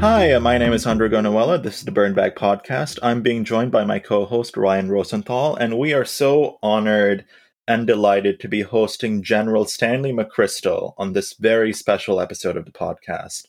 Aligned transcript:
Hi, 0.00 0.32
uh, 0.32 0.40
my 0.40 0.58
name 0.58 0.74
is 0.74 0.84
A'ndre 0.84 1.10
Gonuela. 1.10 1.62
This 1.62 1.78
is 1.78 1.84
the 1.86 1.90
Burn 1.90 2.12
Bag 2.12 2.34
Podcast. 2.34 2.98
I'm 3.02 3.22
being 3.22 3.44
joined 3.44 3.72
by 3.72 3.84
my 3.84 3.98
co 3.98 4.26
host, 4.26 4.54
Ryan 4.54 4.90
Rosenthal, 4.90 5.56
and 5.56 5.78
we 5.78 5.94
are 5.94 6.04
so 6.04 6.58
honored 6.62 7.24
and 7.66 7.86
delighted 7.86 8.38
to 8.40 8.48
be 8.48 8.60
hosting 8.60 9.22
General 9.22 9.64
Stanley 9.64 10.12
McChrystal 10.12 10.92
on 10.98 11.14
this 11.14 11.32
very 11.32 11.72
special 11.72 12.20
episode 12.20 12.58
of 12.58 12.66
the 12.66 12.72
podcast. 12.72 13.46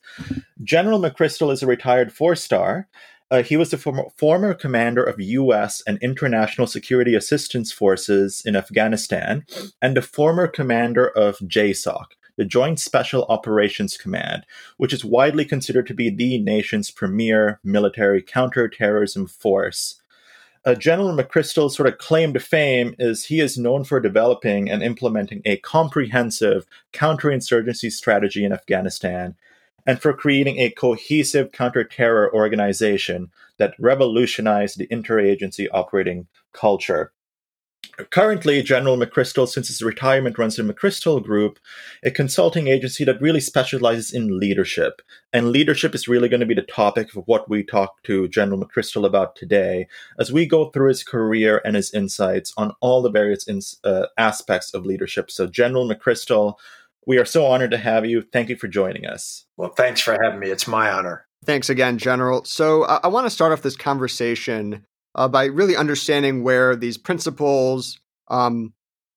General 0.63 1.01
McChrystal 1.01 1.51
is 1.51 1.61
a 1.61 1.67
retired 1.67 2.13
four 2.13 2.33
star. 2.33 2.87
Uh, 3.29 3.43
he 3.43 3.57
was 3.57 3.71
the 3.71 3.77
former, 3.77 4.05
former 4.15 4.53
commander 4.53 5.03
of 5.03 5.19
U.S. 5.19 5.83
and 5.85 5.97
international 6.01 6.65
security 6.65 7.13
assistance 7.13 7.73
forces 7.73 8.41
in 8.45 8.55
Afghanistan 8.55 9.45
and 9.81 9.97
the 9.97 10.01
former 10.01 10.47
commander 10.47 11.09
of 11.09 11.37
JSOC, 11.39 12.05
the 12.37 12.45
Joint 12.45 12.79
Special 12.79 13.25
Operations 13.27 13.97
Command, 13.97 14.45
which 14.77 14.93
is 14.93 15.03
widely 15.03 15.43
considered 15.43 15.87
to 15.87 15.93
be 15.93 16.09
the 16.09 16.37
nation's 16.37 16.91
premier 16.91 17.59
military 17.63 18.21
counterterrorism 18.21 19.27
force. 19.27 20.01
Uh, 20.63 20.75
General 20.75 21.15
McChrystal's 21.15 21.75
sort 21.75 21.87
of 21.87 21.97
claim 21.97 22.33
to 22.33 22.39
fame 22.39 22.93
is 22.99 23.25
he 23.25 23.39
is 23.39 23.57
known 23.57 23.83
for 23.83 23.99
developing 23.99 24.69
and 24.69 24.83
implementing 24.83 25.41
a 25.45 25.57
comprehensive 25.57 26.65
counterinsurgency 26.93 27.91
strategy 27.91 28.43
in 28.43 28.51
Afghanistan 28.51 29.35
and 29.85 30.01
for 30.01 30.11
creating 30.13 30.59
a 30.59 30.69
cohesive 30.71 31.51
counterterror 31.51 32.29
organization 32.33 33.31
that 33.57 33.73
revolutionized 33.79 34.77
the 34.77 34.87
interagency 34.87 35.67
operating 35.71 36.27
culture. 36.51 37.13
Currently, 38.11 38.61
General 38.61 38.95
McChrystal, 38.95 39.47
since 39.47 39.69
his 39.69 39.81
retirement, 39.81 40.37
runs 40.37 40.55
the 40.55 40.61
McChrystal 40.61 41.23
Group, 41.23 41.57
a 42.03 42.11
consulting 42.11 42.67
agency 42.67 43.03
that 43.03 43.19
really 43.19 43.39
specializes 43.39 44.13
in 44.13 44.39
leadership. 44.39 45.01
And 45.33 45.51
leadership 45.51 45.95
is 45.95 46.07
really 46.07 46.29
going 46.29 46.41
to 46.41 46.45
be 46.45 46.53
the 46.53 46.61
topic 46.61 47.15
of 47.15 47.23
what 47.25 47.49
we 47.49 47.63
talk 47.63 48.03
to 48.03 48.27
General 48.27 48.63
McChrystal 48.63 49.03
about 49.03 49.35
today 49.35 49.87
as 50.19 50.31
we 50.31 50.45
go 50.45 50.69
through 50.69 50.89
his 50.89 51.03
career 51.03 51.59
and 51.65 51.75
his 51.75 51.91
insights 51.91 52.53
on 52.55 52.73
all 52.81 53.01
the 53.01 53.09
various 53.09 53.47
ins- 53.47 53.79
uh, 53.83 54.05
aspects 54.15 54.75
of 54.75 54.85
leadership. 54.85 55.31
So, 55.31 55.47
General 55.47 55.89
McChrystal, 55.89 56.53
we 57.07 57.17
are 57.17 57.25
so 57.25 57.47
honored 57.47 57.71
to 57.71 57.77
have 57.77 58.05
you. 58.05 58.21
Thank 58.21 58.49
you 58.49 58.57
for 58.57 58.67
joining 58.67 59.07
us. 59.07 59.45
Well, 59.57 59.69
thanks 59.69 60.01
for 60.01 60.15
having 60.21 60.39
me. 60.39 60.51
It's 60.51 60.67
my 60.67 60.91
honor. 60.91 61.25
Thanks 61.45 61.69
again, 61.69 61.97
General. 61.97 62.45
So, 62.45 62.83
uh, 62.83 62.99
I 63.03 63.07
want 63.07 63.25
to 63.25 63.31
start 63.31 63.53
off 63.53 63.63
this 63.63 63.75
conversation 63.75 64.85
uh, 65.17 65.27
by 65.27 65.45
really 65.45 65.75
understanding 65.75 66.43
where 66.43 66.75
these 66.75 66.97
principles 66.97 67.99
um, 68.29 68.73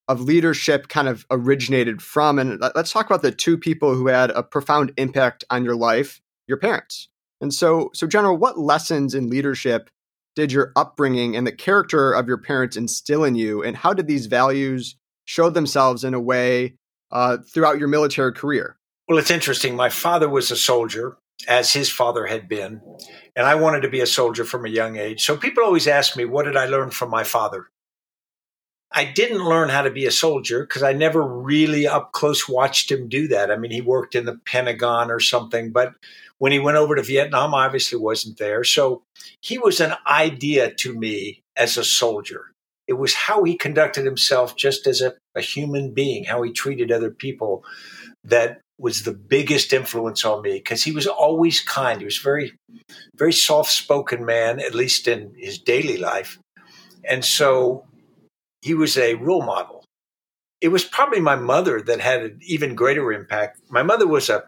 of 0.09 0.23
leadership 0.23 0.89
kind 0.89 1.07
of 1.07 1.25
originated 1.31 2.03
from. 2.03 2.39
And 2.39 2.61
let's 2.75 2.93
talk 2.93 3.07
about 3.07 3.23
the 3.23 3.31
two 3.31 3.57
people 3.57 3.95
who 3.95 4.09
had 4.09 4.31
a 4.31 4.43
profound 4.43 4.93
impact 4.97 5.45
on 5.51 5.65
your 5.65 5.77
life, 5.77 6.21
your 6.49 6.57
parents. 6.57 7.09
And 7.41 7.55
so, 7.55 7.91
so 7.95 8.07
General, 8.07 8.37
what 8.37 8.59
lessons 8.59 9.15
in 9.15 9.31
leadership 9.31 9.89
did 10.35 10.53
your 10.53 10.73
upbringing 10.75 11.37
and 11.37 11.47
the 11.47 11.53
character 11.53 12.13
of 12.13 12.27
your 12.27 12.39
parents 12.39 12.77
instill 12.77 13.25
in 13.25 13.35
you? 13.35 13.63
And 13.63 13.77
how 13.77 13.93
did 13.93 14.07
these 14.07 14.27
values 14.27 14.97
show 15.27 15.51
themselves 15.51 16.03
in 16.03 16.15
a 16.15 16.21
way 16.21 16.75
uh, 17.13 17.39
throughout 17.53 17.79
your 17.79 17.89
military 17.89 18.33
career? 18.33 18.79
Well, 19.09 19.19
it's 19.19 19.31
interesting. 19.31 19.75
My 19.75 19.89
father 19.89 20.29
was 20.29 20.51
a 20.51 20.57
soldier, 20.57 21.19
as 21.49 21.73
his 21.73 21.91
father 21.91 22.27
had 22.27 22.49
been, 22.49 22.81
and 23.37 23.47
I 23.47 23.55
wanted 23.55 23.81
to 23.83 23.89
be 23.89 24.01
a 24.01 24.07
soldier 24.07 24.45
from 24.45 24.67
a 24.67 24.71
young 24.71 24.97
age. 24.97 25.25
So 25.25 25.37
people 25.37 25.65
always 25.65 25.89
ask 25.89 26.17
me, 26.17 26.25
what 26.25 26.45
did 26.45 26.57
I 26.57 26.67
learn 26.67 26.91
from 26.91 27.11
my 27.11 27.25
father? 27.25 27.69
I 28.93 29.05
didn't 29.05 29.45
learn 29.45 29.69
how 29.69 29.83
to 29.83 29.91
be 29.91 30.07
a 30.07 30.11
soldier 30.11 30.63
because 30.63 30.83
I 30.83 30.93
never 30.93 31.23
really 31.23 31.87
up 31.87 32.13
close 32.13 32.49
watched 32.49 32.91
him 32.91 33.09
do 33.09 33.29
that. 33.29 33.51
I 33.51 33.57
mean, 33.57 33.71
he 33.71 33.81
worked 33.81 34.17
in 34.17 34.25
the 34.25 34.41
Pentagon 34.45 35.11
or 35.11 35.21
something, 35.21 35.71
but 35.71 35.95
when 36.39 36.53
he 36.53 36.59
went 36.59 36.77
over 36.77 36.97
to 36.97 37.03
Vietnam, 37.03 37.55
I 37.55 37.67
obviously 37.67 37.99
wasn't 37.99 38.39
there. 38.39 38.65
So 38.65 39.03
he 39.41 39.59
was 39.59 39.81
an 39.81 39.95
idea 40.07 40.73
to 40.75 40.99
me 40.99 41.43
as 41.57 41.77
a 41.77 41.85
soldier. 41.85 42.47
It 42.89 42.95
was 42.95 43.15
how 43.15 43.45
he 43.45 43.57
conducted 43.57 44.05
himself 44.05 44.57
just 44.57 44.89
as 44.89 45.01
a, 45.01 45.15
a 45.37 45.41
human 45.41 45.93
being, 45.93 46.25
how 46.25 46.43
he 46.43 46.51
treated 46.51 46.91
other 46.91 47.11
people 47.11 47.63
that 48.25 48.61
was 48.81 49.03
the 49.03 49.13
biggest 49.13 49.73
influence 49.73 50.25
on 50.25 50.43
me 50.43 50.55
because 50.55 50.83
he 50.83 50.93
was 50.93 51.07
always 51.07 51.61
kind. 51.61 52.01
He 52.01 52.05
was 52.05 52.19
very, 52.19 52.55
very 53.17 53.33
soft 53.33 53.71
spoken 53.71 54.25
man, 54.25 54.59
at 54.59 54.75
least 54.75 55.07
in 55.07 55.35
his 55.37 55.59
daily 55.59 55.99
life. 55.99 56.39
And 57.05 57.25
so 57.25 57.85
he 58.63 58.75
was 58.75 58.97
a 58.97 59.15
role 59.15 59.43
model. 59.43 59.85
It 60.61 60.69
was 60.69 60.85
probably 60.85 61.21
my 61.21 61.37
mother 61.37 61.81
that 61.81 62.01
had 62.01 62.23
an 62.23 62.41
even 62.43 62.75
greater 62.75 63.13
impact. 63.13 63.61
My 63.71 63.83
mother 63.83 64.07
was 64.07 64.29
a 64.29 64.45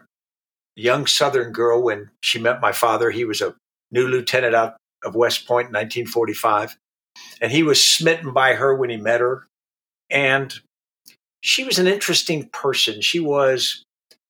young 0.75 1.07
Southern 1.07 1.51
girl 1.51 1.81
when 1.81 2.09
she 2.21 2.39
met 2.39 2.61
my 2.61 2.71
father. 2.71 3.11
He 3.11 3.25
was 3.25 3.41
a 3.41 3.55
new 3.91 4.07
lieutenant 4.07 4.55
out 4.55 4.77
of 5.03 5.15
West 5.15 5.47
Point 5.47 5.67
in 5.67 5.73
1945. 5.73 6.77
And 7.41 7.51
he 7.51 7.63
was 7.63 7.83
smitten 7.83 8.33
by 8.33 8.55
her 8.55 8.75
when 8.75 8.89
he 8.89 8.97
met 8.97 9.21
her. 9.21 9.47
And 10.09 10.53
she 11.41 11.63
was 11.63 11.77
an 11.77 11.87
interesting 11.87 12.47
person. 12.49 13.01
She 13.01 13.19
was 13.19 13.83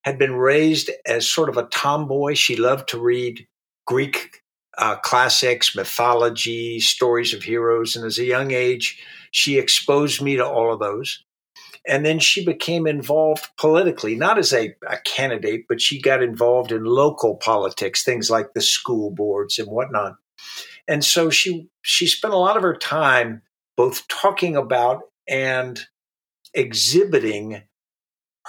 had 0.03 0.17
been 0.17 0.35
raised 0.35 0.91
as 1.05 1.27
sort 1.27 1.49
of 1.49 1.57
a 1.57 1.67
tomboy. 1.67 2.33
She 2.33 2.55
loved 2.55 2.89
to 2.89 2.99
read 2.99 3.47
Greek 3.85 4.41
uh, 4.77 4.95
classics, 4.97 5.75
mythology, 5.75 6.79
stories 6.79 7.33
of 7.33 7.43
heroes. 7.43 7.95
And 7.95 8.05
as 8.05 8.17
a 8.17 8.25
young 8.25 8.51
age, 8.51 9.01
she 9.31 9.57
exposed 9.57 10.21
me 10.21 10.35
to 10.35 10.45
all 10.45 10.73
of 10.73 10.79
those. 10.79 11.23
And 11.87 12.05
then 12.05 12.19
she 12.19 12.45
became 12.45 12.87
involved 12.87 13.49
politically, 13.57 14.15
not 14.15 14.37
as 14.37 14.53
a, 14.53 14.73
a 14.87 14.97
candidate, 15.05 15.65
but 15.67 15.81
she 15.81 16.01
got 16.01 16.23
involved 16.23 16.71
in 16.71 16.85
local 16.85 17.35
politics, 17.35 18.03
things 18.03 18.29
like 18.29 18.53
the 18.53 18.61
school 18.61 19.11
boards 19.11 19.59
and 19.59 19.67
whatnot. 19.67 20.15
And 20.87 21.03
so 21.03 21.29
she 21.29 21.67
she 21.81 22.07
spent 22.07 22.33
a 22.33 22.37
lot 22.37 22.57
of 22.57 22.63
her 22.63 22.75
time 22.75 23.41
both 23.75 24.07
talking 24.07 24.55
about 24.55 25.01
and 25.27 25.79
exhibiting 26.53 27.63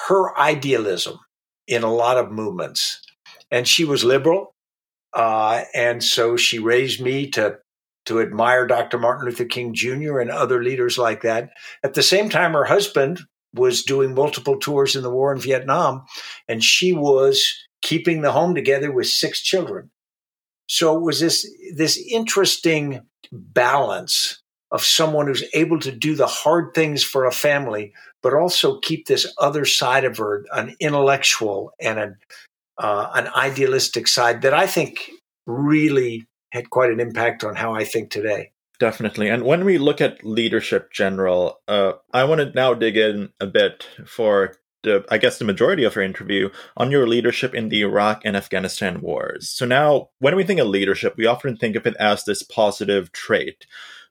her 0.09 0.37
idealism 0.39 1.19
in 1.67 1.83
a 1.83 1.93
lot 1.93 2.19
of 2.19 2.31
movements. 2.31 3.01
And 3.51 3.67
she 3.67 3.85
was 3.85 4.05
liberal. 4.05 4.55
Uh, 5.13 5.65
and 5.75 6.03
so 6.03 6.37
she 6.37 6.59
raised 6.59 7.01
me 7.01 7.31
to 7.31 7.59
to 8.07 8.21
admire 8.21 8.67
Dr. 8.67 8.99
Martin 8.99 9.25
Luther 9.25 9.47
King 9.47 9.73
Jr. 9.73 10.19
and 10.19 10.31
other 10.31 10.63
leaders 10.63 10.99
like 10.99 11.23
that. 11.23 11.51
At 11.83 11.95
the 11.95 12.03
same 12.03 12.29
time, 12.29 12.53
her 12.53 12.65
husband 12.65 13.21
was 13.55 13.83
doing 13.83 14.15
multiple 14.15 14.59
tours 14.59 14.95
in 14.95 15.03
the 15.03 15.11
war 15.11 15.33
in 15.33 15.41
Vietnam, 15.41 16.05
and 16.49 16.63
she 16.63 16.93
was 16.93 17.55
keeping 17.81 18.21
the 18.21 18.33
home 18.33 18.55
together 18.55 18.93
with 18.93 19.07
six 19.07 19.41
children. 19.41 19.91
So 20.69 20.97
it 20.97 21.03
was 21.03 21.21
this 21.21 21.49
this 21.75 21.97
interesting 22.11 23.03
balance 23.33 24.43
of 24.71 24.83
someone 24.83 25.27
who's 25.27 25.45
able 25.55 25.79
to 25.81 25.93
do 25.93 26.17
the 26.17 26.27
hard 26.27 26.75
things 26.75 27.05
for 27.05 27.27
a 27.27 27.33
family, 27.33 27.93
but 28.25 28.33
also 28.33 28.81
keep 28.81 29.07
this 29.07 29.33
other 29.39 29.67
side 29.67 30.05
of 30.05 30.17
her, 30.17 30.47
an 30.51 30.75
intellectual 30.81 31.73
and 31.79 31.99
an 31.99 32.17
uh, 32.79 33.11
an 33.15 33.29
idealistic 33.37 34.09
side 34.09 34.43
that 34.43 34.55
I 34.55 34.67
think 34.67 35.11
really 35.47 36.27
had 36.51 36.71
quite 36.71 36.91
an 36.91 36.99
impact 36.99 37.45
on 37.45 37.55
how 37.55 37.75
I 37.75 37.85
think 37.85 38.11
today. 38.11 38.51
Definitely. 38.81 39.29
And 39.29 39.45
when 39.45 39.65
we 39.65 39.79
look 39.79 40.01
at 40.01 40.25
leadership 40.25 40.91
general, 40.91 41.61
uh, 41.69 41.93
I 42.12 42.25
want 42.25 42.41
to 42.41 42.51
now 42.53 42.75
dig 42.75 42.97
in 42.97 43.31
a 43.39 43.47
bit 43.47 43.87
for 44.07 44.56
the, 44.83 45.05
I 45.09 45.19
guess 45.19 45.39
the 45.39 45.45
majority 45.45 45.85
of 45.85 45.97
our 45.97 46.03
interview 46.03 46.51
on 46.77 46.91
your 46.91 47.06
leadership 47.06 47.55
in 47.55 47.69
the 47.69 47.83
Iraq 47.83 48.23
and 48.25 48.37
Afghanistan 48.37 49.01
wars. 49.01 49.49
So 49.49 49.67
now 49.67 50.09
when 50.19 50.35
we 50.35 50.43
think 50.43 50.59
of 50.59 50.67
leadership, 50.67 51.15
we 51.17 51.27
often 51.27 51.56
think 51.56 51.77
of 51.77 51.87
it 51.87 51.95
as 52.01 52.25
this 52.25 52.43
positive 52.43 53.12
trait. 53.12 53.67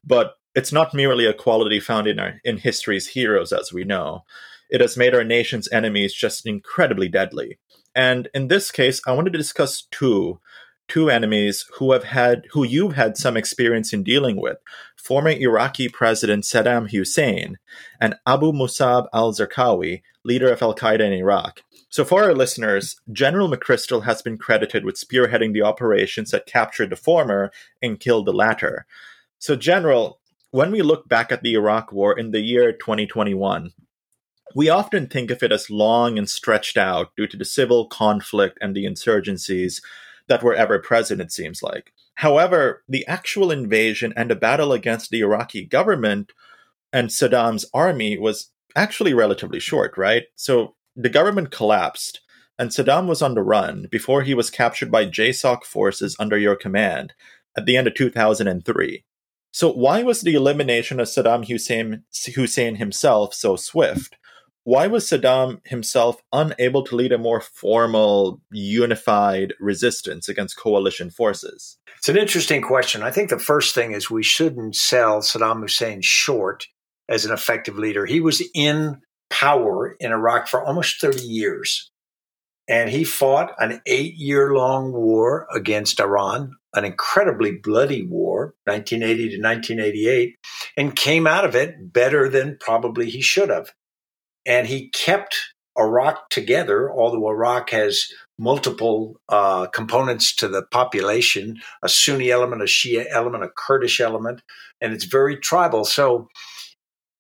But 0.06 0.36
it's 0.56 0.72
not 0.72 0.94
merely 0.94 1.26
a 1.26 1.34
quality 1.34 1.80
found 1.80 2.08
in 2.08 2.20
our 2.20 2.40
in 2.44 2.58
history's 2.58 3.08
heroes, 3.08 3.52
as 3.52 3.74
we 3.74 3.84
know. 3.84 4.24
It 4.70 4.82
has 4.82 4.98
made 4.98 5.14
our 5.14 5.24
nation's 5.24 5.72
enemies 5.72 6.14
just 6.14 6.46
incredibly 6.46 7.08
deadly. 7.08 7.60
And 7.96 8.28
in 8.34 8.48
this 8.48 8.72
case, 8.72 9.02
I 9.06 9.12
wanted 9.12 9.34
to 9.34 9.40
discuss 9.40 9.84
two 9.92 10.40
two 10.88 11.10
enemies 11.10 11.66
who 11.78 11.92
have 11.94 12.04
had 12.04 12.46
who 12.52 12.64
you've 12.64 12.96
had 12.96 13.18
some 13.18 13.38
experience 13.38 13.94
in 13.94 14.04
dealing 14.04 14.40
with 14.40 14.58
former 14.98 15.30
iraqi 15.30 15.88
president 15.88 16.44
saddam 16.44 16.92
hussein 16.92 17.58
and 18.02 18.16
abu 18.28 18.52
musab 18.52 19.08
al-zarqawi 19.14 20.02
leader 20.26 20.52
of 20.52 20.62
al-qaeda 20.62 21.00
in 21.00 21.14
iraq 21.14 21.62
so 21.90 22.04
for 22.04 22.24
our 22.24 22.34
listeners 22.34 23.00
general 23.14 23.50
mcchrystal 23.50 24.04
has 24.04 24.22
been 24.22 24.38
credited 24.38 24.84
with 24.84 24.96
spearheading 24.96 25.54
the 25.54 25.62
operations 25.62 26.32
that 26.32 26.46
captured 26.46 26.90
the 26.90 26.98
former 26.98 27.50
and 27.82 28.02
killed 28.02 28.26
the 28.26 28.34
latter 28.34 28.86
so 29.40 29.56
general 29.56 30.20
when 30.54 30.70
we 30.70 30.84
look 30.84 31.10
back 31.10 31.32
at 31.32 31.42
the 31.42 31.56
Iraq 31.56 31.92
War 31.92 32.18
in 32.18 32.30
the 32.30 32.42
year 32.42 32.72
2021, 32.72 33.72
we 34.56 34.70
often 34.70 35.08
think 35.08 35.32
of 35.32 35.42
it 35.42 35.52
as 35.52 35.72
long 35.72 36.20
and 36.20 36.30
stretched 36.30 36.78
out 36.78 37.10
due 37.18 37.26
to 37.26 37.36
the 37.36 37.44
civil 37.44 37.88
conflict 37.88 38.60
and 38.62 38.76
the 38.76 38.86
insurgencies 38.86 39.82
that 40.28 40.44
were 40.44 40.54
ever 40.54 40.78
present, 40.78 41.20
it 41.22 41.32
seems 41.32 41.64
like. 41.64 41.92
However, 42.14 42.84
the 42.88 43.04
actual 43.08 43.50
invasion 43.50 44.14
and 44.16 44.30
the 44.30 44.36
battle 44.36 44.74
against 44.74 45.10
the 45.10 45.22
Iraqi 45.22 45.66
government 45.66 46.32
and 46.94 47.10
Saddam's 47.10 47.66
army 47.74 48.20
was 48.20 48.52
actually 48.76 49.16
relatively 49.16 49.60
short, 49.60 49.98
right? 49.98 50.26
So 50.36 50.76
the 50.96 51.10
government 51.10 51.50
collapsed 51.50 52.22
and 52.60 52.70
Saddam 52.70 53.08
was 53.08 53.24
on 53.24 53.34
the 53.34 53.42
run 53.42 53.88
before 53.90 54.22
he 54.22 54.36
was 54.36 54.52
captured 54.52 54.92
by 54.92 55.08
JSOC 55.08 55.64
forces 55.64 56.16
under 56.20 56.38
your 56.38 56.56
command 56.56 57.14
at 57.58 57.66
the 57.66 57.76
end 57.76 57.88
of 57.88 57.96
2003. 57.96 59.04
So, 59.54 59.72
why 59.72 60.02
was 60.02 60.22
the 60.22 60.34
elimination 60.34 61.00
of 61.00 61.08
Saddam 61.08 61.48
Hussein, 61.48 62.04
Hussein 62.36 62.76
himself 62.76 63.36
so 63.36 63.56
swift? 63.56 64.16
Why 64.64 64.88
was 64.88 65.08
Saddam 65.08 65.60
himself 65.68 66.22
unable 66.32 66.84
to 66.84 66.96
lead 66.96 67.12
a 67.12 67.20
more 67.20 67.40
formal, 67.40 68.42
unified 68.52 69.54
resistance 69.60 70.28
against 70.28 70.58
coalition 70.58 71.12
forces? 71.12 71.78
It's 72.00 72.10
an 72.10 72.18
interesting 72.18 72.64
question. 72.64 73.04
I 73.04 73.12
think 73.12 73.30
the 73.30 73.38
first 73.38 73.76
thing 73.76 73.92
is 73.92 74.10
we 74.10 74.24
shouldn't 74.24 74.76
sell 74.76 75.20
Saddam 75.20 75.62
Hussein 75.62 76.02
short 76.02 76.66
as 77.08 77.24
an 77.24 77.32
effective 77.32 77.78
leader. 77.78 78.08
He 78.08 78.22
was 78.22 78.42
in 78.56 79.02
power 79.30 79.96
in 80.00 80.12
Iraq 80.12 80.48
for 80.48 80.66
almost 80.66 81.00
30 81.00 81.22
years. 81.22 81.92
And 82.68 82.90
he 82.90 83.04
fought 83.04 83.52
an 83.60 83.82
eight 83.86 84.16
year 84.16 84.56
long 84.56 84.94
war 84.94 85.46
against 85.54 86.00
Iran, 86.00 86.54
an 86.74 86.86
incredibly 86.86 87.52
bloody 87.52 88.04
war, 88.06 88.56
1980 88.66 89.38
to 89.38 89.42
1988, 89.42 90.36
and 90.78 90.96
came 90.96 91.28
out 91.28 91.46
of 91.46 91.56
it 91.56 91.94
better 91.94 92.28
than 92.30 92.58
probably 92.60 93.10
he 93.10 93.22
should 93.22 93.50
have. 93.50 93.72
And 94.46 94.68
he 94.68 94.90
kept 94.90 95.38
Iraq 95.78 96.30
together, 96.30 96.92
although 96.92 97.30
Iraq 97.30 97.70
has 97.72 98.08
multiple 98.38 99.16
uh, 99.30 99.68
components 99.68 100.36
to 100.36 100.48
the 100.48 100.64
population 100.64 101.58
a 101.84 101.90
Sunni 101.90 102.32
element, 102.32 102.62
a 102.62 102.66
Shia 102.66 103.06
element, 103.10 103.44
a 103.44 103.50
Kurdish 103.56 104.00
element, 104.00 104.42
and 104.82 104.94
it's 104.94 105.06
very 105.06 105.38
tribal. 105.38 105.86
So 105.86 106.28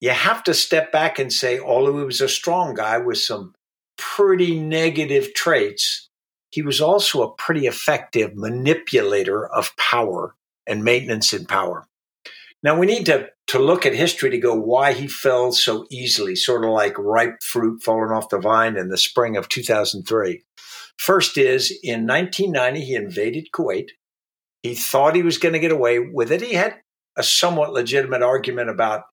you 0.02 0.10
have 0.10 0.44
to 0.44 0.54
step 0.54 0.92
back 0.92 1.20
and 1.20 1.32
say, 1.32 1.60
although 1.60 1.98
he 1.98 2.06
was 2.06 2.22
a 2.22 2.28
strong 2.28 2.74
guy 2.74 2.98
with 2.98 3.20
some 3.20 3.54
pretty 3.98 4.60
negative 4.60 5.34
traits, 5.34 6.10
he 6.54 6.62
was 6.62 6.80
also 6.80 7.24
a 7.24 7.34
pretty 7.34 7.66
effective 7.66 8.36
manipulator 8.36 9.48
of 9.48 9.76
power 9.76 10.36
and 10.68 10.84
maintenance 10.84 11.34
in 11.34 11.48
power. 11.48 11.88
Now 12.62 12.78
we 12.78 12.86
need 12.86 13.08
to, 13.08 13.30
to 13.48 13.58
look 13.58 13.88
at 13.88 13.96
history 13.96 14.30
to 14.30 14.38
go 14.38 14.54
why 14.54 14.94
he 14.94 15.08
fell 15.08 15.52
so 15.52 15.88
easily, 15.90 16.36
sort 16.36 16.64
of 16.64 16.70
like 16.70 16.96
ripe 17.00 17.42
fruit 17.42 17.82
falling 17.82 18.12
off 18.12 18.30
the 18.30 18.38
vine 18.38 18.78
in 18.78 18.90
the 18.90 19.00
spring 19.00 19.36
of 19.36 19.50
2003. 19.50 20.44
First 20.96 21.40
is 21.40 21.72
in 21.82 22.06
1990, 22.06 22.86
he 22.86 22.94
invaded 22.94 23.48
Kuwait. 23.52 23.88
He 24.62 24.76
thought 24.76 25.16
he 25.16 25.24
was 25.24 25.40
going 25.40 25.54
to 25.54 25.60
get 25.60 25.72
away 25.72 25.98
with 25.98 26.32
it. 26.32 26.42
He 26.42 26.54
had 26.54 26.76
a 27.18 27.24
somewhat 27.24 27.74
legitimate 27.74 28.22
argument 28.22 28.70
about 28.70 29.06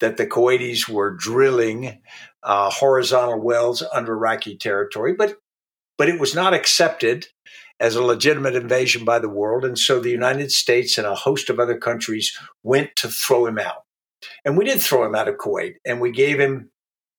that 0.00 0.16
the 0.16 0.26
Kuwaitis 0.26 0.88
were 0.88 1.14
drilling 1.14 2.00
uh, 2.42 2.70
horizontal 2.70 3.38
wells 3.38 3.82
under 3.92 4.14
Iraqi 4.14 4.56
territory, 4.56 5.12
but 5.12 5.36
but 6.00 6.08
it 6.08 6.18
was 6.18 6.34
not 6.34 6.54
accepted 6.54 7.26
as 7.78 7.94
a 7.94 8.02
legitimate 8.02 8.54
invasion 8.56 9.04
by 9.04 9.18
the 9.18 9.28
world, 9.28 9.66
and 9.66 9.78
so 9.78 10.00
the 10.00 10.08
United 10.08 10.50
States 10.50 10.96
and 10.96 11.06
a 11.06 11.14
host 11.14 11.50
of 11.50 11.60
other 11.60 11.76
countries 11.76 12.34
went 12.62 12.96
to 12.96 13.06
throw 13.06 13.44
him 13.44 13.58
out. 13.58 13.82
And 14.42 14.56
we 14.56 14.64
did 14.64 14.80
throw 14.80 15.04
him 15.04 15.14
out 15.14 15.28
of 15.28 15.36
Kuwait, 15.36 15.74
and 15.84 16.00
we 16.00 16.10
gave 16.10 16.40
him 16.40 16.70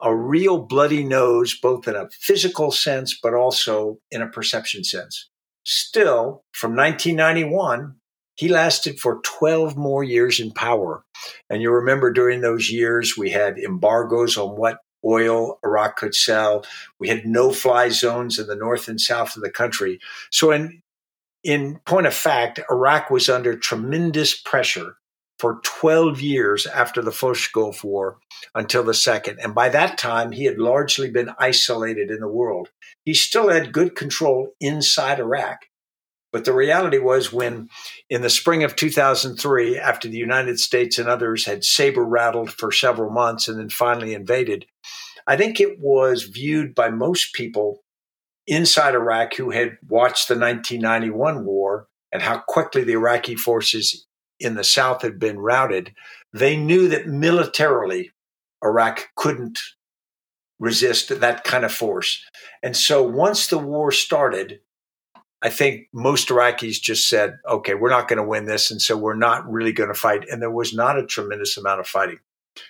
a 0.02 0.16
real 0.16 0.58
bloody 0.58 1.04
nose, 1.04 1.56
both 1.62 1.88
in 1.88 1.96
a 1.96 2.10
physical 2.10 2.72
sense, 2.72 3.16
but 3.22 3.36
also 3.36 4.00
in 4.10 4.24
a 4.24 4.28
perception 4.28 4.84
sense. 4.84 5.30
Still, 5.64 6.42
from 6.52 6.76
1991 6.76 7.98
he 8.36 8.48
lasted 8.48 9.00
for 9.00 9.22
12 9.24 9.78
more 9.78 10.04
years 10.04 10.40
in 10.40 10.52
power. 10.52 11.04
And 11.52 11.62
you 11.62 11.70
remember 11.70 12.12
during 12.12 12.42
those 12.42 12.72
years, 12.72 13.16
we 13.16 13.30
had 13.30 13.60
embargoes 13.60 14.36
on 14.36 14.58
what 14.58 14.80
oil 15.06 15.60
Iraq 15.64 15.98
could 15.98 16.16
sell. 16.16 16.66
We 17.00 17.10
had 17.10 17.26
no 17.26 17.52
fly 17.52 17.90
zones 17.90 18.40
in 18.40 18.48
the 18.48 18.56
north 18.56 18.88
and 18.88 19.00
south 19.00 19.36
of 19.36 19.42
the 19.42 19.50
country. 19.50 20.00
So, 20.32 20.52
in, 20.52 20.82
in 21.44 21.80
point 21.86 22.08
of 22.08 22.14
fact, 22.14 22.60
Iraq 22.70 23.10
was 23.10 23.30
under 23.30 23.58
tremendous 23.58 24.40
pressure 24.40 24.98
for 25.40 25.60
12 25.64 26.22
years 26.22 26.68
after 26.68 27.02
the 27.02 27.12
first 27.12 27.52
Gulf 27.52 27.84
War 27.84 28.20
until 28.54 28.84
the 28.84 28.94
second. 28.94 29.40
And 29.42 29.56
by 29.56 29.70
that 29.70 29.98
time, 29.98 30.32
he 30.32 30.46
had 30.46 30.60
largely 30.60 31.10
been 31.10 31.32
isolated 31.40 32.12
in 32.12 32.20
the 32.20 32.28
world. 32.28 32.70
He 33.06 33.16
still 33.16 33.50
had 33.50 33.74
good 33.74 33.96
control 33.96 34.50
inside 34.60 35.20
Iraq. 35.20 35.66
But 36.32 36.46
the 36.46 36.54
reality 36.54 36.98
was 36.98 37.34
when 37.34 37.70
in 38.10 38.22
the 38.22 38.30
spring 38.30 38.64
of 38.64 38.76
2003, 38.76 39.78
after 39.78 40.08
the 40.08 40.18
United 40.18 40.60
States 40.60 40.98
and 40.98 41.10
others 41.10 41.46
had 41.46 41.64
saber 41.64 42.04
rattled 42.04 42.52
for 42.52 42.72
several 42.72 43.12
months 43.12 43.48
and 43.48 43.60
then 43.60 43.70
finally 43.70 44.14
invaded, 44.14 44.66
I 45.28 45.38
think 45.38 45.60
it 45.60 45.80
was 45.80 46.24
viewed 46.24 46.74
by 46.74 46.90
most 46.90 47.34
people 47.34 47.84
inside 48.48 48.96
Iraq 48.96 49.36
who 49.36 49.52
had 49.52 49.78
watched 49.88 50.28
the 50.28 50.36
1991 50.36 51.46
war 51.46 51.88
and 52.12 52.22
how 52.22 52.40
quickly 52.40 52.84
the 52.84 52.94
Iraqi 52.94 53.36
forces 53.36 54.08
in 54.40 54.56
the 54.56 54.64
South 54.64 55.02
had 55.02 55.20
been 55.20 55.38
routed. 55.38 55.94
They 56.34 56.58
knew 56.58 56.88
that 56.88 57.08
militarily, 57.08 58.12
Iraq 58.64 59.10
couldn't 59.16 59.60
resist 60.60 61.20
that 61.20 61.44
kind 61.44 61.66
of 61.66 61.74
force. 61.74 62.24
And 62.62 62.76
so 62.78 63.04
once 63.04 63.48
the 63.48 63.58
war 63.58 63.92
started, 63.92 64.60
I 65.42 65.50
think 65.50 65.88
most 65.94 66.30
Iraqis 66.30 66.80
just 66.82 67.10
said, 67.10 67.38
okay, 67.50 67.74
we're 67.74 67.90
not 67.90 68.08
going 68.08 68.18
to 68.18 68.24
win 68.24 68.46
this. 68.46 68.70
And 68.70 68.82
so 68.82 68.96
we're 68.96 69.16
not 69.16 69.50
really 69.50 69.72
going 69.72 69.90
to 69.90 70.00
fight. 70.00 70.28
And 70.30 70.42
there 70.42 70.52
was 70.52 70.74
not 70.74 71.00
a 71.00 71.06
tremendous 71.06 71.58
amount 71.58 71.80
of 71.80 71.88
fighting. 71.88 72.20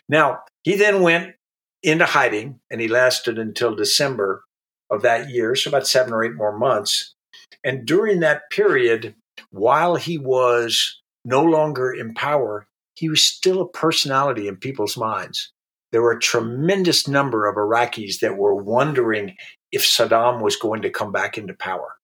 Now, 0.07 0.39
he 0.63 0.75
then 0.75 1.01
went 1.01 1.35
into 1.83 2.06
hiding 2.06 2.59
and 2.69 2.79
he 2.79 2.88
lasted 2.88 3.38
until 3.38 3.75
December 3.75 4.44
of 4.89 5.01
that 5.01 5.29
year, 5.29 5.56
so 5.56 5.69
about 5.69 5.88
seven 5.88 6.13
or 6.13 6.23
eight 6.23 6.35
more 6.35 6.57
months. 6.57 7.15
And 7.63 7.85
during 7.85 8.19
that 8.19 8.50
period, 8.51 9.15
while 9.50 9.95
he 9.95 10.18
was 10.18 11.01
no 11.25 11.44
longer 11.44 11.91
in 11.91 12.13
power, 12.13 12.68
he 12.95 13.09
was 13.09 13.23
still 13.23 13.62
a 13.62 13.69
personality 13.69 14.47
in 14.47 14.57
people's 14.57 14.97
minds. 14.97 15.51
There 15.91 16.01
were 16.01 16.13
a 16.13 16.19
tremendous 16.19 17.07
number 17.07 17.47
of 17.47 17.56
Iraqis 17.56 18.19
that 18.19 18.38
were 18.38 18.56
wondering 18.56 19.35
if 19.71 19.83
Saddam 19.83 20.41
was 20.41 20.56
going 20.56 20.81
to 20.83 20.89
come 20.89 21.12
back 21.12 21.38
into 21.38 21.53
power. 21.53 21.95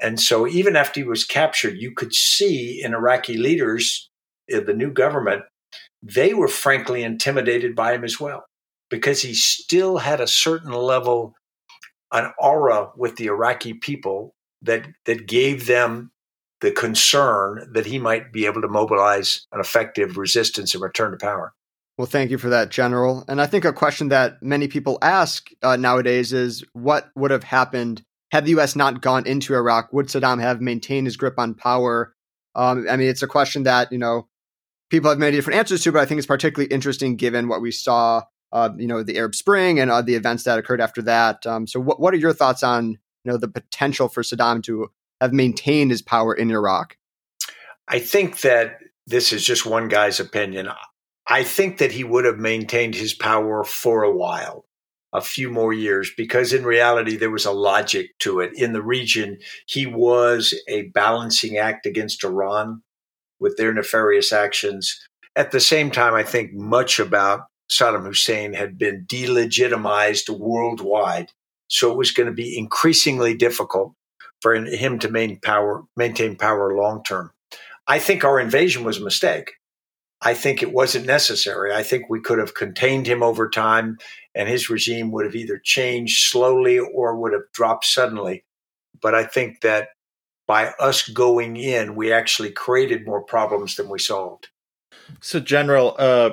And 0.00 0.20
so 0.20 0.46
even 0.46 0.76
after 0.76 1.00
he 1.00 1.06
was 1.06 1.24
captured, 1.24 1.76
you 1.78 1.92
could 1.92 2.14
see 2.14 2.80
in 2.82 2.94
Iraqi 2.94 3.36
leaders, 3.36 4.08
the 4.48 4.74
new 4.74 4.92
government, 4.92 5.42
they 6.02 6.34
were 6.34 6.48
frankly 6.48 7.02
intimidated 7.02 7.74
by 7.74 7.94
him 7.94 8.04
as 8.04 8.20
well, 8.20 8.44
because 8.90 9.22
he 9.22 9.34
still 9.34 9.98
had 9.98 10.20
a 10.20 10.26
certain 10.26 10.72
level, 10.72 11.34
an 12.12 12.32
aura 12.38 12.90
with 12.96 13.16
the 13.16 13.26
Iraqi 13.26 13.74
people 13.74 14.34
that 14.62 14.86
that 15.04 15.26
gave 15.26 15.66
them 15.66 16.10
the 16.60 16.70
concern 16.70 17.68
that 17.72 17.86
he 17.86 17.98
might 17.98 18.32
be 18.32 18.46
able 18.46 18.62
to 18.62 18.68
mobilize 18.68 19.46
an 19.52 19.60
effective 19.60 20.16
resistance 20.16 20.74
and 20.74 20.82
return 20.82 21.12
to 21.12 21.16
power. 21.16 21.52
Well, 21.96 22.06
thank 22.06 22.30
you 22.30 22.38
for 22.38 22.48
that, 22.48 22.70
General. 22.70 23.24
And 23.28 23.40
I 23.40 23.46
think 23.46 23.64
a 23.64 23.72
question 23.72 24.08
that 24.08 24.42
many 24.42 24.68
people 24.68 24.98
ask 25.02 25.48
uh, 25.62 25.76
nowadays 25.76 26.32
is 26.32 26.64
what 26.72 27.10
would 27.16 27.32
have 27.32 27.44
happened 27.44 28.02
had 28.30 28.44
the 28.44 28.50
U.S. 28.52 28.76
not 28.76 29.00
gone 29.00 29.26
into 29.26 29.54
Iraq, 29.54 29.92
would 29.92 30.06
Saddam 30.06 30.40
have 30.40 30.60
maintained 30.60 31.06
his 31.06 31.16
grip 31.16 31.34
on 31.38 31.54
power? 31.54 32.14
Um, 32.54 32.86
I 32.88 32.96
mean, 32.96 33.08
it's 33.08 33.22
a 33.22 33.26
question 33.28 33.62
that 33.64 33.92
you 33.92 33.98
know 33.98 34.28
people 34.90 35.10
have 35.10 35.18
many 35.18 35.36
different 35.36 35.58
answers 35.58 35.82
to, 35.84 35.92
but 35.92 36.00
I 36.00 36.06
think 36.06 36.18
it's 36.18 36.26
particularly 36.26 36.72
interesting 36.72 37.16
given 37.16 37.48
what 37.48 37.62
we 37.62 37.70
saw, 37.70 38.22
uh, 38.52 38.70
you 38.76 38.86
know, 38.86 39.02
the 39.02 39.18
Arab 39.18 39.34
Spring 39.34 39.80
and 39.80 39.90
uh, 39.90 40.02
the 40.02 40.14
events 40.14 40.44
that 40.44 40.58
occurred 40.58 40.80
after 40.80 41.02
that. 41.02 41.46
Um, 41.46 41.66
so, 41.66 41.80
what 41.80 42.00
what 42.00 42.14
are 42.14 42.18
your 42.18 42.34
thoughts 42.34 42.62
on 42.62 42.90
you 42.90 43.32
know 43.32 43.36
the 43.36 43.48
potential 43.48 44.08
for 44.08 44.22
Saddam 44.22 44.62
to 44.64 44.90
have 45.20 45.32
maintained 45.32 45.90
his 45.90 46.02
power 46.02 46.34
in 46.34 46.50
Iraq? 46.50 46.96
I 47.86 48.00
think 48.00 48.42
that 48.42 48.78
this 49.06 49.32
is 49.32 49.42
just 49.44 49.64
one 49.64 49.88
guy's 49.88 50.20
opinion. 50.20 50.68
I 51.26 51.44
think 51.44 51.78
that 51.78 51.92
he 51.92 52.04
would 52.04 52.24
have 52.24 52.38
maintained 52.38 52.94
his 52.94 53.14
power 53.14 53.64
for 53.64 54.02
a 54.02 54.14
while 54.14 54.67
a 55.12 55.20
few 55.20 55.50
more 55.50 55.72
years 55.72 56.12
because 56.16 56.52
in 56.52 56.64
reality 56.64 57.16
there 57.16 57.30
was 57.30 57.46
a 57.46 57.52
logic 57.52 58.10
to 58.18 58.40
it. 58.40 58.52
In 58.54 58.72
the 58.72 58.82
region 58.82 59.38
he 59.66 59.86
was 59.86 60.54
a 60.68 60.88
balancing 60.88 61.56
act 61.56 61.86
against 61.86 62.24
iran 62.24 62.82
with 63.40 63.56
their 63.56 63.72
nefarious 63.72 64.32
actions. 64.32 65.00
At 65.34 65.50
the 65.50 65.60
same 65.60 65.90
time 65.90 66.14
i 66.14 66.22
think 66.22 66.52
much 66.52 66.98
about 66.98 67.42
saddam 67.70 68.04
hussein 68.04 68.52
had 68.52 68.78
been 68.78 69.06
delegitimized 69.06 70.28
worldwide. 70.28 71.30
So 71.68 71.90
it 71.90 71.98
was 71.98 72.12
going 72.12 72.28
to 72.28 72.34
be 72.34 72.56
increasingly 72.56 73.34
difficult 73.34 73.92
for 74.40 74.54
him 74.54 74.98
to 74.98 75.10
maintain 75.10 75.40
power 75.40 75.84
maintain 75.96 76.36
power 76.36 76.76
long 76.76 77.02
term 77.02 77.32
i 77.86 77.98
think 77.98 78.24
our 78.24 78.38
invasion 78.38 78.84
was 78.84 78.98
a 78.98 79.04
mistake. 79.04 79.52
I 80.20 80.34
think 80.34 80.62
it 80.62 80.72
wasn't 80.72 81.06
necessary. 81.06 81.72
I 81.72 81.82
think 81.82 82.08
we 82.08 82.20
could 82.20 82.38
have 82.38 82.54
contained 82.54 83.06
him 83.06 83.22
over 83.22 83.48
time 83.48 83.98
and 84.38 84.48
his 84.48 84.70
regime 84.70 85.10
would 85.10 85.26
have 85.26 85.34
either 85.34 85.60
changed 85.62 86.28
slowly 86.28 86.78
or 86.78 87.16
would 87.16 87.32
have 87.32 87.50
dropped 87.52 87.84
suddenly. 87.84 88.44
But 89.02 89.14
I 89.14 89.24
think 89.24 89.62
that 89.62 89.88
by 90.46 90.68
us 90.80 91.06
going 91.08 91.56
in, 91.56 91.96
we 91.96 92.12
actually 92.12 92.52
created 92.52 93.04
more 93.04 93.22
problems 93.22 93.74
than 93.74 93.88
we 93.88 93.98
solved. 93.98 94.48
So, 95.20 95.40
General, 95.40 95.96
uh, 95.98 96.30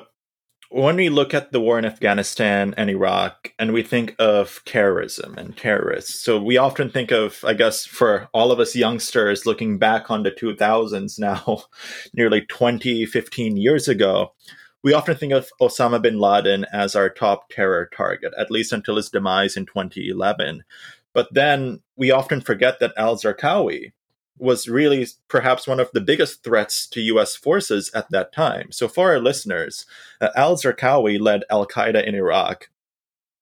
when 0.69 0.97
we 0.97 1.09
look 1.09 1.33
at 1.33 1.51
the 1.51 1.59
war 1.59 1.79
in 1.79 1.85
Afghanistan 1.85 2.75
and 2.77 2.91
Iraq 2.91 3.53
and 3.57 3.73
we 3.73 3.81
think 3.81 4.15
of 4.19 4.61
terrorism 4.65 5.35
and 5.37 5.57
terrorists, 5.57 6.21
so 6.23 6.39
we 6.39 6.57
often 6.57 6.91
think 6.91 7.11
of, 7.11 7.43
I 7.43 7.53
guess, 7.53 7.85
for 7.85 8.29
all 8.33 8.51
of 8.51 8.59
us 8.59 8.75
youngsters 8.75 9.47
looking 9.47 9.79
back 9.79 10.11
on 10.11 10.23
the 10.23 10.31
2000s 10.31 11.17
now, 11.17 11.63
nearly 12.13 12.41
20, 12.41 13.05
15 13.05 13.57
years 13.57 13.87
ago, 13.87 14.33
we 14.85 14.93
often 14.93 15.17
think 15.17 15.33
of 15.33 15.49
Osama 15.59 15.99
bin 15.99 16.19
Laden 16.19 16.63
as 16.71 16.95
our 16.95 17.09
top 17.09 17.49
terror 17.49 17.89
target, 17.97 18.31
at 18.37 18.51
least 18.51 18.71
until 18.71 18.97
his 18.97 19.09
demise 19.09 19.57
in 19.57 19.65
2011. 19.65 20.63
But 21.11 21.27
then 21.33 21.81
we 21.95 22.11
often 22.11 22.39
forget 22.39 22.79
that 22.79 22.93
al 22.95 23.15
Zarqawi 23.15 23.93
was 24.37 24.69
really 24.69 25.07
perhaps 25.27 25.65
one 25.65 25.79
of 25.79 25.89
the 25.93 26.01
biggest 26.01 26.43
threats 26.43 26.85
to 26.89 27.01
US 27.01 27.35
forces 27.35 27.89
at 27.95 28.11
that 28.11 28.31
time. 28.31 28.71
So, 28.71 28.87
for 28.87 29.09
our 29.09 29.19
listeners, 29.19 29.87
uh, 30.21 30.29
al 30.35 30.55
Zarqawi 30.55 31.19
led 31.19 31.45
Al 31.49 31.65
Qaeda 31.65 32.05
in 32.05 32.13
Iraq. 32.13 32.69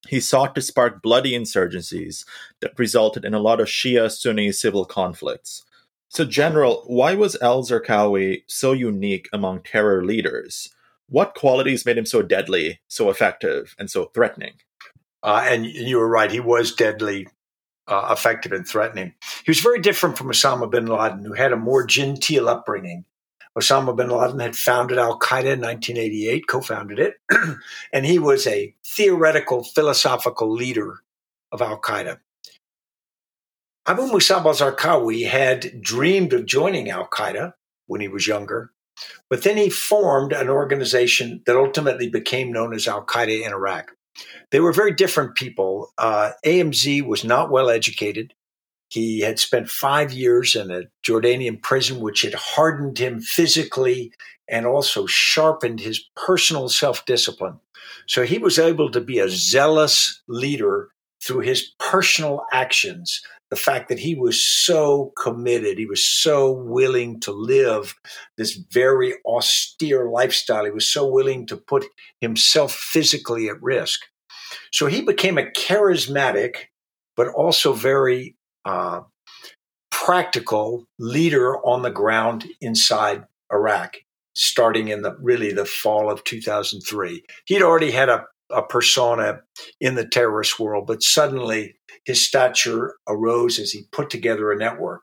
He 0.08 0.22
sought 0.22 0.56
to 0.56 0.62
spark 0.62 1.02
bloody 1.02 1.34
insurgencies 1.34 2.24
that 2.62 2.80
resulted 2.80 3.26
in 3.26 3.34
a 3.34 3.40
lot 3.40 3.60
of 3.60 3.68
Shia 3.68 4.10
Sunni 4.10 4.54
civil 4.54 4.86
conflicts. 4.86 5.66
So, 6.08 6.24
General, 6.24 6.86
why 6.88 7.16
was 7.16 7.36
al 7.42 7.64
Zarqawi 7.64 8.44
so 8.48 8.72
unique 8.72 9.28
among 9.34 9.64
terror 9.64 10.06
leaders? 10.06 10.70
What 11.08 11.36
qualities 11.36 11.86
made 11.86 11.98
him 11.98 12.06
so 12.06 12.22
deadly, 12.22 12.82
so 12.88 13.10
effective, 13.10 13.76
and 13.78 13.90
so 13.90 14.06
threatening? 14.14 14.54
Uh, 15.22 15.46
and 15.48 15.66
you 15.66 15.98
were 15.98 16.08
right, 16.08 16.32
he 16.32 16.40
was 16.40 16.74
deadly 16.74 17.28
uh, 17.88 18.10
effective 18.12 18.52
and 18.52 18.68
threatening. 18.68 19.14
He 19.46 19.52
was 19.52 19.60
very 19.60 19.80
different 19.80 20.18
from 20.18 20.28
Osama 20.28 20.70
bin 20.70 20.86
Laden, 20.86 21.24
who 21.26 21.34
had 21.34 21.54
a 21.54 21.58
more 21.58 21.86
genteel 21.86 22.50
upbringing. 22.50 23.06
Osama 23.58 23.96
bin 23.96 24.10
Laden 24.10 24.40
had 24.40 24.56
founded 24.56 24.98
Al 24.98 25.20
Qaeda 25.20 25.54
in 25.54 25.62
1988, 25.62 26.48
co 26.48 26.62
founded 26.62 27.00
it, 27.00 27.16
and 27.94 28.06
he 28.06 28.20
was 28.20 28.48
a 28.48 28.74
theoretical, 28.86 29.64
philosophical 29.64 30.52
leader 30.52 31.04
of 31.52 31.62
Al 31.62 31.80
Qaeda. 31.80 32.20
Abu 33.86 34.04
Musab 34.04 34.46
al 34.46 34.54
Zarqawi 34.54 35.28
had 35.28 35.82
dreamed 35.82 36.32
of 36.32 36.46
joining 36.46 36.90
Al 36.90 37.08
Qaeda 37.08 37.54
when 37.86 38.02
he 38.02 38.08
was 38.08 38.26
younger, 38.26 38.72
but 39.30 39.44
then 39.44 39.58
he 39.58 39.70
formed 39.70 40.34
an 40.34 40.50
organization 40.50 41.42
that 41.46 41.56
ultimately 41.56 42.10
became 42.10 42.52
known 42.52 42.74
as 42.74 42.88
Al 42.88 43.06
Qaeda 43.06 43.46
in 43.46 43.52
Iraq. 43.52 43.92
They 44.52 44.60
were 44.60 44.74
very 44.74 44.94
different 44.94 45.36
people. 45.36 45.92
Uh, 45.98 46.32
AMZ 46.46 47.06
was 47.06 47.24
not 47.24 47.50
well 47.50 47.70
educated. 47.70 48.34
He 48.90 49.22
had 49.22 49.40
spent 49.40 49.70
five 49.70 50.14
years 50.14 50.56
in 50.56 50.70
a 50.70 50.84
Jordanian 51.04 51.62
prison, 51.62 52.00
which 52.00 52.22
had 52.22 52.36
hardened 52.36 53.00
him 53.00 53.22
physically 53.22 54.14
and 54.48 54.68
also 54.68 55.08
sharpened 55.08 55.80
his 55.80 56.04
personal 56.16 56.70
self 56.70 57.06
discipline. 57.06 57.60
So 58.08 58.24
he 58.24 58.38
was 58.38 58.60
able 58.60 58.92
to 58.92 59.02
be 59.02 59.20
a 59.20 59.30
zealous 59.30 60.22
leader 60.28 60.90
through 61.24 61.40
his 61.40 61.72
personal 61.80 62.46
actions. 62.52 63.22
The 63.54 63.60
fact 63.60 63.90
that 63.90 64.00
he 64.00 64.16
was 64.16 64.44
so 64.44 65.14
committed, 65.16 65.78
he 65.78 65.86
was 65.86 66.04
so 66.04 66.52
willing 66.52 67.20
to 67.20 67.32
live 67.32 67.94
this 68.36 68.54
very 68.72 69.14
austere 69.28 70.10
lifestyle, 70.10 70.66
he 70.66 70.72
was 70.72 70.92
so 70.92 71.06
willing 71.06 71.46
to 71.46 71.58
put 71.58 71.86
himself 72.20 72.74
physically 72.74 73.50
at 73.50 73.62
risk. 73.62 74.06
So 74.72 74.88
he 74.88 75.04
became 75.04 75.38
a 75.38 75.52
charismatic, 75.52 76.56
but 77.16 77.28
also 77.28 77.74
very 77.74 78.36
uh, 78.66 79.02
practical 79.92 80.88
leader 80.98 81.64
on 81.64 81.84
the 81.84 81.92
ground 81.92 82.48
inside 82.60 83.24
Iraq, 83.52 83.98
starting 84.34 84.88
in 84.88 85.04
the 85.04 85.16
really 85.22 85.54
the 85.54 85.66
fall 85.66 86.10
of 86.10 86.24
2003. 86.24 87.24
He'd 87.46 87.62
already 87.62 87.92
had 87.92 88.10
a, 88.10 88.26
a 88.50 88.64
persona 88.64 89.42
in 89.80 89.94
the 89.94 90.08
terrorist 90.08 90.60
world, 90.60 90.88
but 90.88 91.04
suddenly 91.04 91.76
his 92.06 92.26
stature 92.26 92.96
arose 93.08 93.60
as 93.60 93.72
he 93.72 93.88
put 93.92 94.10
together 94.10 94.52
a 94.52 94.58
network. 94.58 95.02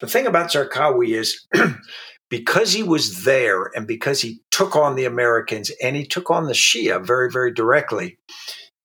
The 0.00 0.06
thing 0.06 0.26
about 0.26 0.50
Zarqawi 0.50 1.16
is 1.16 1.46
because 2.30 2.72
he 2.72 2.82
was 2.82 3.24
there 3.24 3.70
and 3.74 3.86
because 3.86 4.20
he 4.20 4.40
took 4.50 4.76
on 4.76 4.94
the 4.94 5.04
Americans 5.04 5.70
and 5.82 5.96
he 5.96 6.06
took 6.06 6.30
on 6.30 6.46
the 6.46 6.52
Shia 6.52 7.04
very, 7.04 7.30
very 7.30 7.52
directly, 7.52 8.18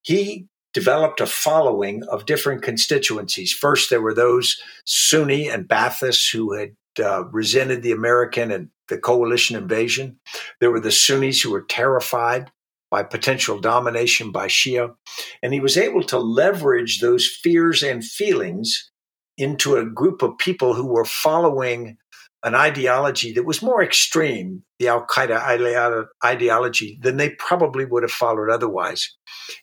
he 0.02 0.48
developed 0.74 1.22
a 1.22 1.26
following 1.26 2.04
of 2.12 2.26
different 2.26 2.62
constituencies. 2.62 3.54
First, 3.54 3.90
there 3.90 4.02
were 4.02 4.14
those 4.14 4.62
Sunni 4.86 5.48
and 5.48 5.68
Baathists 5.68 6.32
who 6.32 6.54
had 6.54 6.76
uh, 7.02 7.26
resented 7.26 7.82
the 7.82 7.94
American 7.94 8.52
and 8.52 8.70
the 8.90 8.98
coalition 8.98 9.56
invasion. 9.56 10.20
There 10.60 10.72
were 10.72 10.80
the 10.80 10.92
Sunnis 10.92 11.42
who 11.42 11.52
were 11.52 11.64
terrified 11.64 12.52
by 12.92 13.04
potential 13.04 13.60
domination 13.60 14.32
by 14.32 14.48
Shia. 14.48 14.96
And 15.42 15.54
he 15.54 15.60
was 15.60 15.78
able 15.78 16.04
to 16.04 16.20
leverage 16.20 17.00
those 17.00 17.28
fears 17.28 17.84
and 17.84 18.04
feelings 18.04 18.92
into 19.38 19.76
a 19.76 19.86
group 19.86 20.22
of 20.22 20.38
people 20.38 20.74
who 20.74 20.88
were 20.88 21.06
following 21.06 21.98
an 22.46 22.54
ideology 22.54 23.34
that 23.34 23.46
was 23.46 23.64
more 23.64 23.84
extreme, 23.84 24.64
the 24.78 24.88
Al 24.88 25.06
Qaeda 25.08 26.06
ideology, 26.24 27.00
than 27.02 27.18
they 27.18 27.32
probably 27.32 27.86
would 27.86 28.04
have 28.04 28.12
followed 28.12 28.52
otherwise. 28.52 29.16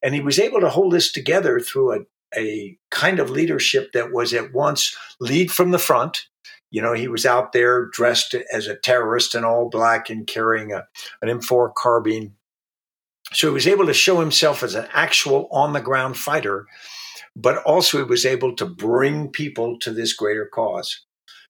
And 0.03 0.15
he 0.15 0.21
was 0.21 0.39
able 0.41 0.61
to 0.61 0.69
hold 0.69 0.93
this 0.93 1.13
together 1.13 1.61
through 1.61 1.93
a, 1.93 1.99
a 2.37 2.77
kind 2.91 3.21
of 3.21 3.31
leadership 3.31 3.93
that 3.93 4.13
was 4.13 4.35
at 4.35 4.53
once 4.53 4.97
lead 5.21 5.53
from 5.53 5.71
the 5.71 5.79
front. 5.79 6.27
You 6.73 6.83
know, 6.83 6.93
he 6.93 7.07
was 7.07 7.25
out 7.25 7.53
there 7.53 7.87
dressed 7.93 8.35
as 8.53 8.67
a 8.67 8.75
terrorist 8.75 9.37
in 9.37 9.45
all 9.45 9.71
black 9.71 10.11
and 10.11 10.27
carrying 10.27 10.73
a, 10.73 10.87
an 11.21 11.29
M4 11.29 11.73
carbine. 11.75 12.35
So 13.33 13.49
he 13.49 13.55
was 13.55 13.67
able 13.67 13.87
to 13.87 13.95
show 13.95 14.21
himself 14.21 14.63
as 14.63 14.75
an 14.75 14.87
actual 14.93 15.49
on 15.51 15.73
the 15.73 15.81
ground 15.81 16.17
fighter, 16.17 16.67
but 17.35 17.59
also 17.65 17.99
he 17.99 18.05
was 18.05 18.27
able 18.27 18.55
to 18.57 18.67
bring 18.67 19.29
people 19.29 19.79
to 19.81 19.93
this 19.93 20.13
greater 20.13 20.47
cause. 20.47 21.05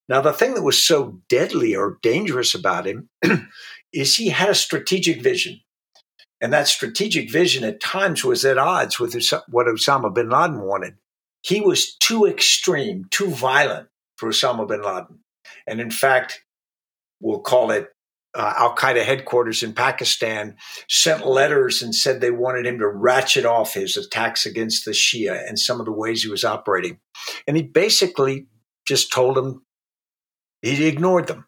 Now, 0.09 0.21
the 0.21 0.33
thing 0.33 0.53
that 0.53 0.63
was 0.63 0.83
so 0.83 1.21
deadly 1.29 1.75
or 1.75 1.97
dangerous 2.01 2.53
about 2.53 2.85
him 2.85 3.09
is 3.93 4.15
he 4.15 4.29
had 4.29 4.49
a 4.49 4.55
strategic 4.55 5.21
vision. 5.21 5.61
And 6.41 6.51
that 6.51 6.67
strategic 6.67 7.31
vision 7.31 7.63
at 7.63 7.79
times 7.79 8.23
was 8.25 8.43
at 8.43 8.57
odds 8.57 8.99
with 8.99 9.15
what 9.47 9.67
Osama 9.67 10.13
bin 10.13 10.29
Laden 10.29 10.61
wanted. 10.61 10.95
He 11.41 11.61
was 11.61 11.95
too 11.95 12.25
extreme, 12.25 13.05
too 13.11 13.29
violent 13.29 13.87
for 14.17 14.29
Osama 14.29 14.67
bin 14.67 14.81
Laden. 14.81 15.19
And 15.67 15.79
in 15.79 15.89
fact, 15.89 16.43
we'll 17.21 17.39
call 17.39 17.71
it 17.71 17.92
uh, 18.35 18.53
Al 18.57 18.75
Qaeda 18.75 19.03
headquarters 19.03 19.63
in 19.63 19.73
Pakistan 19.73 20.55
sent 20.89 21.25
letters 21.25 21.81
and 21.81 21.93
said 21.93 22.19
they 22.19 22.31
wanted 22.31 22.65
him 22.65 22.79
to 22.79 22.87
ratchet 22.87 23.45
off 23.45 23.73
his 23.73 23.97
attacks 23.97 24.45
against 24.45 24.85
the 24.85 24.91
Shia 24.91 25.47
and 25.47 25.59
some 25.59 25.79
of 25.79 25.85
the 25.85 25.91
ways 25.91 26.23
he 26.23 26.29
was 26.29 26.43
operating. 26.43 26.99
And 27.47 27.55
he 27.55 27.63
basically 27.63 28.47
just 28.87 29.11
told 29.11 29.35
them 29.35 29.65
he 30.61 30.87
ignored 30.87 31.27
them 31.27 31.45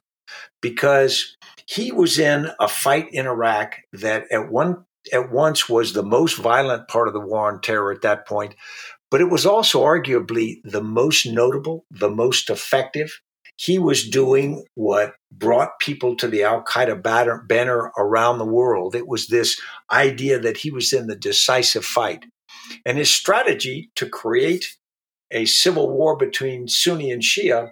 because 0.62 1.38
he 1.68 1.92
was 1.92 2.20
in 2.20 2.50
a 2.60 2.68
fight 2.68 3.08
in 3.12 3.25
Iraq 3.25 3.77
that 3.94 4.25
at 4.32 4.51
one 4.51 4.86
at 5.13 5.32
once 5.32 5.70
was 5.70 5.94
the 5.94 6.04
most 6.04 6.38
violent 6.38 6.88
part 6.88 7.08
of 7.08 7.13
the 7.13 7.20
war 7.20 7.51
on 7.51 7.62
terror 7.62 7.92
at 7.92 8.01
that 8.01 8.27
point, 8.27 8.56
but 9.12 9.22
it 9.22 9.30
was 9.30 9.46
also 9.46 9.84
arguably 9.84 10.58
the 10.63 10.82
most 10.82 11.25
notable, 11.25 11.86
the 11.92 12.10
most 12.10 12.50
effective. 12.50 13.22
He 13.57 13.79
was 13.79 14.07
doing 14.07 14.65
what 14.75 15.13
brought 15.31 15.79
people 15.79 16.15
to 16.17 16.27
the 16.27 16.43
Al 16.43 16.63
Qaeda 16.63 17.01
banner 17.47 17.91
around 17.97 18.38
the 18.38 18.45
world. 18.45 18.95
It 18.95 19.07
was 19.07 19.27
this 19.27 19.59
idea 19.91 20.39
that 20.39 20.57
he 20.57 20.71
was 20.71 20.91
in 20.91 21.07
the 21.07 21.15
decisive 21.15 21.85
fight. 21.85 22.25
And 22.85 22.97
his 22.97 23.09
strategy 23.09 23.91
to 23.95 24.09
create 24.09 24.75
a 25.31 25.45
civil 25.45 25.89
war 25.89 26.17
between 26.17 26.67
Sunni 26.67 27.12
and 27.12 27.21
Shia 27.21 27.71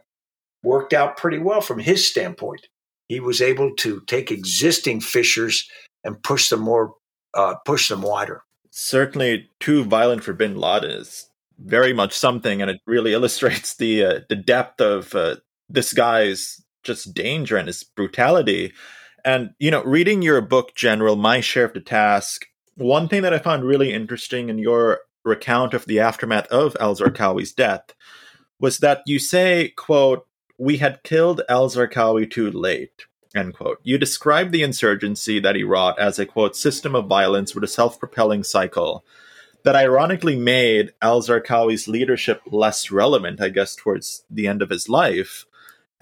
worked 0.64 0.94
out 0.94 1.18
pretty 1.18 1.40
well 1.40 1.62
from 1.62 1.80
his 1.80 2.08
standpoint. 2.08 2.68
He 3.10 3.20
was 3.20 3.42
able 3.42 3.76
to 3.78 4.02
take 4.08 4.32
existing 4.32 5.02
fissures 5.02 5.70
and 6.04 6.22
push 6.24 6.50
them 6.50 6.62
more, 6.62 6.96
uh, 7.34 7.56
push 7.66 7.90
them 7.90 8.02
wider. 8.02 8.44
Certainly, 8.72 9.50
too 9.60 9.84
violent 9.84 10.24
for 10.24 10.34
Bin 10.34 10.56
Laden 10.56 10.90
is 10.90 11.30
very 11.60 11.94
much 11.94 12.14
something, 12.14 12.62
and 12.62 12.72
it 12.72 12.82
really 12.86 13.14
illustrates 13.20 13.76
the 13.76 14.04
uh, 14.04 14.20
the 14.30 14.36
depth 14.36 14.82
of 14.82 15.14
uh, 15.14 15.36
this 15.74 15.92
guy's 15.92 16.62
just 16.84 17.14
danger 17.14 17.58
and 17.58 17.68
his 17.68 17.84
brutality. 17.84 18.72
And 19.26 19.52
you 19.60 19.72
know, 19.72 19.84
reading 19.84 20.22
your 20.22 20.40
book, 20.40 20.76
General, 20.76 21.18
My 21.18 21.42
Share 21.42 21.66
of 21.66 21.74
the 21.74 21.82
Task, 21.82 22.46
one 22.76 23.08
thing 23.10 23.22
that 23.24 23.34
I 23.34 23.40
found 23.40 23.66
really 23.66 23.92
interesting 23.92 24.50
in 24.50 24.58
your 24.58 25.02
recount 25.26 25.74
of 25.74 25.86
the 25.86 26.00
aftermath 26.00 26.48
of 26.48 26.78
Al 26.80 26.96
Zarqawi's 26.96 27.52
death 27.52 27.94
was 28.60 28.78
that 28.80 29.02
you 29.06 29.20
say, 29.20 29.74
quote, 29.76 30.26
we 30.58 30.78
had 30.78 31.04
killed 31.04 31.42
Al 31.50 31.70
Zarqawi 31.70 32.30
too 32.30 32.52
late. 32.52 33.06
End 33.36 33.56
quote. 33.56 33.80
You 33.84 33.98
describe 33.98 34.52
the 34.52 34.64
insurgency 34.64 35.40
that 35.40 35.56
he 35.56 35.64
wrought 35.64 35.98
as 36.00 36.20
a 36.20 36.26
quote 36.26 36.56
system 36.56 36.96
of 36.96 37.08
violence 37.08 37.56
with 37.56 37.64
a 37.64 37.68
self-propelling 37.68 38.44
cycle 38.44 39.04
that 39.64 39.76
ironically 39.76 40.36
made 40.36 40.94
Al 41.02 41.22
Zarqawi's 41.22 41.88
leadership 41.88 42.42
less 42.52 42.92
relevant, 42.92 43.42
I 43.42 43.50
guess, 43.50 43.76
towards 43.76 44.24
the 44.30 44.48
end 44.48 44.62
of 44.62 44.70
his 44.70 44.88
life. 44.88 45.46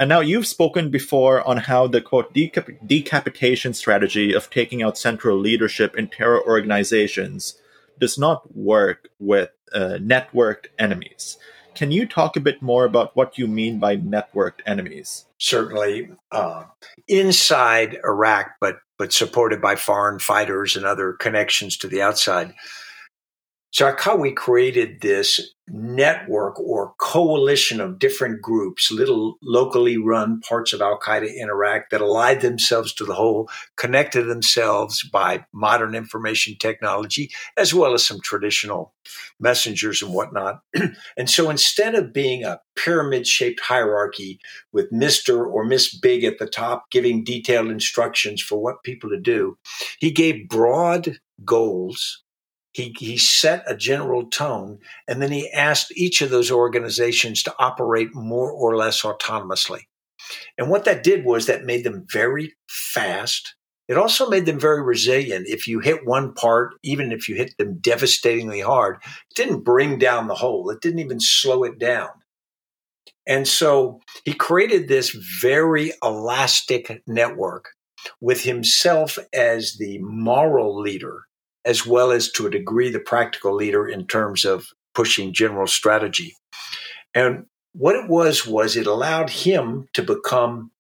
And 0.01 0.09
now 0.09 0.19
you've 0.19 0.47
spoken 0.47 0.89
before 0.89 1.47
on 1.47 1.57
how 1.57 1.85
the 1.85 2.01
quote 2.01 2.33
decap- 2.33 2.87
decapitation 2.87 3.75
strategy 3.75 4.33
of 4.33 4.49
taking 4.49 4.81
out 4.81 4.97
central 4.97 5.37
leadership 5.37 5.95
in 5.95 6.07
terror 6.07 6.41
organizations 6.43 7.61
does 7.99 8.17
not 8.17 8.57
work 8.57 9.09
with 9.19 9.51
uh, 9.75 9.99
networked 10.01 10.69
enemies. 10.79 11.37
Can 11.75 11.91
you 11.91 12.07
talk 12.07 12.35
a 12.35 12.39
bit 12.39 12.63
more 12.63 12.83
about 12.83 13.15
what 13.15 13.37
you 13.37 13.45
mean 13.45 13.77
by 13.77 13.95
networked 13.95 14.61
enemies? 14.65 15.27
Certainly, 15.37 16.09
uh, 16.31 16.63
inside 17.07 17.99
Iraq, 18.03 18.53
but 18.59 18.77
but 18.97 19.13
supported 19.13 19.61
by 19.61 19.75
foreign 19.75 20.17
fighters 20.17 20.75
and 20.75 20.83
other 20.83 21.13
connections 21.13 21.77
to 21.77 21.87
the 21.87 22.01
outside. 22.01 22.55
Zarqawi 23.71 24.35
created 24.35 25.01
this 25.01 25.53
network 25.73 26.59
or 26.59 26.93
coalition 26.99 27.79
of 27.79 27.97
different 27.97 28.41
groups, 28.41 28.91
little 28.91 29.37
locally 29.41 29.97
run 29.97 30.41
parts 30.41 30.73
of 30.73 30.81
Al 30.81 30.99
Qaeda 30.99 31.33
in 31.33 31.49
Iraq 31.49 31.89
that 31.89 32.01
allied 32.01 32.41
themselves 32.41 32.93
to 32.93 33.05
the 33.05 33.13
whole, 33.13 33.49
connected 33.77 34.25
themselves 34.25 35.03
by 35.03 35.45
modern 35.53 35.95
information 35.95 36.55
technology, 36.59 37.31
as 37.57 37.73
well 37.73 37.93
as 37.93 38.05
some 38.05 38.19
traditional 38.19 38.93
messengers 39.39 40.01
and 40.01 40.13
whatnot. 40.13 40.61
and 41.17 41.29
so 41.29 41.49
instead 41.49 41.95
of 41.95 42.13
being 42.13 42.43
a 42.43 42.59
pyramid 42.75 43.25
shaped 43.25 43.61
hierarchy 43.61 44.39
with 44.71 44.91
Mr. 44.91 45.45
or 45.45 45.63
Miss 45.63 45.93
Big 45.93 46.23
at 46.23 46.37
the 46.39 46.47
top 46.47 46.89
giving 46.91 47.23
detailed 47.23 47.69
instructions 47.69 48.41
for 48.41 48.61
what 48.61 48.83
people 48.83 49.09
to 49.09 49.19
do, 49.19 49.57
he 49.99 50.11
gave 50.11 50.49
broad 50.49 51.19
goals 51.45 52.23
he, 52.73 52.95
he 52.97 53.17
set 53.17 53.63
a 53.67 53.75
general 53.75 54.27
tone 54.27 54.79
and 55.07 55.21
then 55.21 55.31
he 55.31 55.51
asked 55.51 55.91
each 55.95 56.21
of 56.21 56.29
those 56.29 56.51
organizations 56.51 57.43
to 57.43 57.55
operate 57.59 58.15
more 58.15 58.51
or 58.51 58.75
less 58.75 59.01
autonomously. 59.01 59.81
And 60.57 60.69
what 60.69 60.85
that 60.85 61.03
did 61.03 61.25
was 61.25 61.47
that 61.47 61.65
made 61.65 61.83
them 61.83 62.05
very 62.11 62.53
fast. 62.67 63.55
It 63.87 63.97
also 63.97 64.29
made 64.29 64.45
them 64.45 64.59
very 64.59 64.81
resilient. 64.81 65.47
If 65.47 65.67
you 65.67 65.79
hit 65.79 66.05
one 66.05 66.33
part, 66.33 66.75
even 66.83 67.11
if 67.11 67.27
you 67.27 67.35
hit 67.35 67.53
them 67.57 67.79
devastatingly 67.79 68.61
hard, 68.61 68.97
it 69.03 69.35
didn't 69.35 69.65
bring 69.65 69.97
down 69.97 70.27
the 70.27 70.35
whole, 70.35 70.69
it 70.69 70.79
didn't 70.81 70.99
even 70.99 71.19
slow 71.19 71.63
it 71.63 71.77
down. 71.77 72.09
And 73.27 73.47
so 73.47 73.99
he 74.23 74.33
created 74.33 74.87
this 74.87 75.09
very 75.41 75.91
elastic 76.01 77.03
network 77.05 77.65
with 78.21 78.43
himself 78.43 79.19
as 79.33 79.75
the 79.77 79.99
moral 79.99 80.79
leader 80.79 81.25
as 81.65 81.85
well 81.85 82.11
as 82.11 82.31
to 82.31 82.47
a 82.47 82.51
degree 82.51 82.89
the 82.89 82.99
practical 82.99 83.55
leader 83.55 83.87
in 83.87 84.07
terms 84.07 84.45
of 84.45 84.67
pushing 84.93 85.33
general 85.33 85.67
strategy. 85.67 86.35
And 87.13 87.45
what 87.73 87.95
it 87.95 88.09
was 88.09 88.45
was 88.45 88.75
it 88.75 88.87
allowed 88.87 89.29
him 89.29 89.87
to 89.93 90.03
become 90.03 90.71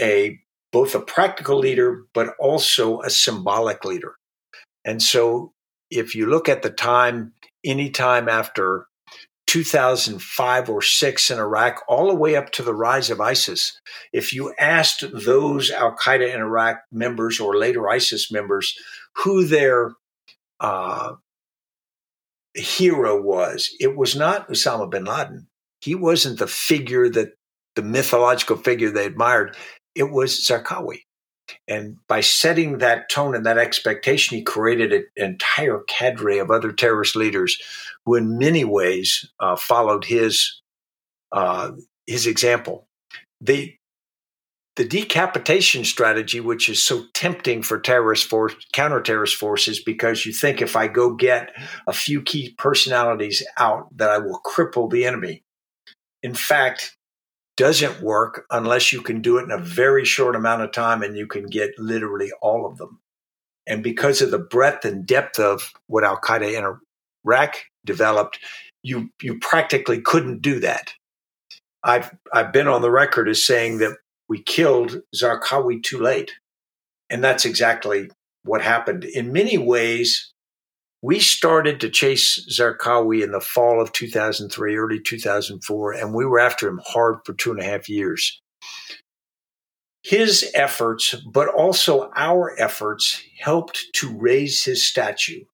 a 0.00 0.38
both 0.72 0.94
a 0.94 1.00
practical 1.00 1.56
leader 1.56 2.04
but 2.12 2.34
also 2.38 3.00
a 3.02 3.10
symbolic 3.10 3.84
leader. 3.84 4.16
And 4.84 5.00
so 5.00 5.52
if 5.90 6.14
you 6.14 6.26
look 6.26 6.48
at 6.48 6.62
the 6.62 6.70
time 6.70 7.32
any 7.64 7.90
time 7.90 8.28
after 8.28 8.86
2005 9.46 10.68
or 10.70 10.82
6 10.82 11.30
in 11.30 11.38
Iraq, 11.38 11.82
all 11.86 12.08
the 12.08 12.14
way 12.14 12.34
up 12.34 12.50
to 12.50 12.62
the 12.62 12.74
rise 12.74 13.10
of 13.10 13.20
ISIS. 13.20 13.78
If 14.12 14.32
you 14.32 14.54
asked 14.58 15.04
those 15.12 15.70
Al 15.70 15.94
Qaeda 15.94 16.32
in 16.32 16.40
Iraq 16.40 16.80
members 16.90 17.38
or 17.38 17.56
later 17.56 17.88
ISIS 17.88 18.32
members 18.32 18.76
who 19.16 19.44
their 19.44 19.92
uh, 20.60 21.14
hero 22.54 23.20
was. 23.20 23.74
It 23.80 23.96
was 23.96 24.16
not 24.16 24.48
Osama 24.48 24.90
bin 24.90 25.04
Laden. 25.04 25.48
He 25.80 25.94
wasn't 25.94 26.38
the 26.38 26.46
figure 26.46 27.08
that 27.10 27.34
the 27.74 27.82
mythological 27.82 28.56
figure 28.56 28.90
they 28.90 29.06
admired. 29.06 29.56
It 29.94 30.10
was 30.10 30.46
Zarqawi. 30.46 31.02
And 31.68 31.98
by 32.08 32.20
setting 32.20 32.78
that 32.78 33.10
tone 33.10 33.34
and 33.34 33.44
that 33.44 33.58
expectation, 33.58 34.36
he 34.36 34.42
created 34.42 34.92
an 34.92 35.06
entire 35.16 35.80
cadre 35.86 36.38
of 36.38 36.50
other 36.50 36.72
terrorist 36.72 37.16
leaders 37.16 37.58
who, 38.06 38.14
in 38.14 38.38
many 38.38 38.64
ways, 38.64 39.30
uh, 39.40 39.56
followed 39.56 40.04
his 40.04 40.62
uh, 41.32 41.72
his 42.06 42.26
example. 42.26 42.86
The 43.40 43.74
the 44.76 44.84
decapitation 44.84 45.84
strategy, 45.84 46.40
which 46.40 46.68
is 46.68 46.82
so 46.82 47.04
tempting 47.14 47.62
for 47.62 47.78
terrorist 47.78 48.28
force, 48.28 48.54
counter-terrorist 48.72 49.36
forces, 49.36 49.80
because 49.82 50.26
you 50.26 50.32
think 50.32 50.60
if 50.60 50.74
I 50.74 50.88
go 50.88 51.14
get 51.14 51.52
a 51.86 51.92
few 51.92 52.22
key 52.22 52.54
personalities 52.58 53.42
out, 53.56 53.86
that 53.96 54.10
I 54.10 54.18
will 54.18 54.40
cripple 54.44 54.90
the 54.90 55.04
enemy. 55.04 55.44
In 56.22 56.34
fact, 56.34 56.96
doesn't 57.56 58.00
work 58.00 58.46
unless 58.50 58.92
you 58.92 59.00
can 59.00 59.20
do 59.20 59.38
it 59.38 59.44
in 59.44 59.52
a 59.52 59.58
very 59.58 60.04
short 60.04 60.34
amount 60.34 60.62
of 60.62 60.72
time 60.72 61.02
and 61.02 61.16
you 61.16 61.26
can 61.26 61.46
get 61.46 61.78
literally 61.78 62.32
all 62.42 62.66
of 62.66 62.78
them. 62.78 63.00
And 63.66 63.82
because 63.82 64.20
of 64.20 64.30
the 64.30 64.38
breadth 64.38 64.84
and 64.84 65.06
depth 65.06 65.38
of 65.38 65.72
what 65.86 66.04
Al 66.04 66.20
Qaeda 66.20 66.52
in 66.52 66.78
Iraq 67.24 67.56
developed, 67.84 68.40
you 68.82 69.10
you 69.22 69.38
practically 69.38 70.00
couldn't 70.00 70.42
do 70.42 70.60
that. 70.60 70.94
I've 71.82 72.10
I've 72.32 72.52
been 72.52 72.68
on 72.68 72.82
the 72.82 72.90
record 72.90 73.28
as 73.28 73.44
saying 73.44 73.78
that 73.78 73.96
we 74.28 74.42
killed 74.42 75.00
Zarqawi 75.14 75.82
too 75.82 75.98
late. 75.98 76.32
And 77.10 77.22
that's 77.22 77.44
exactly 77.44 78.10
what 78.44 78.62
happened. 78.62 79.04
In 79.04 79.32
many 79.32 79.58
ways, 79.58 80.32
we 81.02 81.20
started 81.20 81.80
to 81.80 81.90
chase 81.90 82.46
Zarqawi 82.50 83.22
in 83.22 83.32
the 83.32 83.40
fall 83.40 83.80
of 83.80 83.92
2003, 83.92 84.76
early 84.76 85.00
2004, 85.00 85.92
and 85.92 86.14
we 86.14 86.24
were 86.24 86.40
after 86.40 86.66
him 86.66 86.80
hard 86.86 87.16
for 87.24 87.34
two 87.34 87.50
and 87.50 87.60
a 87.60 87.64
half 87.64 87.88
years. 87.88 88.40
His 90.02 90.50
efforts, 90.54 91.14
but 91.30 91.48
also 91.48 92.10
our 92.16 92.54
efforts, 92.58 93.22
helped 93.38 93.84
to 93.94 94.16
raise 94.16 94.64
his 94.64 94.86
statue 94.86 95.44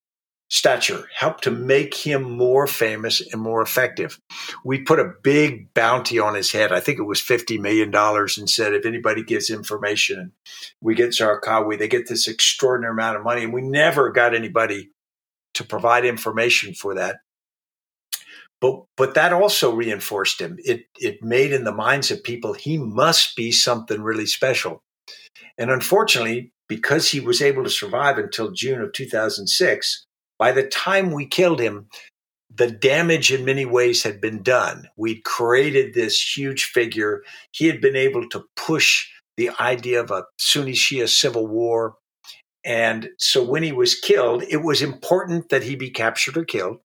stature, 0.50 1.04
helped 1.14 1.44
to 1.44 1.50
make 1.50 1.94
him 1.94 2.36
more 2.36 2.66
famous 2.66 3.20
and 3.32 3.40
more 3.40 3.62
effective. 3.62 4.18
We 4.64 4.82
put 4.82 4.98
a 4.98 5.12
big 5.22 5.72
bounty 5.74 6.18
on 6.18 6.34
his 6.34 6.50
head. 6.50 6.72
I 6.72 6.80
think 6.80 6.98
it 6.98 7.04
was 7.04 7.20
$50 7.20 7.60
million 7.60 7.94
and 7.94 8.50
said, 8.50 8.74
if 8.74 8.84
anybody 8.84 9.22
gives 9.22 9.48
information, 9.48 10.32
we 10.80 10.96
get 10.96 11.10
Zarqawi, 11.10 11.78
they 11.78 11.88
get 11.88 12.08
this 12.08 12.26
extraordinary 12.26 12.92
amount 12.92 13.16
of 13.16 13.22
money. 13.22 13.44
And 13.44 13.52
we 13.52 13.62
never 13.62 14.10
got 14.10 14.34
anybody 14.34 14.90
to 15.54 15.64
provide 15.64 16.04
information 16.04 16.74
for 16.74 16.94
that. 16.94 17.18
But, 18.60 18.82
but 18.96 19.14
that 19.14 19.32
also 19.32 19.74
reinforced 19.74 20.40
him. 20.40 20.56
It, 20.58 20.84
it 20.98 21.22
made 21.22 21.52
in 21.52 21.64
the 21.64 21.72
minds 21.72 22.10
of 22.10 22.24
people, 22.24 22.52
he 22.52 22.76
must 22.76 23.36
be 23.36 23.52
something 23.52 24.02
really 24.02 24.26
special. 24.26 24.82
And 25.56 25.70
unfortunately, 25.70 26.52
because 26.68 27.10
he 27.10 27.20
was 27.20 27.40
able 27.40 27.64
to 27.64 27.70
survive 27.70 28.18
until 28.18 28.50
June 28.50 28.80
of 28.80 28.92
2006, 28.92 30.06
by 30.40 30.52
the 30.52 30.66
time 30.66 31.12
we 31.12 31.26
killed 31.26 31.60
him, 31.60 31.86
the 32.52 32.70
damage 32.70 33.30
in 33.30 33.44
many 33.44 33.66
ways 33.66 34.02
had 34.02 34.22
been 34.22 34.42
done. 34.42 34.88
We'd 34.96 35.22
created 35.22 35.92
this 35.92 36.20
huge 36.36 36.64
figure. 36.64 37.22
He 37.52 37.66
had 37.66 37.82
been 37.82 37.94
able 37.94 38.26
to 38.30 38.44
push 38.56 39.06
the 39.36 39.50
idea 39.60 40.00
of 40.00 40.10
a 40.10 40.24
Sunni 40.38 40.72
Shia 40.72 41.08
civil 41.08 41.46
war. 41.46 41.96
And 42.64 43.10
so 43.18 43.44
when 43.44 43.62
he 43.62 43.70
was 43.70 43.94
killed, 43.94 44.42
it 44.42 44.62
was 44.62 44.80
important 44.80 45.50
that 45.50 45.62
he 45.62 45.76
be 45.76 45.90
captured 45.90 46.38
or 46.38 46.44
killed. 46.44 46.78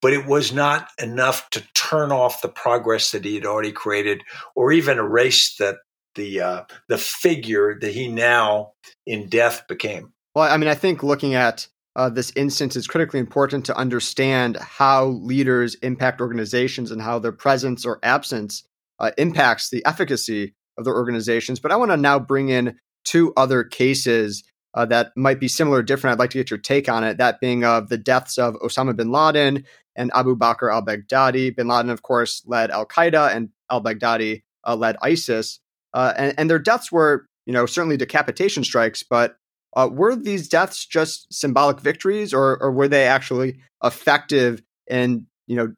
But 0.00 0.14
it 0.14 0.26
was 0.26 0.52
not 0.52 0.88
enough 1.00 1.50
to 1.50 1.62
turn 1.74 2.12
off 2.12 2.40
the 2.40 2.48
progress 2.48 3.12
that 3.12 3.24
he 3.26 3.34
had 3.34 3.46
already 3.46 3.72
created 3.72 4.22
or 4.54 4.72
even 4.72 4.98
erase 4.98 5.56
the, 5.56 5.78
the, 6.14 6.40
uh, 6.40 6.62
the 6.88 6.98
figure 6.98 7.78
that 7.78 7.92
he 7.92 8.08
now 8.08 8.72
in 9.06 9.28
death 9.28 9.66
became. 9.68 10.14
Well, 10.34 10.50
I 10.50 10.56
mean, 10.56 10.68
I 10.68 10.74
think 10.74 11.02
looking 11.02 11.34
at 11.34 11.68
uh, 11.96 12.10
this 12.10 12.30
instance, 12.36 12.76
is 12.76 12.86
critically 12.86 13.18
important 13.18 13.64
to 13.64 13.76
understand 13.76 14.58
how 14.58 15.06
leaders 15.06 15.74
impact 15.76 16.20
organizations 16.20 16.90
and 16.90 17.00
how 17.00 17.18
their 17.18 17.32
presence 17.32 17.86
or 17.86 17.98
absence 18.02 18.64
uh, 19.00 19.10
impacts 19.16 19.70
the 19.70 19.84
efficacy 19.86 20.54
of 20.76 20.84
their 20.84 20.94
organizations. 20.94 21.58
But 21.58 21.72
I 21.72 21.76
want 21.76 21.90
to 21.90 21.96
now 21.96 22.18
bring 22.18 22.50
in 22.50 22.78
two 23.04 23.32
other 23.34 23.64
cases 23.64 24.44
uh, 24.74 24.84
that 24.84 25.12
might 25.16 25.40
be 25.40 25.48
similar 25.48 25.78
or 25.78 25.82
different. 25.82 26.12
I'd 26.12 26.18
like 26.18 26.30
to 26.30 26.38
get 26.38 26.50
your 26.50 26.58
take 26.58 26.86
on 26.86 27.02
it. 27.02 27.16
That 27.16 27.40
being 27.40 27.64
of 27.64 27.88
the 27.88 27.96
deaths 27.96 28.36
of 28.36 28.56
Osama 28.56 28.94
bin 28.94 29.10
Laden 29.10 29.64
and 29.96 30.10
Abu 30.14 30.36
Bakr 30.36 30.70
al 30.70 30.84
Baghdadi. 30.84 31.56
Bin 31.56 31.66
Laden, 31.66 31.88
of 31.88 32.02
course, 32.02 32.42
led 32.44 32.70
Al 32.70 32.84
Qaeda, 32.84 33.34
and 33.34 33.48
al 33.70 33.82
Baghdadi 33.82 34.42
uh, 34.66 34.76
led 34.76 34.96
ISIS. 35.00 35.60
Uh, 35.94 36.12
and, 36.18 36.34
and 36.36 36.50
their 36.50 36.58
deaths 36.58 36.92
were, 36.92 37.26
you 37.46 37.54
know, 37.54 37.64
certainly 37.64 37.96
decapitation 37.96 38.64
strikes, 38.64 39.02
but 39.02 39.38
uh, 39.76 39.88
were 39.92 40.16
these 40.16 40.48
deaths 40.48 40.84
just 40.86 41.32
symbolic 41.32 41.80
victories, 41.80 42.34
or, 42.34 42.60
or 42.60 42.72
were 42.72 42.88
they 42.88 43.04
actually 43.06 43.60
effective 43.84 44.62
in 44.88 45.26
you 45.46 45.56
know 45.56 45.72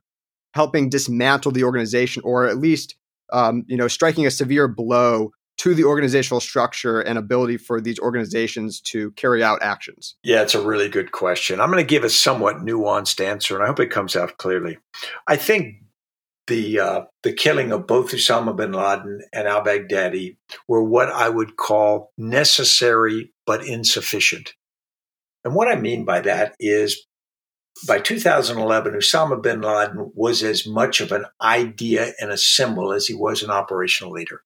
helping 0.55 0.89
dismantle 0.89 1.53
the 1.53 1.65
organization, 1.65 2.23
or 2.25 2.47
at 2.47 2.57
least 2.57 2.95
um, 3.33 3.65
you 3.67 3.77
know 3.77 3.89
striking 3.89 4.25
a 4.25 4.31
severe 4.31 4.69
blow 4.69 5.33
to 5.59 5.75
the 5.75 5.85
organizational 5.85 6.41
structure 6.41 7.01
and 7.01 7.19
ability 7.19 7.57
for 7.57 7.81
these 7.81 7.99
organizations 7.99 8.81
to 8.81 9.11
carry 9.13 9.43
out 9.43 9.59
actions? 9.61 10.15
Yeah, 10.23 10.43
it's 10.43 10.55
a 10.55 10.63
really 10.63 10.89
good 10.89 11.11
question. 11.11 11.61
I'm 11.61 11.71
going 11.71 11.85
to 11.85 11.89
give 11.89 12.05
a 12.05 12.11
somewhat 12.11 12.59
nuanced 12.59 13.23
answer, 13.23 13.57
and 13.57 13.65
I 13.65 13.67
hope 13.67 13.81
it 13.81 13.91
comes 13.91 14.15
out 14.15 14.39
clearly. 14.39 14.79
I 15.27 15.35
think 15.35 15.83
the 16.49 16.81
uh, 16.81 17.03
the 17.23 17.33
killing 17.33 17.73
of 17.73 17.87
both 17.87 18.13
Osama 18.13 18.57
bin 18.57 18.73
Laden 18.73 19.23
and 19.33 19.47
al 19.47 19.63
Baghdadi 19.63 20.37
were 20.67 20.83
what 20.83 21.11
I 21.11 21.29
would 21.29 21.57
call 21.57 22.13
necessary 22.17 23.33
but 23.49 23.65
insufficient. 23.65 24.53
And 25.43 25.55
what 25.55 25.69
I 25.69 25.81
mean 25.81 26.05
by 26.05 26.21
that 26.21 26.55
is 26.61 27.07
by 27.87 27.99
2011, 27.99 28.93
Osama 28.93 29.43
bin 29.43 29.63
Laden 29.63 30.13
was 30.15 30.43
as 30.43 30.67
much 30.67 31.01
of 31.01 31.13
an 31.13 31.25
idea 31.41 32.13
and 32.21 32.31
a 32.31 32.37
symbol 32.37 32.93
as 32.93 33.07
he 33.07 33.15
was 33.15 33.43
an 33.43 33.51
operational 33.51 34.13
leader. 34.13 34.43